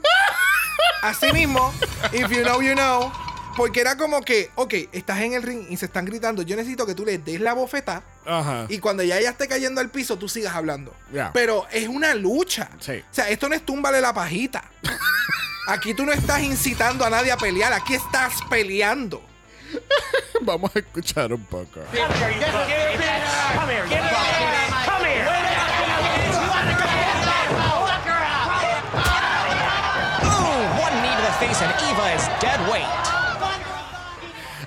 Así 1.01 1.31
mismo. 1.33 1.73
If 2.13 2.29
you 2.29 2.43
know, 2.43 2.61
you 2.61 2.73
know. 2.73 3.11
Porque 3.55 3.81
era 3.81 3.97
como 3.97 4.21
que, 4.21 4.51
ok, 4.53 4.73
estás 4.91 5.19
en 5.21 5.33
el 5.33 5.41
ring 5.41 5.65
y 5.69 5.77
se 5.77 5.85
están 5.87 6.05
gritando. 6.05 6.43
Yo 6.43 6.55
necesito 6.55 6.85
que 6.85 6.93
tú 6.93 7.03
le 7.03 7.17
des 7.17 7.41
la 7.41 7.53
bofeta 7.53 8.03
Ajá. 8.23 8.67
y 8.69 8.77
cuando 8.77 9.01
ya 9.01 9.17
ella 9.17 9.31
esté 9.31 9.47
cayendo 9.47 9.81
al 9.81 9.89
piso, 9.89 10.15
tú 10.15 10.29
sigas 10.29 10.53
hablando. 10.55 10.93
Ya. 11.11 11.31
Pero 11.33 11.65
es 11.71 11.87
una 11.87 12.13
lucha. 12.13 12.69
Sí. 12.79 13.03
O 13.09 13.13
sea, 13.13 13.29
esto 13.29 13.49
no 13.49 13.55
es 13.55 13.65
túmbale 13.65 13.99
la 13.99 14.13
pajita. 14.13 14.63
Aquí 15.67 15.95
tú 15.95 16.05
no 16.05 16.13
estás 16.13 16.41
incitando 16.43 17.03
a 17.03 17.09
nadie 17.09 17.31
a 17.31 17.37
pelear. 17.37 17.73
Aquí 17.73 17.95
estás 17.95 18.35
peleando. 18.47 19.23
Vamos 20.41 20.71
a 20.75 20.79
escuchar 20.79 21.33
un 21.33 21.43
poco. 21.45 21.81
Face 31.47 31.63
and 31.63 31.73
Eva 31.89 32.13
is 32.13 32.27
dead 32.41 32.59
weight. 32.69 32.85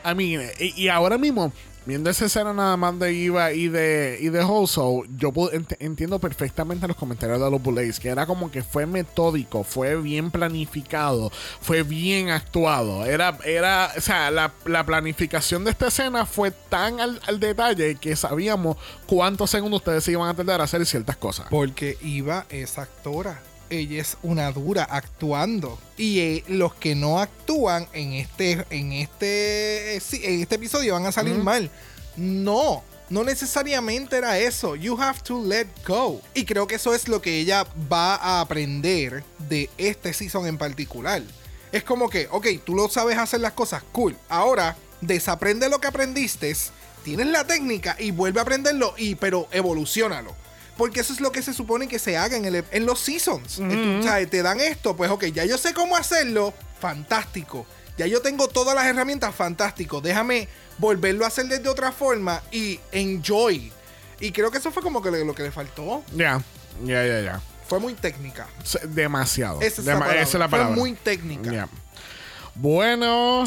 I 0.03 0.15
mean, 0.15 0.51
y, 0.59 0.89
ahora 0.89 1.19
mismo, 1.19 1.53
viendo 1.85 2.09
esa 2.09 2.25
escena 2.25 2.55
nada 2.55 2.77
más 2.79 2.99
de 2.99 3.13
Iva 3.13 3.53
y 3.53 3.69
de, 3.69 4.19
y 4.19 4.31
de 4.31 4.41
Hoso, 4.41 5.03
yo 5.19 5.31
entiendo 5.79 6.19
perfectamente 6.19 6.89
los 6.89 6.97
comentarios 6.97 7.39
de 7.39 7.51
los 7.51 7.63
Bullets, 7.63 8.01
que 8.01 8.09
era 8.09 8.25
como 8.25 8.51
que 8.51 8.63
fue 8.63 8.87
metódico, 8.87 9.63
fue 9.63 9.97
bien 9.97 10.31
planificado, 10.31 11.31
fue 11.61 11.83
bien 11.83 12.31
actuado. 12.31 13.05
Era, 13.05 13.37
era, 13.45 13.93
o 13.95 14.01
sea, 14.01 14.31
la, 14.31 14.53
la 14.65 14.87
planificación 14.87 15.65
de 15.65 15.73
esta 15.73 15.89
escena 15.89 16.25
fue 16.25 16.51
tan 16.51 16.99
al, 16.99 17.21
al 17.27 17.41
detalle 17.41 17.97
que 17.97 18.17
sabíamos 18.17 18.79
cuántos 19.07 19.51
segundos 19.51 19.81
ustedes 19.81 20.03
se 20.03 20.13
iban 20.13 20.31
a 20.31 20.35
tardar 20.35 20.63
a 20.63 20.65
hacer 20.65 20.87
ciertas 20.87 21.19
cosas. 21.19 21.47
Porque 21.51 21.99
Iva 22.01 22.47
es 22.49 22.79
actora. 22.79 23.43
Ella 23.71 24.03
es 24.03 24.17
una 24.23 24.53
dura 24.53 24.85
actuando. 24.85 25.79
Y 25.97 26.21
eh, 26.21 26.45
los 26.49 26.75
que 26.75 26.95
no 26.95 27.21
actúan 27.21 27.87
en 27.93 28.13
este, 28.13 28.65
en 28.71 28.93
este, 28.93 30.01
sí, 30.01 30.21
en 30.25 30.43
este 30.43 30.57
episodio 30.57 30.95
van 30.95 31.07
a 31.07 31.13
salir 31.13 31.37
mal. 31.37 31.71
No, 32.17 32.83
no 33.09 33.25
necesariamente 33.25 34.17
era 34.17 34.39
eso. 34.39 34.77
You 34.77 35.01
have 35.01 35.21
to 35.25 35.43
let 35.43 35.69
go. 35.87 36.21
Y 36.35 36.45
creo 36.45 36.67
que 36.67 36.75
eso 36.75 36.95
es 36.95 37.09
lo 37.09 37.23
que 37.23 37.39
ella 37.39 37.67
va 37.91 38.17
a 38.17 38.41
aprender 38.41 39.25
de 39.49 39.71
este 39.79 40.13
season 40.13 40.47
en 40.47 40.59
particular. 40.59 41.23
Es 41.73 41.85
como 41.85 42.09
que, 42.09 42.29
ok, 42.31 42.47
tú 42.65 42.75
lo 42.75 42.89
sabes 42.89 43.17
hacer 43.17 43.41
las 43.41 43.53
cosas, 43.53 43.83
cool. 43.93 44.17
Ahora, 44.29 44.77
desaprende 45.01 45.69
lo 45.69 45.81
que 45.81 45.87
aprendiste, 45.87 46.55
tienes 47.05 47.29
la 47.29 47.47
técnica 47.47 47.97
y 47.99 48.11
vuelve 48.11 48.41
a 48.41 48.43
aprenderlo, 48.43 48.95
y, 48.97 49.15
pero 49.15 49.49
evolucionalo. 49.53 50.35
Porque 50.81 51.01
eso 51.01 51.13
es 51.13 51.21
lo 51.21 51.31
que 51.31 51.43
se 51.43 51.53
supone 51.53 51.87
que 51.89 51.99
se 51.99 52.17
haga 52.17 52.39
en, 52.39 52.47
el- 52.47 52.65
en 52.71 52.87
los 52.87 52.99
seasons. 53.01 53.57
Tú, 53.57 53.65
o 53.99 54.03
sea, 54.03 54.27
te 54.27 54.43
dan 54.43 54.59
esto, 54.61 54.97
pues 54.97 55.11
ok, 55.11 55.27
ya 55.27 55.45
yo 55.45 55.59
sé 55.59 55.75
cómo 55.75 55.95
hacerlo, 55.95 56.55
fantástico. 56.81 57.67
Ya 57.99 58.07
yo 58.07 58.23
tengo 58.23 58.49
todas 58.49 58.75
las 58.75 58.87
herramientas, 58.87 59.35
fantástico. 59.35 60.01
Déjame 60.01 60.49
volverlo 60.79 61.27
a 61.27 61.29
hacer 61.29 61.47
desde 61.49 61.69
otra 61.69 61.93
forma 61.93 62.41
y 62.51 62.81
enjoy. 62.93 63.71
Y 64.21 64.33
creo 64.33 64.51
que 64.51 64.57
eso 64.57 64.73
fue 64.73 64.83
como 64.83 65.03
que 65.03 65.11
le- 65.11 65.23
lo 65.27 65.35
que 65.35 65.43
le 65.43 65.51
faltó. 65.51 66.03
Ya, 66.15 66.43
ya, 66.83 67.05
ya, 67.07 67.21
ya. 67.21 67.41
Fue 67.69 67.79
muy 67.79 67.93
técnica. 67.93 68.49
Demasiado. 68.89 69.61
Esa 69.61 69.83
es 69.83 69.87
la 69.87 69.99
palabra. 69.99 70.23
esa 70.23 70.37
es 70.39 70.41
la 70.41 70.49
Fue 70.49 70.65
muy 70.65 70.93
técnica. 70.95 71.53
Ya. 71.53 71.69
Bueno, 72.55 73.45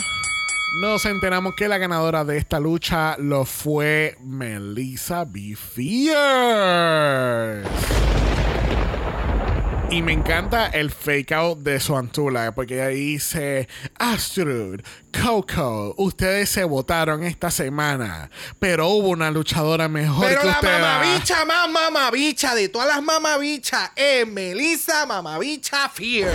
nos 0.81 1.05
enteramos 1.05 1.53
que 1.55 1.67
la 1.67 1.77
ganadora 1.77 2.23
de 2.25 2.37
esta 2.37 2.59
lucha 2.59 3.15
lo 3.19 3.45
fue 3.45 4.17
Melissa 4.23 5.25
B. 5.25 5.55
Fierce. 5.55 6.13
Y 9.91 10.01
me 10.01 10.13
encanta 10.13 10.67
el 10.67 10.89
fake 10.89 11.31
out 11.33 11.59
de 11.59 11.79
su 11.79 11.95
antula, 11.95 12.55
porque 12.55 12.73
ella 12.75 12.87
dice, 12.87 13.67
Astrid, 13.99 14.79
Coco, 15.21 15.93
ustedes 15.97 16.49
se 16.49 16.63
votaron 16.63 17.23
esta 17.23 17.51
semana, 17.51 18.31
pero 18.57 18.87
hubo 18.87 19.09
una 19.09 19.29
luchadora 19.29 19.87
mejor 19.87 20.25
Pero 20.27 20.41
que 20.41 20.47
la 20.47 20.53
ustedes. 20.53 20.81
mamabicha 20.81 21.45
más 21.45 21.69
mamabicha 21.69 22.55
de 22.55 22.69
todas 22.69 22.87
las 22.87 23.03
mamabichas 23.03 23.91
es 23.95 24.25
Melissa 24.27 25.05
Mamabicha 25.05 25.87
Fear. 25.89 26.31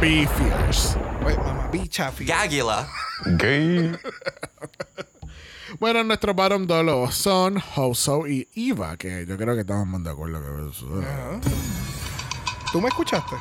B. 0.00 0.26
Fierce. 0.38 0.98
Pues 1.22 1.36
mamabicha 1.72 2.10
Fear. 2.12 2.48
Gagula. 2.48 2.88
Gay. 3.36 3.92
Bueno, 5.78 6.02
nuestros 6.02 6.34
bottom 6.34 6.66
dollar 6.66 7.12
son 7.12 7.62
Hoso 7.76 8.26
y 8.26 8.48
Eva, 8.56 8.96
que 8.96 9.26
yo 9.26 9.36
creo 9.36 9.54
que 9.54 9.60
estamos 9.60 10.02
de 10.02 10.10
acuerdo 10.10 10.40
que 10.40 10.70
eso. 10.70 10.88
¿Tú 12.72 12.80
me 12.80 12.88
escuchaste? 12.88 13.36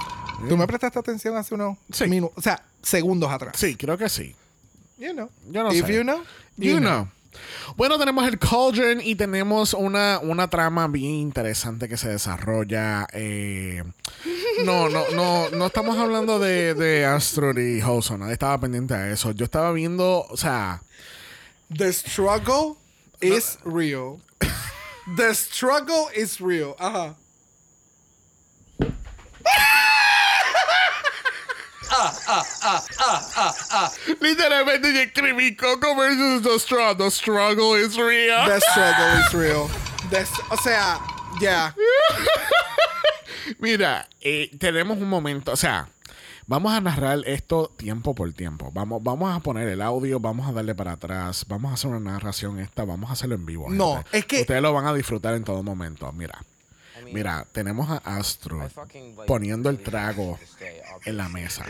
¿Tú 0.50 0.58
me 0.58 0.68
prestaste 0.68 1.00
atención 1.00 1.38
hace 1.38 1.56
unos 1.56 1.78
Sí. 1.90 2.06
minutos? 2.06 2.38
O 2.38 2.42
sea, 2.42 2.62
segundos 2.82 3.32
atrás. 3.32 3.54
Sí, 3.58 3.76
creo 3.78 3.98
que 3.98 4.10
sí. 4.10 4.36
You 4.98 5.14
know. 5.14 5.30
Yo 5.50 5.64
no 5.64 5.72
If 5.74 5.86
sé. 5.88 5.94
you 5.96 6.02
know, 6.04 6.22
You 6.58 6.80
know. 6.80 7.08
Bueno, 7.78 7.98
tenemos 7.98 8.28
el 8.28 8.38
Cauldron 8.38 9.00
y 9.02 9.16
tenemos 9.16 9.74
una, 9.74 10.20
una 10.20 10.50
trama 10.50 10.88
bien 10.90 11.14
interesante 11.14 11.88
que 11.88 11.96
se 11.96 12.10
desarrolla. 12.10 13.08
eh, 13.14 13.84
no, 14.68 14.90
no, 14.90 15.08
no, 15.12 15.50
no 15.50 15.68
estamos 15.68 15.98
hablando 15.98 16.40
de, 16.40 16.74
de 16.74 17.06
Astrid 17.06 17.78
y 17.78 17.82
Hoso, 17.82 18.18
nadie 18.18 18.34
estaba 18.34 18.60
pendiente 18.60 18.94
a 18.94 19.10
eso. 19.10 19.32
Yo 19.32 19.46
estaba 19.46 19.72
viendo, 19.72 20.26
o 20.30 20.36
sea, 20.36 20.82
The 21.70 21.94
struggle 21.94 22.78
is 23.22 23.58
real. 23.64 24.20
The 25.16 25.34
struggle 25.34 26.10
is 26.14 26.42
real. 26.42 26.76
Ajá. 26.80 27.16
literalmente 34.20 34.94
yo 34.94 35.00
escribí 35.00 35.56
Coco 35.56 35.96
versus 35.96 36.44
The 36.44 36.60
Struggle. 36.60 37.06
The 37.06 37.12
Struggle 37.12 37.76
is 37.76 37.98
real. 37.98 38.46
The 38.46 38.60
struggle 38.60 39.18
is 39.22 39.34
real. 39.34 39.70
The 40.12 40.28
o 40.52 40.58
sea, 40.58 41.00
ya. 41.40 41.74
Mira, 43.60 44.08
eh, 44.22 44.52
tenemos 44.60 44.98
un 44.98 45.10
momento, 45.10 45.52
o 45.52 45.56
sea, 45.56 45.90
vamos 46.46 46.74
a 46.74 46.82
narrar 46.82 47.20
esto 47.26 47.72
tiempo 47.78 48.14
por 48.16 48.32
tiempo. 48.34 48.72
Vamos, 48.74 49.04
vamos 49.04 49.36
a 49.36 49.40
poner 49.40 49.68
el 49.68 49.82
audio, 49.82 50.20
vamos 50.20 50.48
a 50.48 50.52
darle 50.52 50.76
para 50.76 50.94
atrás, 50.94 51.46
vamos 51.48 51.72
a 51.72 51.74
hacer 51.76 51.90
una 51.92 52.12
narración 52.12 52.60
esta, 52.60 52.86
vamos 52.86 53.10
a 53.10 53.14
hacerlo 53.14 53.36
en 53.36 53.46
vivo. 53.46 53.70
No, 53.70 53.96
gente. 53.98 54.18
es 54.18 54.26
que- 54.26 54.42
Ustedes 54.42 54.62
lo 54.62 54.74
van 54.74 54.86
a 54.86 54.94
disfrutar 54.94 55.34
en 55.36 55.44
todo 55.44 55.64
momento. 55.64 56.12
Mira, 56.14 56.44
mira, 57.14 57.46
tenemos 57.52 57.90
a 57.90 57.98
Astro 57.98 58.60
poniendo 59.28 59.70
el 59.70 59.80
trago 59.80 60.40
en 61.06 61.18
la 61.18 61.30
mesa. 61.30 61.66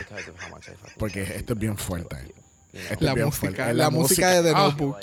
Porque 0.98 1.22
esto 1.22 1.52
es 1.54 1.58
bien 1.58 1.76
fuerte. 1.76 2.34
Esto 2.90 3.04
La 3.04 3.14
música, 3.14 3.72
la, 3.72 3.90
música 3.90 4.30
de 4.30 4.42
The 4.42 4.50
Ah, 4.56 4.62
Notebook. 4.68 4.98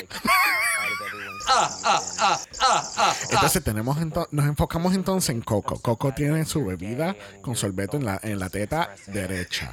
Entonces 3.31 3.63
tenemos 3.63 3.97
ento- 3.97 4.27
nos 4.31 4.45
enfocamos 4.45 4.93
entonces 4.95 5.29
en 5.29 5.41
Coco. 5.41 5.79
Coco 5.79 6.13
tiene 6.13 6.45
su 6.45 6.65
bebida 6.65 7.15
con 7.41 7.55
sorbeto 7.55 7.97
en 7.97 8.05
la, 8.05 8.19
en 8.23 8.39
la 8.39 8.49
teta 8.49 8.95
derecha. 9.07 9.71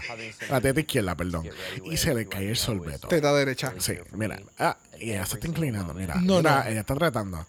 La 0.51 0.61
teta 0.61 0.81
izquierda, 0.81 1.15
perdón. 1.17 1.49
Y 1.85 1.97
se 1.97 2.15
le 2.15 2.27
cae 2.27 2.51
el 2.51 2.57
sorbeto. 2.57 3.09
Teta 3.09 3.33
derecha. 3.33 3.73
Sí, 3.79 3.95
mira. 4.13 4.41
Ah, 4.59 4.77
y 4.99 5.13
ella 5.13 5.27
se 5.27 5.35
está 5.35 5.47
inclinando, 5.47 5.95
mira. 5.95 6.15
No, 6.17 6.39
mira, 6.39 6.63
no. 6.65 6.71
ella 6.71 6.81
está 6.81 6.95
tratando. 6.95 7.47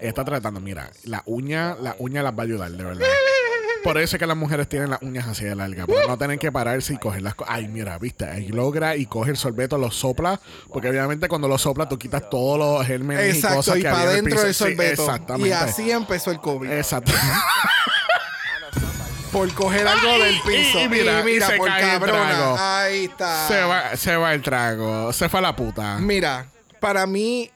Ella 0.00 0.08
está 0.08 0.24
tratando, 0.24 0.60
mira. 0.60 0.90
La 1.04 1.22
uña, 1.26 1.76
la 1.80 1.96
uña 1.98 2.22
las 2.22 2.32
va 2.32 2.42
a 2.42 2.46
ayudar, 2.46 2.70
de 2.72 2.84
verdad. 2.84 3.06
Por 3.86 3.98
eso 3.98 4.16
es 4.16 4.20
que 4.20 4.26
las 4.26 4.36
mujeres 4.36 4.68
tienen 4.68 4.90
las 4.90 5.00
uñas 5.02 5.26
así 5.28 5.44
de 5.44 5.54
largas. 5.54 5.86
Para 5.86 6.06
no 6.08 6.18
tener 6.18 6.38
que 6.38 6.50
pararse 6.50 6.94
y 6.94 6.98
coger 6.98 7.22
las 7.22 7.34
cosas. 7.34 7.54
Ay, 7.56 7.68
mira, 7.68 7.98
viste. 7.98 8.24
Ahí 8.24 8.48
logra 8.48 8.96
y 8.96 9.06
coge 9.06 9.30
el 9.30 9.36
sorbeto, 9.36 9.78
lo 9.78 9.90
sopla. 9.90 10.40
Porque 10.72 10.88
obviamente 10.90 11.28
cuando 11.28 11.48
lo 11.48 11.58
sopla, 11.58 11.88
tú 11.88 11.98
quitas 11.98 12.28
todos 12.28 12.58
los 12.58 12.86
gérmenes 12.86 13.36
y 13.38 13.42
cosas 13.42 13.76
y 13.76 13.82
que 13.82 13.88
para 13.88 14.10
piso. 14.22 14.42
del 14.42 14.54
Sí, 14.54 14.64
sorbeto. 14.64 15.02
exactamente. 15.04 15.48
y 15.48 15.52
así 15.52 15.90
empezó 15.90 16.30
el 16.30 16.40
COVID. 16.40 16.70
Exacto. 16.70 17.12
por 19.32 19.52
coger 19.54 19.86
algo 19.86 20.08
Ay, 20.12 20.20
del 20.22 20.34
y- 20.36 20.40
piso. 20.40 20.80
y 20.80 20.88
mira, 20.88 21.30
y 21.30 21.40
se 21.40 21.56
por 21.56 21.68
cae 21.68 21.94
el 21.94 22.00
trago. 22.00 22.16
cabrona. 22.16 22.78
Ahí 22.80 23.04
está. 23.04 23.48
se, 23.48 23.60
va, 23.62 23.96
se 23.96 24.16
va 24.16 24.34
el 24.34 24.42
trago. 24.42 25.12
Se 25.12 25.28
fue 25.28 25.38
a 25.40 25.42
la 25.42 25.56
puta. 25.56 25.98
Mira, 25.98 26.46
para 26.80 27.06
mí, 27.06 27.50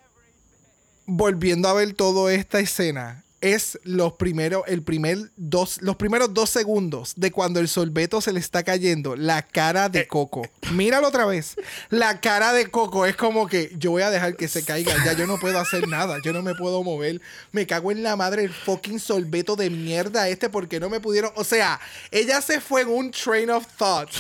volviendo 1.07 1.69
a 1.69 1.73
ver 1.73 1.95
toda 1.95 2.33
esta 2.33 2.59
escena, 2.61 3.25
es 3.41 3.79
los 3.85 4.13
primeros, 4.15 4.63
el 4.67 4.83
primer 4.83 5.19
dos, 5.37 5.81
los 5.81 5.97
primeros 5.97 6.35
dos 6.35 6.51
segundos 6.51 7.15
de 7.17 7.31
cuando 7.33 7.59
el 7.61 7.69
sorbeto 7.69 8.21
se 8.21 8.33
le 8.33 8.41
está 8.41 8.63
cayendo, 8.63 9.17
la 9.17 9.43
cara 9.43 9.87
Eh, 9.87 9.91
de 9.91 10.07
Coco. 10.09 10.43
Míralo 10.73 11.09
otra 11.09 11.25
vez. 11.25 11.57
La 11.89 12.21
cara 12.21 12.53
de 12.53 12.67
Coco 12.71 13.07
es 13.07 13.17
como 13.17 13.47
que 13.49 13.73
yo 13.79 13.93
voy 13.93 14.03
a 14.03 14.11
dejar 14.11 14.37
que 14.37 14.47
se 14.49 14.65
caiga. 14.65 14.95
Ya 15.05 15.15
yo 15.15 15.27
no 15.27 15.39
puedo 15.39 15.59
hacer 15.59 15.89
nada. 15.89 16.19
Yo 16.23 16.33
no 16.33 16.43
me 16.43 16.55
puedo 16.55 16.83
mover. 16.83 17.21
Me 17.53 17.67
cago 17.67 17.91
en 17.93 18.03
la 18.03 18.15
madre 18.17 18.45
el 18.45 18.53
fucking 18.53 19.01
sorbeto 19.01 19.57
de 19.57 19.71
mierda 19.71 20.29
este 20.29 20.51
porque 20.51 20.79
no 20.79 20.91
me 20.91 21.01
pudieron. 21.01 21.33
O 21.37 21.45
sea, 21.45 21.81
ella 22.11 22.41
se 22.43 22.61
fue 22.61 22.83
en 22.83 22.89
un 22.89 23.11
train 23.11 23.51
of 23.51 23.67
thought. 23.79 24.11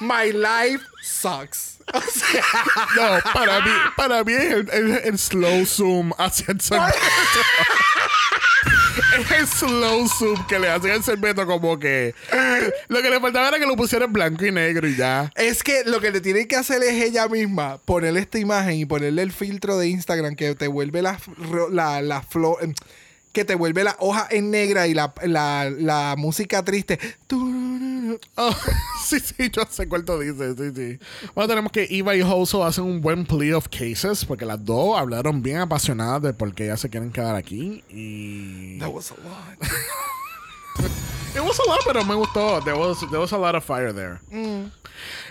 My 0.00 0.32
life 0.32 0.84
sucks. 1.02 1.78
O 1.94 2.00
sea. 2.02 2.44
No, 2.96 3.32
para 3.32 3.60
mí, 3.60 3.70
para 3.96 4.22
mí 4.24 4.32
es 4.34 4.52
el, 4.52 4.70
el- 4.70 5.00
el 5.04 5.18
slow 5.18 5.64
zoom 5.64 6.12
hacia 6.18 6.46
el 6.52 6.60
sorbeto. 6.60 6.98
Es 9.18 9.30
el 9.38 9.46
slow 9.46 10.08
zoom 10.08 10.46
que 10.46 10.58
le 10.58 10.68
hacen 10.68 10.92
al 10.92 11.02
sorbeto 11.02 11.46
como 11.46 11.78
que... 11.78 12.14
Lo 12.88 13.02
que 13.02 13.10
le 13.10 13.20
faltaba 13.20 13.48
era 13.48 13.58
que 13.58 13.66
lo 13.66 13.76
pusiera 13.76 14.04
en 14.04 14.12
blanco 14.12 14.46
y 14.46 14.52
negro 14.52 14.88
y 14.88 14.96
ya. 14.96 15.30
Es 15.34 15.62
que 15.62 15.82
lo 15.84 16.00
que 16.00 16.10
le 16.10 16.20
tiene 16.20 16.46
que 16.46 16.56
hacer 16.56 16.82
es 16.82 17.02
ella 17.02 17.28
misma 17.28 17.78
ponerle 17.78 18.20
esta 18.20 18.38
imagen 18.38 18.74
y 18.74 18.86
ponerle 18.86 19.22
el 19.22 19.32
filtro 19.32 19.78
de 19.78 19.88
Instagram 19.88 20.36
que 20.36 20.54
te 20.54 20.68
vuelve 20.68 21.02
la, 21.02 21.18
la, 21.70 22.02
la 22.02 22.22
flor. 22.22 22.58
Que 23.32 23.44
te 23.44 23.54
vuelve 23.54 23.84
la 23.84 23.96
hoja 23.98 24.26
en 24.30 24.50
negra 24.50 24.86
y 24.86 24.94
la, 24.94 25.14
la, 25.22 25.70
la 25.70 26.14
música 26.16 26.64
triste. 26.64 26.98
Oh, 28.36 28.54
sí, 29.04 29.20
sí, 29.20 29.50
yo 29.52 29.62
sé 29.68 29.86
cuál 29.88 30.04
tú 30.04 30.18
dices, 30.18 30.56
sí, 30.56 30.72
sí. 30.74 30.98
Bueno, 31.34 31.48
tenemos 31.48 31.70
que 31.72 31.86
Eva 31.90 32.16
y 32.16 32.22
Hoso 32.22 32.64
hacen 32.64 32.84
un 32.84 33.00
buen 33.00 33.26
plea 33.26 33.56
of 33.56 33.68
cases 33.68 34.24
porque 34.24 34.46
las 34.46 34.64
dos 34.64 34.98
hablaron 34.98 35.42
bien 35.42 35.58
apasionadas 35.58 36.22
de 36.22 36.32
por 36.32 36.54
qué 36.54 36.64
ellas 36.64 36.80
se 36.80 36.88
quieren 36.88 37.12
quedar 37.12 37.36
aquí 37.36 37.84
y... 37.90 38.78
That 38.78 38.88
was 38.88 39.12
a 39.12 39.14
lot. 39.14 39.70
It 41.34 41.40
was 41.44 41.58
a 41.60 41.68
lot, 41.68 41.80
pero 41.86 42.04
me 42.04 42.14
gustó. 42.14 42.60
There 42.64 42.76
was, 42.76 43.00
there 43.10 43.20
was 43.20 43.32
a 43.32 43.38
lot 43.38 43.54
of 43.54 43.62
fire 43.64 43.92
there. 43.92 44.20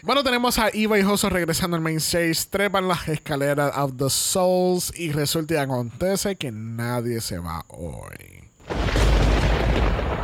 Bueno, 0.03 0.23
tenemos 0.23 0.57
a 0.57 0.69
Eva 0.73 0.97
y 0.97 1.01
Hoso 1.03 1.29
regresando 1.29 1.75
al 1.75 1.81
main 1.81 1.97
stage, 1.99 2.45
trepan 2.49 2.87
las 2.87 3.07
escaleras 3.09 3.75
of 3.75 3.97
the 3.97 4.09
souls 4.09 4.93
y 4.97 5.11
resulta 5.11 5.55
y 5.55 5.57
acontece 5.57 6.35
que 6.37 6.51
nadie 6.51 7.19
se 7.19 7.37
va 7.39 7.65
hoy. 7.67 8.43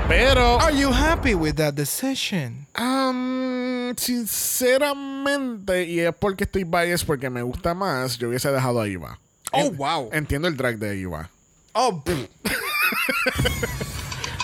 Pero, 0.07 0.59
Are 0.61 0.71
you 0.77 0.91
happy 0.91 1.33
with 1.33 1.55
that 1.55 1.73
decision? 1.73 2.67
um, 2.77 3.93
sinceramente, 3.97 5.85
y 5.85 5.99
es 6.01 6.13
porque 6.17 6.43
estoy 6.45 6.63
biased 6.65 7.05
porque 7.07 7.29
me 7.29 7.41
gusta 7.41 7.73
más, 7.73 8.17
yo 8.17 8.29
hubiese 8.29 8.51
dejado 8.51 8.79
a 8.81 8.87
Eva. 8.87 9.19
Oh, 9.51 9.59
En- 9.67 9.77
wow. 9.77 10.09
Entiendo 10.13 10.47
el 10.47 10.55
drag 10.55 10.77
de 10.77 11.01
Eva. 11.01 11.29
Oh. 11.73 12.03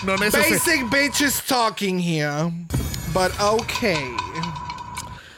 No 0.04 0.16
necesito. 0.16 0.50
basic 0.50 0.86
bitches 0.86 1.46
talking 1.46 1.98
here. 1.98 2.50
But 3.12 3.38
okay. 3.40 4.16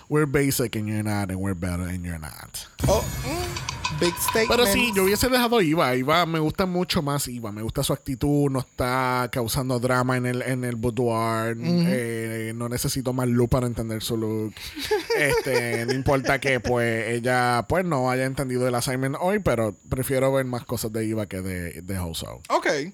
We're 0.09 0.27
basic 0.27 0.77
and 0.77 0.87
you're 0.87 1.03
not, 1.03 1.31
and 1.31 1.41
we're 1.41 1.55
better 1.55 1.83
and 1.85 2.05
you're 2.05 2.19
not. 2.19 2.67
Oh, 2.87 3.03
mm, 3.25 3.99
big 3.99 4.15
statement. 4.15 4.51
Pero 4.51 4.67
sí, 4.67 4.93
yo 4.95 5.05
hubiese 5.05 5.29
dejado 5.29 5.59
a 5.59 5.65
Iva. 5.65 5.97
Iva 5.97 6.27
me 6.27 6.39
gusta 6.39 6.67
mucho 6.67 7.03
más 7.03 7.27
Iva. 7.27 7.51
Me 7.51 7.63
gusta 7.63 7.83
su 7.83 7.93
actitud. 7.93 8.51
No 8.51 8.61
está 8.61 9.29
causando 9.33 9.81
drama 9.81 10.17
en 10.17 10.27
el, 10.27 10.43
en 10.43 10.65
el 10.65 10.77
boudoir. 10.77 11.57
Eh, 11.59 12.53
no 12.55 12.69
necesito 12.69 13.13
más 13.13 13.27
luz 13.27 13.49
para 13.49 13.67
entender 13.67 14.01
su 14.03 14.17
look. 14.17 14.55
este, 15.19 15.87
no 15.87 15.95
importa 15.95 16.39
que 16.39 16.61
pues 16.61 17.09
ella 17.09 17.65
pues 17.69 17.85
no 17.85 18.11
haya 18.11 18.27
entendido 18.27 18.69
el 18.69 18.75
assignment 18.77 19.17
hoy, 19.19 19.41
pero 19.41 19.75
prefiero 19.89 20.31
ver 20.33 20.45
más 20.45 20.65
cosas 20.65 20.93
de 20.93 21.05
Iva 21.07 21.27
que 21.27 21.41
de, 21.41 21.83
de 21.83 21.99
Hoso. 21.99 22.43
Okay. 22.49 22.93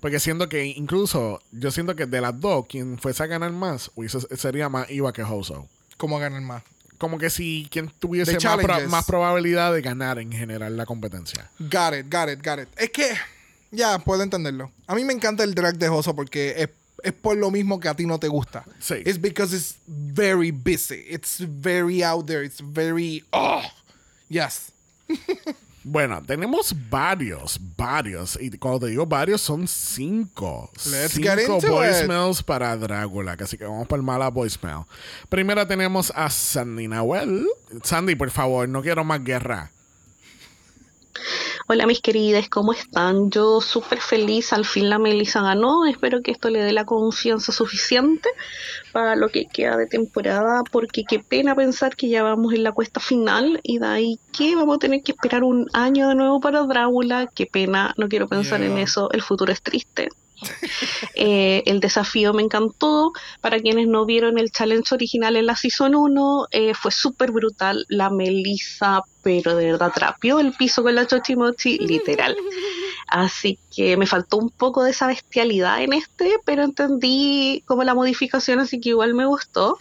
Porque 0.00 0.20
siento 0.20 0.48
que 0.48 0.66
incluso, 0.66 1.40
yo 1.52 1.70
siento 1.70 1.96
que 1.96 2.06
de 2.06 2.20
las 2.20 2.38
dos, 2.40 2.66
quien 2.68 2.98
fuese 2.98 3.22
a 3.22 3.26
ganar 3.26 3.52
más, 3.52 3.90
hubiese- 3.94 4.36
sería 4.36 4.68
más 4.68 4.90
Iva 4.90 5.12
que 5.12 5.22
Hoso. 5.22 5.68
¿Cómo 5.96 6.18
ganar 6.18 6.40
más? 6.42 6.62
Como 6.98 7.18
que 7.18 7.28
si 7.30 7.66
quien 7.70 7.90
tuviese 7.98 8.38
más, 8.40 8.56
pro- 8.58 8.88
más 8.88 9.04
probabilidad 9.06 9.72
de 9.72 9.82
ganar 9.82 10.18
en 10.18 10.32
general 10.32 10.76
la 10.76 10.86
competencia. 10.86 11.50
Got 11.58 11.94
it, 11.98 12.06
got 12.12 12.28
it, 12.30 12.46
got 12.46 12.58
it. 12.60 12.68
Es 12.76 12.90
que, 12.90 13.08
ya, 13.70 13.98
puedo 13.98 14.22
entenderlo. 14.22 14.70
A 14.86 14.94
mí 14.94 15.04
me 15.04 15.12
encanta 15.12 15.44
el 15.44 15.54
drag 15.54 15.76
de 15.78 15.88
Hoso 15.88 16.14
porque 16.16 16.54
es, 16.56 16.68
es 17.02 17.12
por 17.12 17.36
lo 17.36 17.50
mismo 17.50 17.80
que 17.80 17.88
a 17.88 17.94
ti 17.94 18.06
no 18.06 18.18
te 18.18 18.28
gusta. 18.28 18.64
Sí. 18.78 18.94
It's 19.04 19.20
because 19.20 19.54
it's 19.54 19.76
very 19.86 20.50
busy. 20.50 21.04
It's 21.08 21.38
very 21.40 22.02
out 22.02 22.26
there. 22.26 22.44
It's 22.44 22.60
very, 22.62 23.24
oh, 23.32 23.62
yes. 24.30 24.72
Bueno, 25.88 26.20
tenemos 26.20 26.74
varios, 26.90 27.60
varios. 27.76 28.36
Y 28.40 28.50
cuando 28.58 28.80
te 28.80 28.86
digo 28.88 29.06
varios, 29.06 29.40
son 29.40 29.68
cinco. 29.68 30.68
Let's 30.90 31.12
cinco 31.12 31.60
voicemails 31.60 32.42
para 32.42 32.76
Drácula. 32.76 33.36
Así 33.38 33.56
que 33.56 33.66
vamos 33.66 33.86
por 33.86 34.02
mala 34.02 34.28
voicemail. 34.28 34.80
Primero 35.28 35.64
tenemos 35.64 36.12
a 36.16 36.28
Sandy 36.28 36.88
Nahuel. 36.88 37.46
Sandy, 37.84 38.16
por 38.16 38.32
favor, 38.32 38.68
no 38.68 38.82
quiero 38.82 39.04
más 39.04 39.22
guerra. 39.22 39.70
Hola 41.68 41.84
mis 41.84 42.00
queridas, 42.00 42.48
¿cómo 42.48 42.72
están? 42.72 43.28
Yo 43.28 43.60
súper 43.60 43.98
feliz, 43.98 44.52
al 44.52 44.64
fin 44.64 44.88
la 44.88 45.00
Melissa 45.00 45.42
ganó, 45.42 45.84
espero 45.84 46.22
que 46.22 46.30
esto 46.30 46.48
le 46.48 46.60
dé 46.60 46.72
la 46.72 46.84
confianza 46.84 47.50
suficiente 47.50 48.28
para 48.92 49.16
lo 49.16 49.30
que 49.30 49.46
queda 49.46 49.76
de 49.76 49.88
temporada, 49.88 50.62
porque 50.70 51.02
qué 51.02 51.18
pena 51.18 51.56
pensar 51.56 51.96
que 51.96 52.08
ya 52.08 52.22
vamos 52.22 52.54
en 52.54 52.62
la 52.62 52.70
cuesta 52.70 53.00
final 53.00 53.58
y 53.64 53.80
de 53.80 53.86
ahí 53.86 54.20
que 54.32 54.54
vamos 54.54 54.76
a 54.76 54.78
tener 54.78 55.02
que 55.02 55.10
esperar 55.10 55.42
un 55.42 55.66
año 55.72 56.08
de 56.08 56.14
nuevo 56.14 56.38
para 56.38 56.62
Drácula, 56.62 57.28
qué 57.34 57.46
pena, 57.46 57.92
no 57.96 58.06
quiero 58.08 58.28
pensar 58.28 58.62
en 58.62 58.78
eso, 58.78 59.10
el 59.10 59.22
futuro 59.22 59.50
es 59.50 59.60
triste. 59.60 60.08
Eh, 61.18 61.62
el 61.66 61.80
desafío 61.80 62.34
me 62.34 62.42
encantó. 62.42 63.12
Para 63.40 63.58
quienes 63.58 63.88
no 63.88 64.04
vieron 64.04 64.38
el 64.38 64.50
challenge 64.50 64.94
original 64.94 65.36
en 65.36 65.46
la 65.46 65.56
Season 65.56 65.94
1, 65.94 66.48
eh, 66.50 66.74
fue 66.74 66.92
súper 66.92 67.32
brutal. 67.32 67.86
La 67.88 68.10
Melissa, 68.10 69.02
pero 69.22 69.56
de 69.56 69.72
verdad 69.72 69.92
trapeó 69.94 70.38
el 70.40 70.52
piso 70.52 70.82
con 70.82 70.94
la 70.94 71.06
Chochimochi, 71.06 71.78
literal. 71.78 72.36
Así 73.08 73.58
que 73.74 73.96
me 73.96 74.06
faltó 74.06 74.36
un 74.36 74.50
poco 74.50 74.84
de 74.84 74.90
esa 74.90 75.06
bestialidad 75.06 75.82
en 75.82 75.92
este, 75.92 76.34
pero 76.44 76.64
entendí 76.64 77.62
como 77.66 77.84
la 77.84 77.94
modificación, 77.94 78.58
así 78.58 78.80
que 78.80 78.90
igual 78.90 79.14
me 79.14 79.26
gustó. 79.26 79.78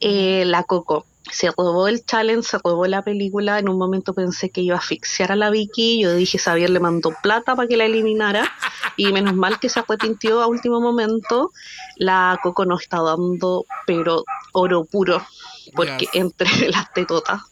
Eh, 0.00 0.44
la 0.46 0.64
Coco. 0.64 1.06
Se 1.34 1.50
robó 1.50 1.88
el 1.88 2.04
challenge, 2.04 2.48
se 2.48 2.58
robó 2.58 2.86
la 2.86 3.02
película. 3.02 3.58
En 3.58 3.68
un 3.68 3.76
momento 3.76 4.14
pensé 4.14 4.50
que 4.50 4.60
iba 4.60 4.76
a 4.76 4.78
asfixiar 4.78 5.32
a 5.32 5.36
la 5.36 5.50
Vicky. 5.50 6.00
Yo 6.00 6.14
dije, 6.14 6.38
Xavier 6.38 6.70
le 6.70 6.78
mandó 6.78 7.12
plata 7.22 7.56
para 7.56 7.66
que 7.66 7.76
la 7.76 7.86
eliminara. 7.86 8.50
Y 8.96 9.12
menos 9.12 9.34
mal 9.34 9.58
que 9.58 9.68
se 9.68 9.80
arrepintió 9.80 10.40
a 10.40 10.46
último 10.46 10.80
momento. 10.80 11.50
La 11.96 12.38
Coco 12.40 12.64
nos 12.64 12.82
está 12.82 13.02
dando, 13.02 13.66
pero 13.86 14.24
oro 14.52 14.84
puro. 14.84 15.26
Porque 15.74 16.04
Yes. 16.04 16.14
entre 16.14 16.48
las 16.70 16.92
tetotas 16.92 17.42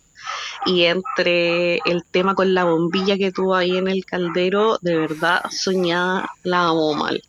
y 0.64 0.84
entre 0.84 1.78
el 1.78 2.04
tema 2.04 2.34
con 2.34 2.54
la 2.54 2.64
bombilla 2.64 3.18
que 3.18 3.32
tuvo 3.32 3.54
ahí 3.56 3.76
en 3.76 3.88
el 3.88 4.04
caldero, 4.04 4.78
de 4.80 4.96
verdad, 4.96 5.42
soñada, 5.50 6.30
la 6.44 6.68
amo 6.68 6.94
mal. 6.94 7.22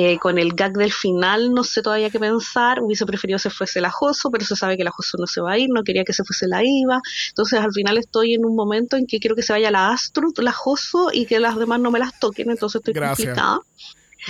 Eh, 0.00 0.16
con 0.20 0.38
el 0.38 0.52
gag 0.52 0.74
del 0.74 0.92
final, 0.92 1.52
no 1.52 1.64
sé 1.64 1.82
todavía 1.82 2.08
qué 2.08 2.20
pensar. 2.20 2.80
Hubiese 2.80 3.04
preferido 3.04 3.36
se 3.40 3.50
fuese 3.50 3.80
la 3.80 3.90
Joso, 3.90 4.30
pero 4.30 4.44
se 4.44 4.54
sabe 4.54 4.76
que 4.76 4.84
la 4.84 4.92
Joso 4.92 5.18
no 5.18 5.26
se 5.26 5.40
va 5.40 5.50
a 5.54 5.58
ir, 5.58 5.70
no 5.70 5.82
quería 5.82 6.04
que 6.04 6.12
se 6.12 6.22
fuese 6.22 6.46
la 6.46 6.62
Iva. 6.62 7.00
Entonces, 7.30 7.58
al 7.58 7.72
final 7.72 7.98
estoy 7.98 8.34
en 8.34 8.44
un 8.44 8.54
momento 8.54 8.96
en 8.96 9.08
que 9.08 9.18
quiero 9.18 9.34
que 9.34 9.42
se 9.42 9.52
vaya 9.52 9.72
la 9.72 9.90
Astrud, 9.90 10.38
la 10.38 10.52
Joso 10.52 11.10
y 11.12 11.26
que 11.26 11.40
las 11.40 11.58
demás 11.58 11.80
no 11.80 11.90
me 11.90 11.98
las 11.98 12.16
toquen. 12.20 12.48
Entonces, 12.48 12.78
estoy 12.78 12.94
Gracias. 12.94 13.26
complicada. 13.26 13.58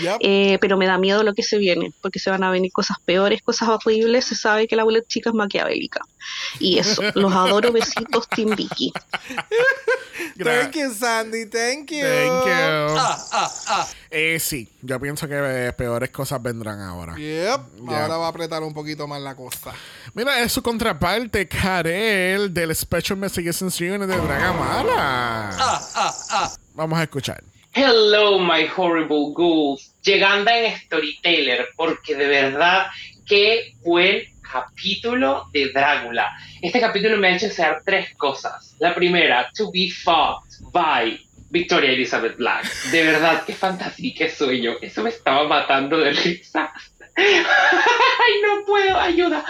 Yep. 0.03 0.19
Eh, 0.21 0.59
pero 0.61 0.77
me 0.77 0.87
da 0.87 0.99
miedo 0.99 1.23
lo 1.23 1.35
que 1.35 1.43
se 1.43 1.59
viene, 1.59 1.93
porque 2.01 2.19
se 2.19 2.31
van 2.31 2.45
a 2.45 2.51
venir 2.51 2.73
cosas 2.73 2.99
peores, 3.05 3.43
cosas 3.43 3.69
horribles. 3.69 4.27
Se 4.27 4.35
sabe 4.35 4.67
que 4.69 4.77
la 4.77 4.85
bullet 4.85 5.07
chica 5.07 5.31
es 5.31 5.35
maquiavélica. 5.35 6.01
Y 6.59 6.79
eso, 6.79 7.03
los 7.15 7.33
adoro, 7.33 7.73
besitos, 7.73 8.29
Team 8.29 8.55
Vicky. 8.57 8.93
Thank 10.43 10.77
you, 10.77 10.93
Sandy. 10.93 11.47
Thank 11.47 11.91
you. 11.91 12.01
Thank 12.03 12.47
you. 12.47 12.97
Eh, 14.11 14.39
sí, 14.41 14.69
yo 14.83 15.01
pienso 15.01 15.29
que 15.29 15.35
eh, 15.37 15.73
peores 15.73 16.11
cosas 16.11 16.43
vendrán 16.43 16.81
ahora. 16.81 17.17
Yep. 17.17 17.89
Ahora 17.89 18.17
va 18.17 18.27
a 18.27 18.31
apretar 18.31 18.63
un 18.63 18.75
poquito 18.75 19.07
más 19.07 19.21
la 19.21 19.35
cosa. 19.35 19.73
Mira, 20.15 20.41
es 20.41 20.53
su 20.53 20.63
contraparte, 20.63 21.47
Karel, 21.49 22.53
del 22.53 22.75
Special 22.75 23.17
Investigations 23.17 23.81
Unit 23.81 24.09
de 24.09 24.17
Dragamala. 24.17 25.51
Vamos 26.75 26.99
a 26.99 27.03
escuchar. 27.03 27.43
Hello, 27.81 28.41
my 28.41 28.67
horrible 28.77 29.33
ghouls. 29.33 29.95
Llegando 30.03 30.51
en 30.51 30.77
Storyteller, 30.81 31.69
porque 31.77 32.17
de 32.17 32.27
verdad 32.27 32.89
que 33.25 33.73
buen 33.85 34.25
capítulo 34.43 35.47
de 35.53 35.71
Drácula. 35.71 36.29
Este 36.61 36.81
capítulo 36.81 37.17
me 37.19 37.29
ha 37.29 37.37
hecho 37.37 37.47
desear 37.47 37.83
tres 37.85 38.17
cosas. 38.17 38.75
La 38.81 38.97
primera, 38.97 39.49
to 39.57 39.71
be 39.71 39.93
fucked 39.93 40.73
by 40.73 41.21
Victoria 41.51 41.93
Elizabeth 41.93 42.37
Black. 42.37 42.67
De 42.91 43.05
verdad, 43.05 43.45
qué 43.47 43.55
fantasía, 43.55 44.13
qué 44.13 44.29
sueño. 44.29 44.75
Eso 44.83 45.05
me 45.05 45.11
estaba 45.11 45.47
matando 45.47 45.99
de 45.99 46.11
risa. 46.11 46.73
Ay, 48.21 48.33
no 48.43 48.65
puedo, 48.65 48.99
ayuda. 48.99 49.45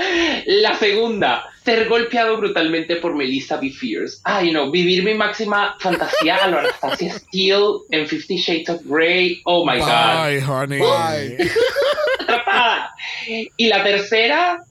La 0.47 0.75
segunda, 0.75 1.45
ser 1.65 1.89
golpeado 1.89 2.37
brutalmente 2.39 2.97
por 2.97 3.15
Melissa 3.15 3.59
B. 3.59 3.71
Fierce. 3.71 4.21
Ay, 4.25 4.53
no, 4.53 4.71
vivir 4.71 5.05
mi 5.05 5.15
máxima 5.15 5.77
fantasía 5.79 6.37
a 6.37 6.49
lo 6.49 6.59
Anastasia 6.61 7.13
Steele 7.13 7.81
en 7.91 8.07
Fifty 8.07 8.37
Shades 8.37 8.71
of 8.71 8.83
Grey. 8.85 9.41
Oh 9.45 9.67
my 9.67 9.79
god. 9.79 10.25
Bye, 10.25 10.41
honey. 10.41 10.79
Bye. 10.79 11.51
Atrapada. 12.21 12.95
Y 13.27 13.67
la 13.67 13.83
tercera, 13.83 14.65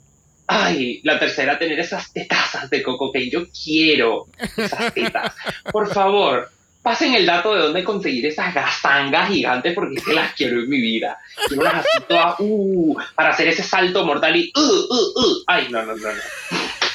ay, 0.47 1.01
la 1.03 1.19
tercera, 1.19 1.59
tener 1.59 1.79
esas 1.79 2.11
tetazas 2.11 2.69
de 2.69 2.81
coco 2.81 3.11
que 3.11 3.29
yo 3.29 3.45
quiero. 3.49 4.25
Esas 4.57 4.93
tetas. 4.93 5.35
Por 5.71 5.93
favor, 5.93 6.49
pasen 6.87 7.15
el 7.15 7.25
dato 7.25 7.53
de 7.53 7.63
dónde 7.63 7.83
conseguir 7.83 8.25
esas 8.27 8.53
gazangas 8.53 9.27
gigantes 9.27 9.73
porque 9.75 9.95
es 9.95 10.05
que 10.05 10.13
las 10.13 10.31
quiero 10.31 10.61
en 10.61 10.69
mi 10.69 10.79
vida. 10.79 11.19
Quiero 11.45 11.63
las 11.63 11.85
así 11.85 12.03
todas, 12.07 12.35
uh, 12.39 12.97
para 13.13 13.31
hacer 13.31 13.49
ese 13.49 13.61
salto 13.61 14.05
mortal 14.05 14.33
y, 14.37 14.53
uh, 14.55 14.61
uh, 14.61 15.19
uh. 15.19 15.43
Ay, 15.47 15.67
no, 15.69 15.83
no, 15.83 15.97
no, 15.97 16.07
no. 16.13 16.21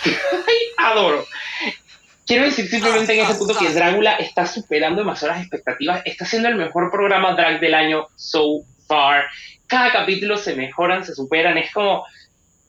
Ay, 0.06 0.56
adoro. 0.78 1.26
Quiero 2.26 2.44
decir 2.44 2.68
simplemente 2.68 3.12
en 3.12 3.20
ese 3.20 3.34
punto 3.34 3.54
que 3.58 3.68
Drácula 3.68 4.12
está 4.12 4.46
superando 4.46 5.02
demasiado 5.02 5.34
las 5.34 5.42
expectativas. 5.42 6.00
Está 6.06 6.24
siendo 6.24 6.48
el 6.48 6.56
mejor 6.56 6.90
programa 6.90 7.34
drag 7.34 7.60
del 7.60 7.74
año 7.74 8.06
so 8.16 8.62
far. 8.88 9.24
Cada 9.66 9.92
capítulo 9.92 10.38
se 10.38 10.56
mejoran, 10.56 11.04
se 11.04 11.14
superan. 11.14 11.58
Es 11.58 11.70
como, 11.70 12.06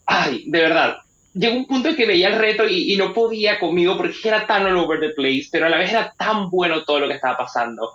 ay, 0.06 0.44
de 0.48 0.60
verdad. 0.60 0.98
Llegó 1.34 1.56
un 1.56 1.66
punto 1.68 1.90
en 1.90 1.96
que 1.96 2.06
veía 2.06 2.28
el 2.28 2.38
reto 2.40 2.68
y, 2.68 2.94
y 2.94 2.98
no 2.98 3.14
podía 3.14 3.60
conmigo 3.60 3.98
porque 3.98 4.16
era 4.24 4.46
tan 4.46 4.66
all 4.68 4.78
over 4.78 5.00
the 5.00 5.10
place, 5.10 5.48
pero 5.52 5.66
a 5.66 5.70
la 5.70 5.78
vez 5.78 5.90
era 5.92 6.14
tan 6.18 6.50
bueno 6.50 6.84
todo 6.84 7.00
lo 7.00 7.08
que 7.08 7.16
estaba 7.16 7.38
pasando. 7.38 7.94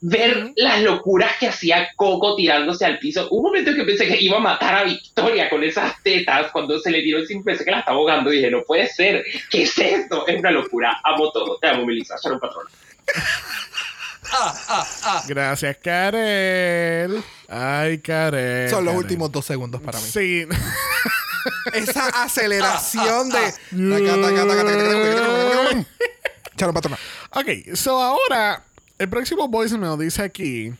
ver 0.00 0.52
las 0.56 0.80
locuras 0.82 1.32
que 1.40 1.48
hacía 1.48 1.88
Coco 1.96 2.36
tirándose 2.36 2.86
al 2.86 2.98
piso. 3.00 3.26
Hubo 3.30 3.38
un 3.38 3.44
momento 3.46 3.70
en 3.72 3.76
que 3.76 3.84
pensé 3.84 4.06
que 4.06 4.20
iba 4.20 4.36
a 4.36 4.40
matar 4.40 4.74
a 4.76 4.84
Victoria 4.84 5.50
con 5.50 5.62
esas 5.64 6.00
tetas 6.04 6.52
cuando 6.52 6.78
se 6.78 6.90
le 6.90 7.02
tiró 7.02 7.18
encima, 7.18 7.42
pensé 7.44 7.64
que 7.64 7.72
la 7.72 7.80
estaba 7.80 7.96
ahogando. 7.98 8.30
Dije, 8.30 8.48
no 8.50 8.62
puede 8.62 8.86
ser. 8.86 9.24
¿Qué 9.50 9.62
es 9.62 9.76
esto? 9.78 10.24
Es 10.26 10.38
una 10.38 10.52
locura. 10.52 11.00
Amo 11.04 11.30
todo. 11.32 11.58
Te 11.58 11.66
amo, 11.68 11.84
Melissa. 11.84 12.14
Un 12.30 12.38
patrón. 12.38 12.64
Gracias, 15.26 15.76
Karel. 15.78 17.22
Ay, 17.48 17.98
Karel. 17.98 18.68
Son 18.70 18.84
los 18.84 18.92
Karel. 18.92 19.04
últimos 19.04 19.32
dos 19.32 19.44
segundos 19.44 19.80
para 19.80 19.98
mí. 19.98 20.04
Sí. 20.06 20.44
Esa 21.72 22.08
aceleración 22.22 23.30
de. 23.30 23.54
Charo 26.56 26.72
patrona. 26.74 26.98
ok, 27.30 27.74
so 27.74 28.02
ahora, 28.02 28.64
el 28.98 29.08
próximo 29.08 29.46
voicemail 29.48 29.98
dice 29.98 30.22
aquí 30.22 30.74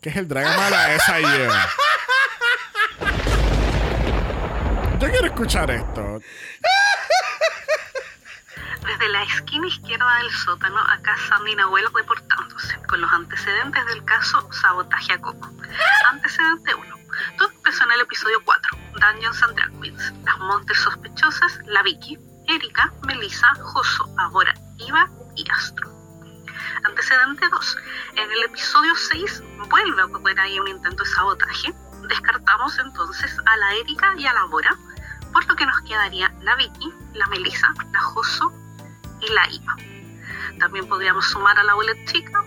que 0.00 0.10
es 0.10 0.16
el 0.16 0.28
Dragamala 0.28 0.94
S.I.U. 0.94 1.52
Yo 4.98 5.10
quiero 5.10 5.26
escuchar 5.26 5.70
esto. 5.70 6.20
Desde 8.86 9.08
la 9.08 9.22
esquina 9.22 9.66
izquierda 9.68 10.16
del 10.18 10.30
sótano, 10.30 10.78
acá 10.78 11.16
Sandy 11.28 11.54
Nahuel 11.54 11.84
reportándose 11.94 12.76
con 12.88 13.00
los 13.00 13.12
antecedentes 13.12 13.86
del 13.86 14.04
caso 14.04 14.48
Sabotaje 14.52 15.12
a 15.14 15.18
Coco. 15.18 15.50
Antecedente 16.10 16.74
1. 16.74 17.01
Todo 17.38 17.50
empezó 17.50 17.84
en 17.84 17.92
el 17.92 18.00
episodio 18.00 18.42
4, 18.44 18.78
Dungeons 19.00 19.42
and 19.42 19.54
Drag 19.54 19.80
Queens. 19.80 20.12
Las 20.24 20.38
monsters 20.38 20.80
sospechosas, 20.80 21.58
la 21.66 21.82
Vicky, 21.82 22.18
Erika, 22.48 22.92
Melissa, 23.06 23.48
Joso, 23.60 24.08
Ahora, 24.18 24.54
Iva 24.78 25.08
y 25.36 25.48
Astro. 25.50 25.90
Antecedente 26.84 27.48
2. 27.48 27.76
En 28.16 28.32
el 28.32 28.42
episodio 28.44 28.94
6 28.94 29.42
vuelve 29.68 30.02
a 30.02 30.06
ocurrir 30.06 30.38
ahí 30.40 30.58
un 30.58 30.68
intento 30.68 31.04
de 31.04 31.10
sabotaje. 31.10 31.74
Descartamos 32.08 32.78
entonces 32.78 33.36
a 33.46 33.56
la 33.56 33.74
Erika 33.74 34.14
y 34.16 34.26
a 34.26 34.32
la 34.32 34.44
Bora, 34.44 34.76
por 35.32 35.46
lo 35.46 35.54
que 35.54 35.66
nos 35.66 35.80
quedaría 35.82 36.34
la 36.40 36.56
Vicky, 36.56 36.92
la 37.14 37.26
Melissa, 37.28 37.72
la 37.92 38.00
Joso 38.00 38.52
y 39.20 39.32
la 39.32 39.48
IVA. 39.50 39.76
También 40.58 40.88
podríamos 40.88 41.26
sumar 41.26 41.58
a 41.58 41.62
la 41.64 41.72
abuela 41.72 41.92
chica 42.06 42.42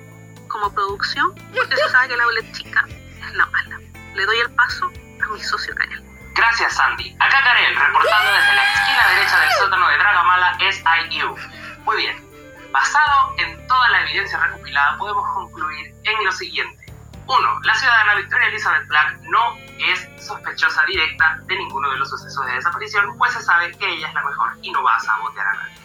como 0.49 0.74
producción, 0.74 1.34
porque 1.53 1.76
se 1.76 1.89
sabe 1.89 2.09
que 2.09 2.18
la 2.18 2.24
abuela 2.24 2.51
chica 2.51 2.86
es 2.88 3.36
la 3.36 3.45
mala. 3.47 3.85
Le 4.16 4.26
doy 4.26 4.39
el 4.39 4.49
paso 4.55 4.86
a 5.22 5.28
mi 5.28 5.43
socio 5.43 5.76
Karel. 5.76 6.01
Gracias, 6.34 6.74
Sandy. 6.74 7.16
Acá 7.20 7.43
Karel, 7.43 7.76
reportando 7.76 8.32
desde 8.32 8.55
la 8.55 8.74
esquina 8.74 9.07
derecha 9.09 9.39
del 9.41 9.51
sótano 9.51 9.88
de 9.89 9.97
Dragamala 9.97 10.57
SIU. 10.72 11.36
Muy 11.84 11.97
bien. 11.97 12.72
Basado 12.72 13.36
en 13.38 13.68
toda 13.68 13.89
la 13.89 14.01
evidencia 14.03 14.39
recopilada, 14.39 14.97
podemos 14.97 15.26
concluir 15.34 15.93
en 16.03 16.26
lo 16.26 16.32
siguiente. 16.32 16.86
1. 17.28 17.59
La 17.63 17.76
ciudadana 17.76 18.16
Victoria 18.16 18.47
Elizabeth 18.47 18.88
Black 18.88 19.18
no 19.24 19.57
es 19.80 20.07
sospechosa 20.26 20.86
directa 20.86 21.38
de 21.43 21.57
ninguno 21.57 21.89
de 21.89 21.97
los 21.97 22.09
sucesos 22.09 22.45
de 22.45 22.53
desaparición, 22.53 23.18
pues 23.18 23.34
se 23.34 23.41
sabe 23.41 23.72
que 23.78 23.89
ella 23.89 24.07
es 24.07 24.13
la 24.13 24.24
mejor 24.24 24.51
y 24.61 24.72
no 24.72 24.82
va 24.82 24.95
a 24.95 24.99
sabotear 24.99 25.47
a 25.47 25.53
nadie. 25.55 25.76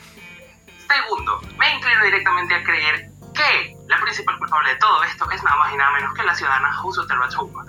Segundo, 0.89 1.41
me 1.59 1.75
inclino 1.75 2.05
directamente 2.05 2.55
a 2.55 2.63
creer 2.63 3.09
que 3.35 3.77
la 3.89 4.01
principal 4.01 4.39
culpable 4.39 4.71
de 4.71 4.77
todo 4.77 5.03
esto 5.03 5.29
es 5.31 5.43
nada 5.43 5.57
más 5.57 5.73
y 5.73 5.77
nada 5.77 5.91
menos 5.93 6.15
que 6.15 6.23
la 6.23 6.35
ciudadana 6.35 6.73
Juso 6.75 7.07
Terrachuma. 7.07 7.65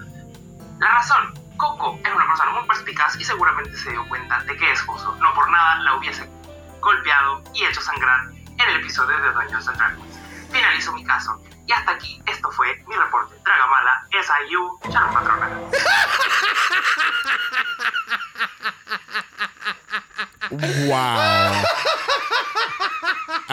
La 0.82 0.90
razón, 0.94 1.32
Coco 1.58 2.00
es 2.04 2.12
una 2.12 2.26
persona 2.26 2.50
muy 2.54 2.68
perspicaz 2.68 3.16
y 3.20 3.24
seguramente 3.24 3.78
se 3.78 3.92
dio 3.92 4.04
cuenta 4.10 4.40
de 4.46 4.58
que 4.58 4.72
es 4.72 4.82
Juso. 4.82 5.16
No 5.18 5.32
por 5.36 5.48
nada 5.52 5.76
la 5.76 5.94
hubiese 5.94 6.28
golpeado 6.80 7.44
y 7.54 7.66
hecho 7.66 7.80
sangrar 7.82 8.32
en 8.32 8.60
el 8.68 8.78
episodio 8.78 9.16
de 9.22 9.32
Dungeons 9.32 9.68
and 9.68 9.78
Dragons. 9.78 10.20
Finalizo 10.52 10.92
mi 10.94 11.06
caso. 11.06 11.40
Y 11.68 11.72
hasta 11.72 11.92
aquí, 11.92 12.20
esto 12.26 12.50
fue 12.50 12.84
mi 12.88 12.96
reporte. 12.96 13.36
Dragamala, 13.46 14.08
SIU, 14.10 14.80
Sharon 14.92 15.14
Patrona. 15.14 15.50
Wow. 20.52 21.64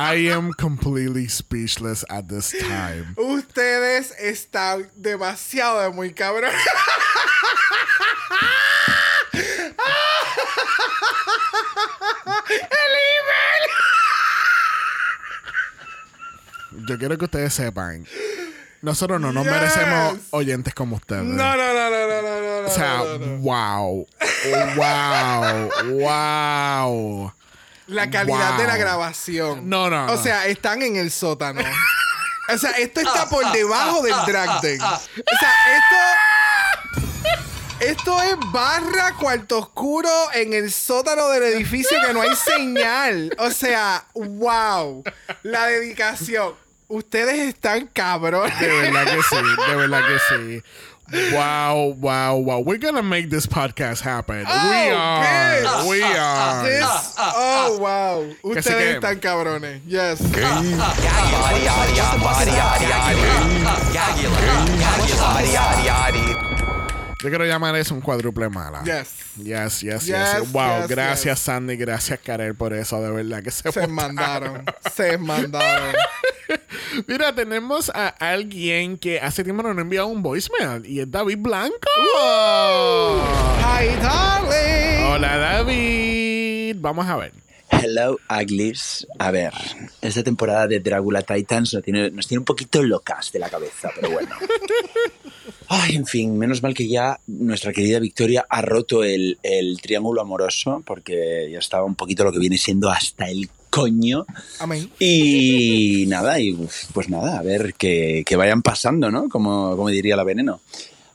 I 0.01 0.29
am 0.31 0.53
completely 0.53 1.27
speechless 1.27 2.05
at 2.09 2.29
this 2.29 2.53
time. 2.53 3.17
Ustedes 3.17 4.13
están 4.21 4.89
demasiado 4.95 5.81
de 5.83 5.91
muy 5.91 6.13
cabrón. 6.13 6.53
Yo 16.87 16.99
quiero 16.99 17.17
que 17.19 17.25
ustedes 17.25 17.53
sepan. 17.55 18.07
Nosotros 18.83 19.21
no 19.21 19.33
nos 19.33 19.45
Yes. 19.45 19.53
merecemos 19.53 20.19
oyentes 20.31 20.75
como 20.75 20.97
ustedes. 20.97 21.25
No, 21.25 21.57
no, 21.57 21.75
no, 21.75 21.91
no, 21.91 22.07
no, 22.09 22.23
no, 22.23 22.63
no. 22.63 22.69
O 22.69 22.71
sea, 22.71 22.99
no, 22.99 23.19
no, 23.19 23.27
no. 23.27 23.37
wow. 23.39 24.07
Wow. 24.77 25.71
Wow. 25.99 27.33
La 27.89 28.09
calidad 28.11 28.51
Wow. 28.53 28.59
de 28.61 28.67
la 28.67 28.77
grabación. 28.77 29.69
No, 29.69 29.91
no, 29.91 30.05
O 30.05 30.17
no. 30.17 30.23
sea, 30.23 30.47
están 30.47 30.83
en 30.83 30.97
el 30.97 31.11
sótano. 31.11 31.61
O 32.51 32.57
sea, 32.57 32.71
esto 32.79 33.01
está 33.01 33.29
por 33.29 33.53
debajo 33.53 34.01
del 34.01 34.15
drag 34.27 34.63
den. 34.63 34.81
O 34.81 34.99
sea, 35.39 35.53
esto. 35.77 35.97
Esto 37.81 38.23
es 38.23 38.37
barra 38.51 39.15
cuarto 39.17 39.59
oscuro 39.59 40.09
en 40.33 40.55
el 40.55 40.73
sótano 40.73 41.29
del 41.29 41.43
edificio 41.43 41.97
que 42.07 42.13
no 42.15 42.23
hay 42.23 42.35
señal. 42.35 43.35
O 43.39 43.51
sea, 43.51 44.05
wow. 44.15 45.05
La 45.43 45.67
dedicación. 45.67 46.55
Ustedes 46.89 47.39
están 47.49 47.87
cabrones. 47.89 48.59
De 48.59 48.67
verdad 48.67 49.05
que 49.05 49.23
sí. 49.23 49.37
De 49.69 49.77
verdad 49.77 50.01
que 50.09 50.19
sí. 50.35 50.63
Wow, 51.33 51.95
wow, 51.99 52.37
wow. 52.37 52.61
We're 52.61 52.77
gonna 52.79 53.03
make 53.03 53.31
this 53.31 53.47
podcast 53.47 54.01
happen. 54.01 54.45
Oh, 54.47 54.71
we 54.71 54.91
are. 54.91 55.25
bitch. 55.25 55.89
We 55.89 56.03
are. 56.03 56.65
This- 56.65 57.15
oh, 57.19 57.79
wow. 57.81 58.27
Ustedes 58.45 58.65
que- 58.65 58.95
están 59.01 59.19
cabrones. 59.21 59.81
Yes. 59.87 60.21
Yo 67.21 67.31
quiero 67.31 67.45
llamar 67.45 67.75
eso 67.75 67.95
un 67.95 68.01
cuádruple 68.01 68.49
mala. 68.49 68.85
Yes. 68.85 69.09
Yes, 69.37 69.81
yes, 69.81 70.05
yes. 70.05 70.07
Yes, 70.07 70.53
Wow, 70.53 70.83
yes, 70.83 70.89
gracias 70.89 71.39
yes. 71.39 71.45
Sandy, 71.45 71.77
gracias 71.77 72.21
Karel 72.21 72.55
por 72.55 72.73
eso, 72.73 73.03
de 73.03 73.11
verdad 73.11 73.43
que 73.43 73.51
se, 73.51 73.87
mandaron. 73.89 74.65
Se 74.95 75.19
mandaron. 75.19 75.97
Mira, 77.09 77.35
tenemos 77.35 77.91
a 77.93 78.09
alguien 78.09 78.99
que 78.99 79.21
hace 79.21 79.43
tiempo 79.43 79.65
no 79.65 79.71
nos 79.71 79.79
ha 79.79 79.83
enviado 79.83 80.07
un 80.07 80.23
voicemail 80.23 80.87
y 80.87 81.01
es 81.01 81.11
David 81.11 81.39
Blanco. 81.41 81.89
Hi, 83.63 83.87
darling. 84.01 85.05
Hola 85.13 85.37
David. 85.39 86.77
Vamos 86.79 87.07
a 87.09 87.17
ver. 87.17 87.33
Hello, 87.71 88.19
Uglies. 88.31 89.07
A 89.19 89.31
ver, 89.31 89.53
esta 90.01 90.23
temporada 90.23 90.67
de 90.67 90.81
Dragula 90.81 91.23
Titans 91.23 91.75
nos 91.75 91.83
tiene, 91.83 92.11
nos 92.11 92.27
tiene 92.27 92.41
un 92.41 92.45
poquito 92.45 92.83
locas 92.83 93.31
de 93.31 93.39
la 93.39 93.51
cabeza, 93.51 93.91
pero 93.95 94.11
bueno. 94.11 94.35
Ay, 95.71 95.97
en 95.97 96.07
fin, 96.07 96.37
menos 96.39 96.63
mal 96.63 96.73
que 96.73 96.89
ya 96.89 97.21
nuestra 97.27 97.73
querida 97.75 97.99
Victoria 97.99 98.47
ha 98.49 98.63
roto 98.63 99.05
el, 99.05 99.39
el 99.43 99.79
triángulo 99.83 100.23
amoroso, 100.23 100.83
porque 100.87 101.49
ya 101.53 101.59
estaba 101.59 101.85
un 101.85 101.95
poquito 101.95 102.25
lo 102.25 102.33
que 102.33 102.39
viene 102.39 102.57
siendo 102.57 102.89
hasta 102.89 103.29
el 103.29 103.51
coño. 103.69 104.25
Amén. 104.61 104.91
Y 104.99 106.07
nada, 106.09 106.41
y 106.41 106.59
pues 106.95 107.11
nada, 107.11 107.39
a 107.39 107.43
ver 107.43 107.75
que, 107.75 108.23
que 108.27 108.37
vayan 108.37 108.63
pasando, 108.63 109.11
¿no? 109.11 109.29
Como, 109.29 109.77
como 109.77 109.91
diría 109.91 110.17
la 110.17 110.25
veneno. 110.25 110.61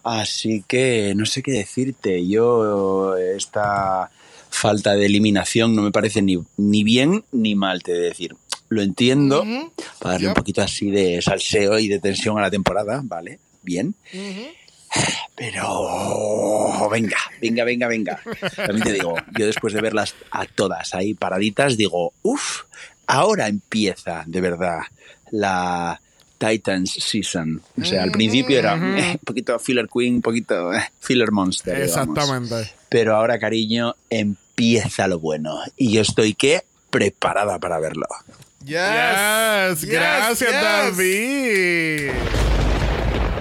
Así 0.04 0.64
que 0.68 1.14
no 1.16 1.26
sé 1.26 1.42
qué 1.42 1.52
decirte. 1.52 2.28
Yo, 2.28 3.16
esta 3.18 4.12
falta 4.50 4.96
de 4.96 5.08
eliminación 5.08 5.76
no 5.76 5.82
me 5.82 5.92
parece 5.92 6.22
ni, 6.22 6.38
ni 6.58 6.84
bien 6.84 7.24
ni 7.32 7.56
mal, 7.56 7.82
te 7.82 7.94
he 7.94 7.96
de 7.96 8.02
decir. 8.02 8.36
Lo 8.70 8.82
entiendo, 8.82 9.44
para 10.00 10.14
darle 10.14 10.28
un 10.28 10.34
poquito 10.34 10.62
así 10.62 10.92
de 10.92 11.22
salseo 11.22 11.80
y 11.80 11.88
de 11.88 12.00
tensión 12.00 12.38
a 12.38 12.42
la 12.42 12.52
temporada, 12.52 13.02
¿vale? 13.04 13.40
Bien. 13.64 13.96
Pero 15.36 16.88
venga, 16.90 17.18
venga, 17.42 17.64
venga, 17.64 17.88
venga. 17.88 18.22
También 18.56 18.84
te 18.84 18.94
digo, 18.94 19.16
yo 19.38 19.46
después 19.48 19.74
de 19.74 19.82
verlas 19.82 20.16
a 20.30 20.46
todas 20.46 20.94
ahí 20.94 21.16
paraditas, 21.16 21.76
digo, 21.78 22.14
uff, 22.22 22.64
ahora 23.08 23.48
empieza 23.48 24.24
de 24.28 24.42
verdad 24.42 24.82
la 25.32 26.00
Titans 26.38 26.92
Season. 26.92 27.62
O 27.82 27.86
sea, 27.86 28.04
al 28.04 28.12
principio 28.12 28.60
era 28.60 28.76
eh, 28.76 29.12
un 29.14 29.20
poquito 29.26 29.58
Filler 29.60 29.88
Queen, 29.88 30.16
un 30.16 30.22
poquito 30.22 30.74
eh, 30.74 30.84
Filler 31.00 31.32
Monster. 31.32 31.74
digamos. 31.88 32.18
Exactamente. 32.18 32.74
Pero 32.90 33.16
ahora, 33.16 33.40
cariño, 33.40 33.96
empieza 34.10 35.08
lo 35.08 35.20
bueno. 35.20 35.58
Y 35.78 35.94
yo 35.94 36.02
estoy 36.02 36.34
que 36.36 36.64
preparada 36.90 37.60
para 37.60 37.80
verlo. 37.80 38.06
Yes. 38.66 39.82
Yes, 39.82 39.86
gracias 39.86 40.52
yes. 40.52 40.62
David. 40.62 42.12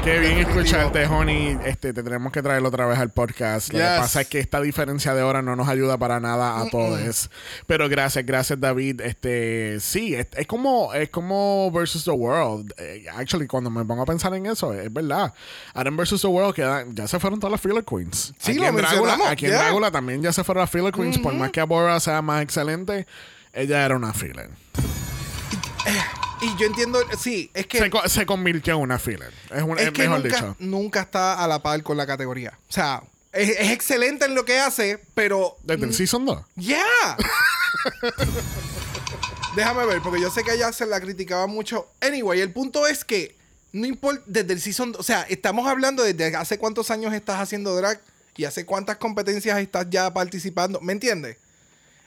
Qué 0.05 0.19
bien 0.19 0.39
escucharte, 0.39 1.07
Honey. 1.07 1.57
Este, 1.65 1.93
te 1.93 2.03
tenemos 2.03 2.33
que 2.33 2.43
traer 2.43 2.65
otra 2.65 2.87
vez 2.87 2.99
al 2.99 3.11
podcast. 3.13 3.73
Lo 3.73 3.79
que 3.79 3.85
pasa 3.85 4.23
es 4.23 4.27
que 4.27 4.41
esta 4.41 4.61
diferencia 4.61 5.15
de 5.15 5.23
hora 5.23 5.43
no 5.43 5.55
nos 5.55 5.69
ayuda 5.69 5.97
para 5.97 6.19
nada 6.19 6.61
a 6.61 6.69
todos. 6.71 7.31
Pero 7.69 7.89
gracias, 7.89 8.27
gracias, 8.27 8.59
David. 8.59 9.01
Este, 9.01 9.79
sí, 9.79 10.17
es, 10.17 10.27
es 10.37 10.49
como, 10.49 10.93
es 10.93 11.09
como 11.11 11.71
versus 11.71 12.03
the 12.05 12.11
world. 12.11 12.75
Eh, 12.79 13.05
actually, 13.15 13.47
cuando 13.47 13.71
me 13.71 13.85
pongo 13.85 14.03
a 14.03 14.07
pensar 14.07 14.35
en 14.35 14.47
eso, 14.47 14.73
es 14.75 14.93
verdad. 14.93 15.33
En 15.77 15.97
versus 15.97 16.21
the 16.23 16.27
world 16.27 16.53
quedan- 16.57 16.93
ya 16.97 17.07
se 17.07 17.21
fueron 17.21 17.39
todas 17.39 17.53
las 17.53 17.61
filler 17.61 17.85
queens. 17.85 18.35
Sí, 18.39 18.51
aquí 18.53 18.61
lo 18.61 18.67
en 18.67 18.77
Drácula, 18.77 19.19
aquí 19.31 19.45
en 19.47 19.53
yeah. 19.53 19.63
Drácula 19.63 19.93
también 19.93 20.21
ya 20.21 20.33
se 20.33 20.43
fueron 20.43 20.63
las 20.63 20.71
filler 20.71 20.93
queens. 20.93 21.19
Por 21.19 21.33
más 21.35 21.53
que 21.53 21.61
Abora 21.61 22.01
sea 22.01 22.21
más 22.23 22.43
excelente, 22.43 23.07
ella 23.53 23.85
era 23.85 23.95
una 23.95 24.13
filler. 24.13 24.51
Y 26.43 26.57
yo 26.59 26.67
entiendo, 26.67 26.99
sí, 27.19 27.51
es 27.55 27.67
que 27.67 27.79
Se, 27.79 27.89
co- 27.91 28.09
se 28.09 28.27
convirtió 28.27 28.75
en 28.75 28.81
una 28.81 28.99
filler. 28.99 29.33
Es, 29.55 29.63
un, 29.63 29.79
es 29.79 29.87
es 29.87 29.93
que 29.93 30.03
mejor 30.03 30.23
nunca, 30.25 30.37
dicho. 30.37 30.57
nunca 30.59 31.01
está 31.03 31.43
a 31.43 31.47
la 31.47 31.63
par 31.63 31.83
con 31.83 31.97
la 31.97 32.07
categoría. 32.07 32.59
O 32.69 32.73
sea, 32.73 33.03
es, 33.33 33.51
es 33.51 33.71
excelente 33.71 34.25
en 34.25 34.35
lo 34.35 34.45
que 34.45 34.59
hace, 34.59 35.01
pero. 35.15 35.57
Desde 35.63 35.85
el 35.87 35.95
season 35.95 36.27
2. 36.27 36.41
¡Ya! 36.57 36.85
Déjame 39.57 39.85
ver, 39.87 40.01
porque 40.03 40.21
yo 40.21 40.31
sé 40.31 40.43
que 40.45 40.53
ella 40.55 40.73
se 40.73 40.87
la 40.87 41.01
criticaba 41.01 41.47
mucho. 41.47 41.89
Anyway, 42.01 42.41
el 42.41 42.53
punto 42.53 42.87
es 42.87 43.05
que 43.05 43.37
no 43.73 43.87
importa, 43.87 44.23
desde 44.27 44.53
el 44.55 44.61
season. 44.61 44.95
O 44.99 45.03
sea, 45.03 45.23
estamos 45.29 45.67
hablando 45.69 46.03
desde 46.03 46.35
hace 46.37 46.59
cuántos 46.59 46.91
años 46.91 47.13
estás 47.13 47.39
haciendo 47.41 47.75
drag 47.77 48.01
y 48.37 48.45
hace 48.47 48.65
cuántas 48.65 48.97
competencias 48.97 49.59
estás 49.61 49.87
ya 49.91 50.13
participando. 50.13 50.81
¿Me 50.81 50.93
entiendes? 50.95 51.37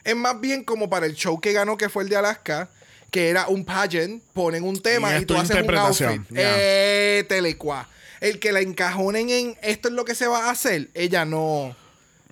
Es 0.04 0.16
más 0.16 0.40
bien 0.40 0.64
como 0.64 0.90
para 0.90 1.06
el 1.06 1.14
show 1.16 1.40
que 1.40 1.54
ganó, 1.54 1.78
que 1.78 1.90
fue 1.90 2.04
el 2.04 2.10
de 2.10 2.18
Alaska, 2.18 2.70
que 3.16 3.30
era 3.30 3.48
un 3.48 3.64
pageant, 3.64 4.22
ponen 4.34 4.62
un 4.66 4.82
tema 4.82 5.18
Y 5.18 5.22
y, 5.22 5.26
tú 5.26 5.38
haces 5.38 5.64
un 5.64 5.76
outfit. 5.78 6.22
ya. 6.30 6.42
Eh, 6.58 7.24
telecua. 7.30 7.88
El 8.20 8.40
que 8.40 8.52
la 8.52 8.60
encajonen 8.60 9.30
en 9.30 9.58
esto 9.62 9.88
es 9.88 9.94
lo 9.94 10.04
que 10.04 10.16
se 10.16 10.28
va 10.28 10.48
a 10.48 10.52
hacer, 10.52 10.90
ella 10.94 11.24
no. 11.24 11.74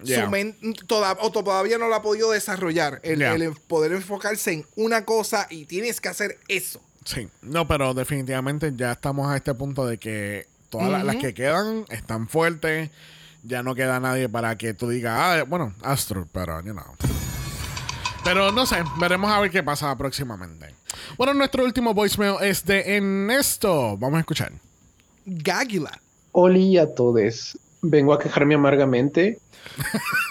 Ya. 0.04 0.26
Su 0.26 0.30
men- 0.30 0.58
toda- 0.86 1.18
o 1.22 1.32
todavía 1.32 1.78
no 1.78 1.88
la 1.88 1.98
ha 1.98 2.02
podido 2.02 2.32
desarrollar. 2.32 3.00
El, 3.04 3.20
Ya. 3.20 3.34
el 3.34 3.54
poder 3.68 3.94
enfocarse 3.94 4.52
en 4.52 4.66
una 4.76 5.06
cosa 5.06 5.48
y 5.50 5.66
tienes 5.68 6.02
que 6.02 6.10
hacer 6.10 6.38
eso. 6.50 6.82
Sí, 7.06 7.30
no, 7.42 7.66
pero 7.66 7.94
definitivamente 7.94 8.74
ya 8.76 8.92
estamos 8.92 9.32
a 9.32 9.38
este 9.38 9.54
punto 9.54 9.86
de 9.88 9.98
que 10.00 10.48
todas 10.70 10.90
la- 10.90 11.02
las 11.06 11.16
que 11.16 11.34
quedan 11.34 11.86
están 11.90 12.28
fuertes. 12.28 12.90
Ya 13.44 13.64
no 13.64 13.74
queda 13.74 14.02
nadie 14.02 14.28
para 14.28 14.58
que 14.58 14.74
tú 14.74 14.90
digas, 14.90 15.14
ah, 15.18 15.44
bueno, 15.48 15.74
Astro, 15.82 16.28
pero, 16.34 16.60
you 16.62 16.74
know. 16.74 16.96
Pero 18.24 18.52
no 18.52 18.66
sé, 18.66 18.78
veremos 19.00 19.32
a 19.32 19.40
ver 19.42 19.52
qué 19.52 19.64
pasa 19.64 19.96
próximamente. 19.98 20.74
Bueno, 21.18 21.34
nuestro 21.34 21.64
último 21.64 21.94
voicemail 21.94 22.36
es 22.42 22.66
de 22.66 22.96
Ernesto. 22.96 23.98
Vamos 23.98 24.18
a 24.18 24.20
escuchar. 24.22 24.54
Gáguila. 25.26 26.02
Oli 26.32 26.78
a 26.78 26.94
todos. 26.94 27.58
Vengo 27.82 28.14
a 28.14 28.20
quejarme 28.20 28.56
amargamente 28.56 29.40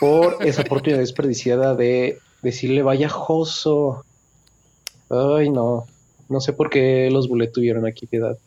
por 0.01 0.39
esa 0.47 0.63
oportunidad 0.63 1.01
desperdiciada 1.01 1.75
de 1.75 2.19
decirle 2.41 2.83
vaya 2.83 3.09
joso. 3.09 4.05
Ay, 5.11 5.51
no. 5.51 5.87
No 6.29 6.41
sé 6.41 6.55
por 6.55 6.71
qué 6.71 7.11
los 7.11 7.29
bullet 7.29 7.49
tuvieron 7.49 7.87
aquí 7.87 8.07
piedad. 8.07 8.39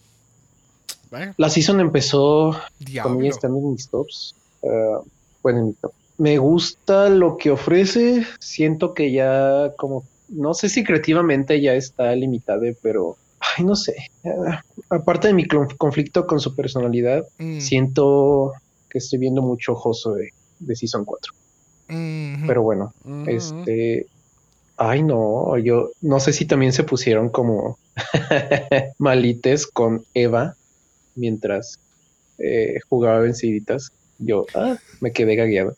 ¿Eh? 1.11 1.33
La 1.37 1.49
season 1.49 1.79
empezó 1.79 2.59
Diablo. 2.79 3.13
con 3.13 3.21
ella 3.21 3.29
estando 3.29 3.59
en 3.59 3.71
mis 3.73 3.87
tops. 3.89 4.35
Ah, 4.63 5.01
bueno, 5.43 5.59
en 5.59 5.65
mi 5.67 5.73
top. 5.73 5.93
Me 6.17 6.37
gusta 6.37 7.09
lo 7.09 7.37
que 7.37 7.51
ofrece. 7.51 8.25
Siento 8.39 8.93
que 8.93 9.11
ya 9.11 9.73
como, 9.77 10.03
no 10.29 10.53
sé 10.53 10.69
si 10.69 10.83
creativamente 10.83 11.59
ya 11.61 11.73
está 11.73 12.15
limitada, 12.15 12.61
pero, 12.81 13.17
ay, 13.39 13.65
no 13.65 13.75
sé. 13.75 13.95
Aparte 14.89 15.27
de 15.27 15.33
mi 15.33 15.45
conflicto 15.47 16.25
con 16.25 16.39
su 16.39 16.55
personalidad, 16.55 17.25
Mm, 17.37 17.59
siento 17.59 18.53
que 18.89 18.99
estoy 18.99 19.19
viendo 19.19 19.41
mucho 19.41 19.75
Joso 19.75 20.13
de, 20.13 20.29
de 20.59 20.75
Season 20.75 21.03
4. 21.05 21.33
mhm. 21.89 22.47
Pero 22.47 22.61
bueno, 22.63 22.91
Ujú. 23.03 23.23
este... 23.29 24.07
Ay, 24.77 25.03
no, 25.03 25.57
yo 25.57 25.91
no 26.01 26.19
sé 26.19 26.33
si 26.33 26.45
también 26.45 26.73
se 26.73 26.83
pusieron 26.83 27.29
como 27.29 27.77
malites 28.97 29.67
con 29.67 30.03
Eva 30.13 30.55
mientras 31.15 31.79
eh, 32.39 32.79
jugaba 32.89 33.19
venciditas. 33.19 33.91
Yo 34.17 34.45
ah, 34.53 34.75
me 34.99 35.11
quedé 35.13 35.37
gagueado. 35.37 35.75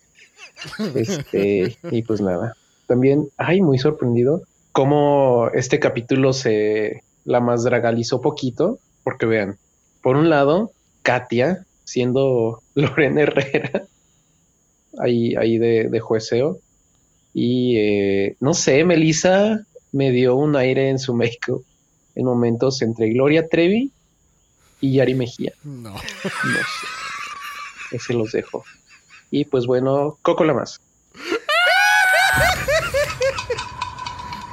Este, 0.96 1.78
y 1.92 2.04
pues 2.04 2.22
nada. 2.22 2.54
También, 2.88 3.30
ay, 3.38 3.62
muy 3.62 3.78
sorprendido 3.78 4.44
cómo 4.72 5.50
este 5.54 5.80
capítulo 5.80 6.34
se 6.34 7.04
la 7.26 7.42
más 7.42 7.64
dragalizó 7.64 8.22
poquito, 8.22 8.80
porque 9.04 9.26
vean, 9.26 9.58
por 10.02 10.16
un 10.16 10.30
lado, 10.30 10.72
Katia 11.02 11.66
siendo 11.84 12.62
Lorena 12.76 13.22
Herrera, 13.22 13.84
ahí, 15.00 15.36
ahí 15.36 15.58
de, 15.58 15.90
de 15.90 16.00
jueceo, 16.00 16.60
y 17.34 17.78
eh, 17.78 18.36
no 18.40 18.54
sé, 18.54 18.84
Melissa 18.84 19.66
me 19.92 20.12
dio 20.12 20.36
un 20.36 20.56
aire 20.56 20.90
en 20.90 21.00
su 21.00 21.14
make 21.14 21.38
en 22.16 22.26
momentos 22.26 22.82
entre 22.82 23.10
Gloria 23.10 23.48
Trevi 23.48 23.92
y 24.82 24.94
Yari 24.94 25.16
Mejía. 25.16 25.54
No. 25.64 25.92
No 25.94 26.00
sé. 26.00 26.88
Ese 27.92 28.14
los 28.14 28.32
dejo. 28.32 28.64
Y 29.32 29.46
pues 29.46 29.66
bueno, 29.66 30.18
Coco 30.22 30.44
la 30.44 30.54
más. 30.54 30.80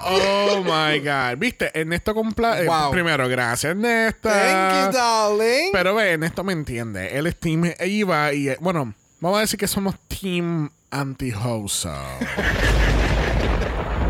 Oh 0.07 0.63
my 0.63 0.99
God. 1.01 1.39
Viste, 1.39 1.71
Ernesto 1.79 2.15
compla. 2.15 2.61
eh, 2.63 2.67
Wow. 2.67 2.91
primero, 2.91 3.27
gracias, 3.29 3.71
Ernesto. 3.71 4.29
Thank 4.29 4.93
you, 4.93 4.93
darling. 4.99 5.71
Pero 5.73 5.95
ve, 5.95 6.13
Ernesto 6.13 6.45
me 6.45 6.53
entiende. 6.53 7.17
Él 7.17 7.27
es 7.27 7.37
Team 7.41 7.73
Eva 7.79 8.33
y, 8.35 8.51
eh, 8.51 8.59
bueno, 8.61 8.93
vamos 9.21 9.39
a 9.39 9.41
decir 9.43 9.59
que 9.59 9.67
somos 9.67 9.95
Team 10.09 10.71
Anti-Hoso. 10.91 11.89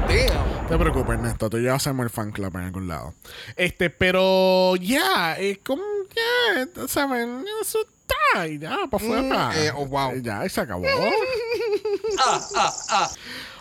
Damn. 0.09 0.53
No 0.65 0.69
te 0.69 0.79
preocupes, 0.79 1.15
Ernesto. 1.15 1.49
Tú 1.49 1.59
y 1.59 1.63
yo 1.65 1.75
hacemos 1.75 2.03
el 2.05 2.11
fan 2.11 2.33
club 2.33 2.53
en 2.57 2.63
algún 2.63 2.89
lado. 2.89 3.15
Este, 3.57 3.89
pero 3.91 4.75
ya, 4.77 5.35
es 5.39 5.59
como, 5.59 5.83
ya, 6.15 6.67
¿saben? 6.89 7.45
Eso 7.63 7.79
y 8.49 8.59
ya, 8.59 8.79
para 8.91 9.05
afuera. 9.05 9.49
Mm, 9.49 9.53
eh, 9.57 9.73
oh, 9.75 9.87
wow. 9.87 10.15
Ya, 10.21 10.45
y 10.45 10.49
se 10.49 10.61
acabó. 10.61 10.85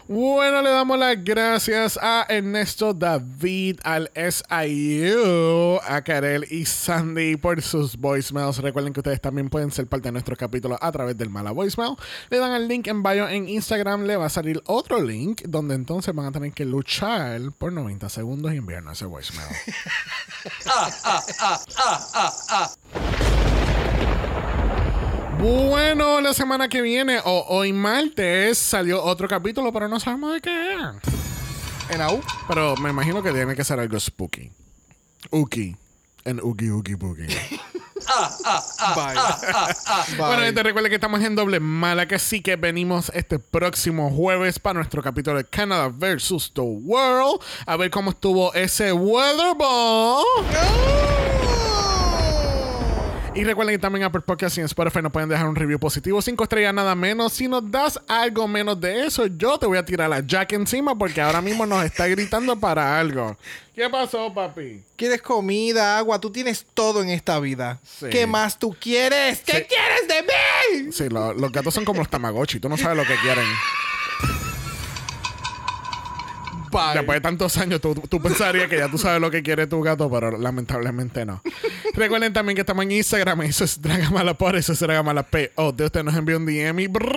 Bueno, 0.06 0.62
le 0.62 0.70
damos 0.70 1.00
las 1.00 1.24
gracias 1.24 1.98
a 2.02 2.26
Ernesto 2.28 2.94
David, 2.94 3.80
al 3.84 4.12
SIU, 4.14 5.80
a 5.82 6.02
Karel 6.04 6.46
y 6.52 6.66
Sandy 6.66 7.38
por 7.38 7.62
sus 7.62 7.96
voicemails. 7.96 8.58
Recuerden 8.58 8.92
que 8.92 9.00
ustedes 9.00 9.22
también 9.22 9.50
pueden 9.50 9.72
ser 9.72 9.88
parte 9.88 10.10
de 10.10 10.12
nuestros 10.12 10.38
capítulos 10.38 10.78
a 10.82 10.92
través 10.92 11.18
del 11.18 11.30
Mala 11.30 11.52
Voicemail. 11.52 11.96
Le 12.30 12.38
dan 12.38 12.52
el 12.52 12.68
link 12.68 12.88
en 12.88 13.02
bio 13.02 13.30
en 13.30 13.48
Instagram, 13.48 14.04
le 14.04 14.18
va 14.18 14.26
a 14.26 14.30
salir 14.30 14.62
otro 14.66 15.02
link 15.02 15.44
donde 15.48 15.74
entonces 15.76 16.14
van 16.14 16.26
a 16.26 16.34
tener 16.34 16.52
que 16.52 16.66
luchar 16.66 17.40
por 17.58 17.72
90 17.72 18.10
segundos 18.10 18.54
y 18.54 18.58
enviarnos 18.58 18.98
ese 18.98 19.06
voicemail. 19.06 19.48
Bueno, 25.44 26.22
la 26.22 26.34
semana 26.34 26.70
que 26.70 26.82
viene, 26.82 27.20
o 27.22 27.46
hoy 27.50 27.74
martes, 27.74 28.58
salió 28.58 29.04
otro 29.04 29.28
capítulo, 29.28 29.74
pero 29.74 29.90
no 29.90 30.00
sabemos 30.00 30.32
de 30.36 30.40
qué 30.40 30.74
es. 30.74 31.94
En 31.94 32.00
AU. 32.00 32.22
Pero 32.48 32.78
me 32.78 32.92
imagino 32.92 33.22
que 33.22 33.34
tiene 33.34 33.54
que 33.54 33.66
ser 33.66 33.78
algo 33.78 34.00
spooky. 34.00 34.50
Uki. 35.32 35.76
En 36.24 36.40
Uki 36.42 36.72
Uki 36.72 36.94
Boogie. 36.94 37.28
Bye. 38.96 39.16
Bueno, 40.18 40.38
Bye. 40.38 40.46
gente, 40.46 40.64
recuerden 40.64 40.90
que 40.90 40.96
estamos 40.96 41.22
en 41.22 41.36
doble 41.36 41.60
mala, 41.60 42.08
que 42.08 42.20
sí 42.20 42.42
que 42.42 42.56
venimos 42.56 43.12
este 43.14 43.38
próximo 43.38 44.12
jueves 44.12 44.60
para 44.60 44.76
nuestro 44.76 45.04
capítulo 45.04 45.36
de 45.36 45.44
Canada 45.44 45.92
versus 45.94 46.54
the 46.54 46.62
World. 46.62 47.42
A 47.66 47.76
ver 47.76 47.92
cómo 47.92 48.12
estuvo 48.12 48.54
ese 48.54 48.94
Weatherball. 48.94 50.24
Y 53.36 53.44
recuerden 53.46 53.74
que 53.74 53.80
también 53.80 54.04
Apple 54.06 54.22
Podcast 54.22 54.58
y 54.58 54.60
en 54.60 54.68
Spotify 54.68 55.02
nos 55.02 55.12
pueden 55.12 55.28
dejar 55.28 55.48
un 55.48 55.56
review 55.56 55.80
positivo, 55.80 56.22
cinco 56.22 56.44
estrellas 56.44 56.72
nada 56.72 56.94
menos. 56.94 57.34
Si 57.34 57.48
nos 57.48 57.70
das 57.72 58.00
algo 58.08 58.48
menos 58.48 58.80
de 58.80 59.08
eso, 59.08 59.26
yo 59.26 59.58
te 59.58 59.66
voy 59.66 59.80
a 59.80 59.84
tirar 59.86 60.08
la 60.12 60.20
Jack 60.20 60.54
encima 60.54 60.96
porque 60.96 61.20
ahora 61.20 61.42
mismo 61.42 61.66
nos 61.66 61.84
está 61.84 62.06
gritando 62.08 62.56
para 62.60 63.00
algo. 63.00 63.36
¿Qué 63.74 63.90
pasó, 63.90 64.32
papi? 64.32 64.84
¿Quieres 64.96 65.24
comida, 65.24 65.98
agua? 65.98 66.22
Tú 66.22 66.32
tienes 66.32 66.64
todo 66.76 67.02
en 67.02 67.10
esta 67.10 67.40
vida. 67.40 67.80
Sí. 67.84 68.06
¿Qué 68.12 68.28
más 68.28 68.60
tú 68.60 68.76
quieres? 68.80 69.40
¿Qué 69.44 69.58
Sí. 69.58 69.64
quieres 69.68 70.08
de 70.08 70.84
mí? 70.86 70.92
Sí, 70.92 71.10
lo- 71.10 71.34
los 71.34 71.52
gatos 71.52 71.74
son 71.74 71.86
como 71.86 72.02
los 72.02 72.10
Tamagotchi. 72.10 72.60
Tú 72.60 72.70
no 72.70 72.78
sabes 72.78 72.96
lo 72.98 73.04
que 73.04 73.16
quieren. 73.24 73.46
Después 76.94 77.18
de 77.18 77.22
tantos 77.22 77.58
años, 77.58 77.80
tú, 77.82 77.94
tú 77.96 78.22
pensarías 78.22 78.68
que 78.68 78.78
ya 78.78 78.90
tú 78.90 78.98
sabes 78.98 79.22
lo 79.22 79.30
que 79.32 79.44
quiere 79.44 79.68
tu 79.68 79.82
gato, 79.82 80.10
pero 80.10 80.38
lamentablemente 80.38 81.26
no. 81.26 81.42
Recuerden 81.94 82.34
también 82.34 82.56
que 82.56 82.62
estamos 82.62 82.84
en 82.86 82.92
Instagram. 82.94 83.42
Eso 83.44 83.64
es 83.64 83.82
Dragamala 83.82 84.34
por 84.38 84.56
eso 84.56 84.74
es 84.74 84.80
Dragamala 84.80 85.24
P. 85.24 85.52
O 85.56 85.72
de 85.72 85.86
usted 85.86 86.04
nos 86.04 86.16
envió 86.16 86.38
un 86.38 86.46
DM 86.46 86.80
y 86.80 86.88
bro. 86.88 87.08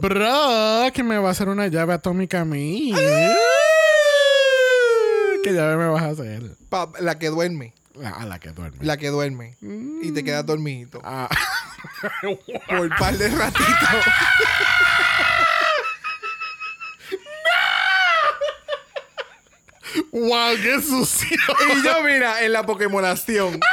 Bro, 0.00 0.90
que 0.94 1.02
me 1.02 1.18
va 1.18 1.28
a 1.28 1.32
hacer 1.32 1.48
una 1.48 1.66
llave 1.68 1.92
atómica 1.94 2.40
a 2.40 2.44
mí. 2.44 2.92
¿Qué 5.44 5.52
llave 5.52 5.76
me 5.76 5.88
vas 5.88 6.02
a 6.02 6.08
hacer? 6.10 6.42
Pa- 6.68 6.90
la 7.00 7.18
que 7.18 7.28
duerme. 7.28 7.74
La, 7.94 8.10
a 8.10 8.24
la 8.26 8.38
que 8.38 8.50
duerme. 8.50 8.78
La 8.80 8.96
que 8.96 9.08
duerme. 9.08 9.56
Y 10.02 10.12
te 10.12 10.24
quedas 10.24 10.46
dormidito. 10.46 11.00
Ah. 11.04 11.28
Por 12.68 12.80
un 12.80 12.88
par 12.98 13.16
de 13.18 13.28
ratitos. 13.28 13.66
¡Wow! 20.12 20.56
¡Qué 20.62 20.80
sucio! 20.80 21.36
y 21.76 21.82
yo, 21.82 22.02
mira, 22.02 22.44
en 22.44 22.52
la 22.52 22.64
Pokémonación. 22.64 23.60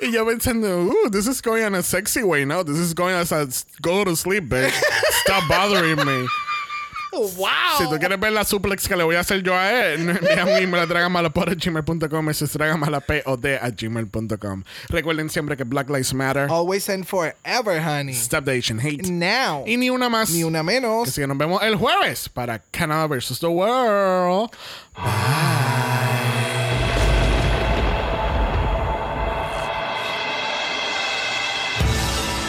y 0.00 0.12
yo 0.12 0.26
pensando, 0.26 0.82
ooh, 0.82 1.10
this 1.10 1.26
is 1.26 1.40
going 1.40 1.64
on 1.64 1.74
a 1.74 1.82
sexy 1.82 2.22
way. 2.22 2.44
No, 2.44 2.62
this 2.62 2.78
is 2.78 2.94
going 2.94 3.14
as 3.14 3.32
a 3.32 3.48
go 3.82 4.04
to 4.04 4.16
sleep, 4.16 4.44
bitch. 4.44 4.72
Stop 5.22 5.48
bothering 5.48 6.04
me. 6.04 6.26
¡Wow! 7.18 7.78
Si 7.78 7.88
tú 7.88 7.98
quieres 7.98 8.18
ver 8.18 8.32
la 8.32 8.44
suplex 8.44 8.88
que 8.88 8.96
le 8.96 9.04
voy 9.04 9.16
a 9.16 9.20
hacer 9.20 9.42
yo 9.42 9.54
a 9.54 9.70
él, 9.70 10.08
envía 10.08 10.44
un 10.44 10.62
email 10.62 10.82
a 10.82 10.86
dragamala.por 10.86 11.56
gmail.com. 11.56 12.30
Eso 12.30 12.44
es 12.44 12.52
dragamala.pod 12.52 13.46
a 13.60 13.70
gmail.com. 13.70 14.62
Recuerden 14.88 15.30
siempre 15.30 15.56
que 15.56 15.64
Black 15.64 15.88
Lives 15.88 16.14
Matter. 16.14 16.48
Always 16.50 16.88
and 16.88 17.04
forever, 17.04 17.80
honey. 17.80 18.14
Stop 18.14 18.44
the 18.44 18.52
Asian 18.52 18.78
hate. 18.78 19.08
Now. 19.08 19.64
Y 19.66 19.76
ni 19.76 19.90
una 19.90 20.08
más. 20.08 20.30
Ni 20.30 20.44
una 20.44 20.62
menos. 20.62 21.08
Así 21.08 21.20
que 21.20 21.26
nos 21.26 21.38
vemos 21.38 21.62
el 21.62 21.76
jueves 21.76 22.28
para 22.28 22.58
Canada 22.58 23.06
vs. 23.06 23.38
The 23.40 23.46
World. 23.46 24.50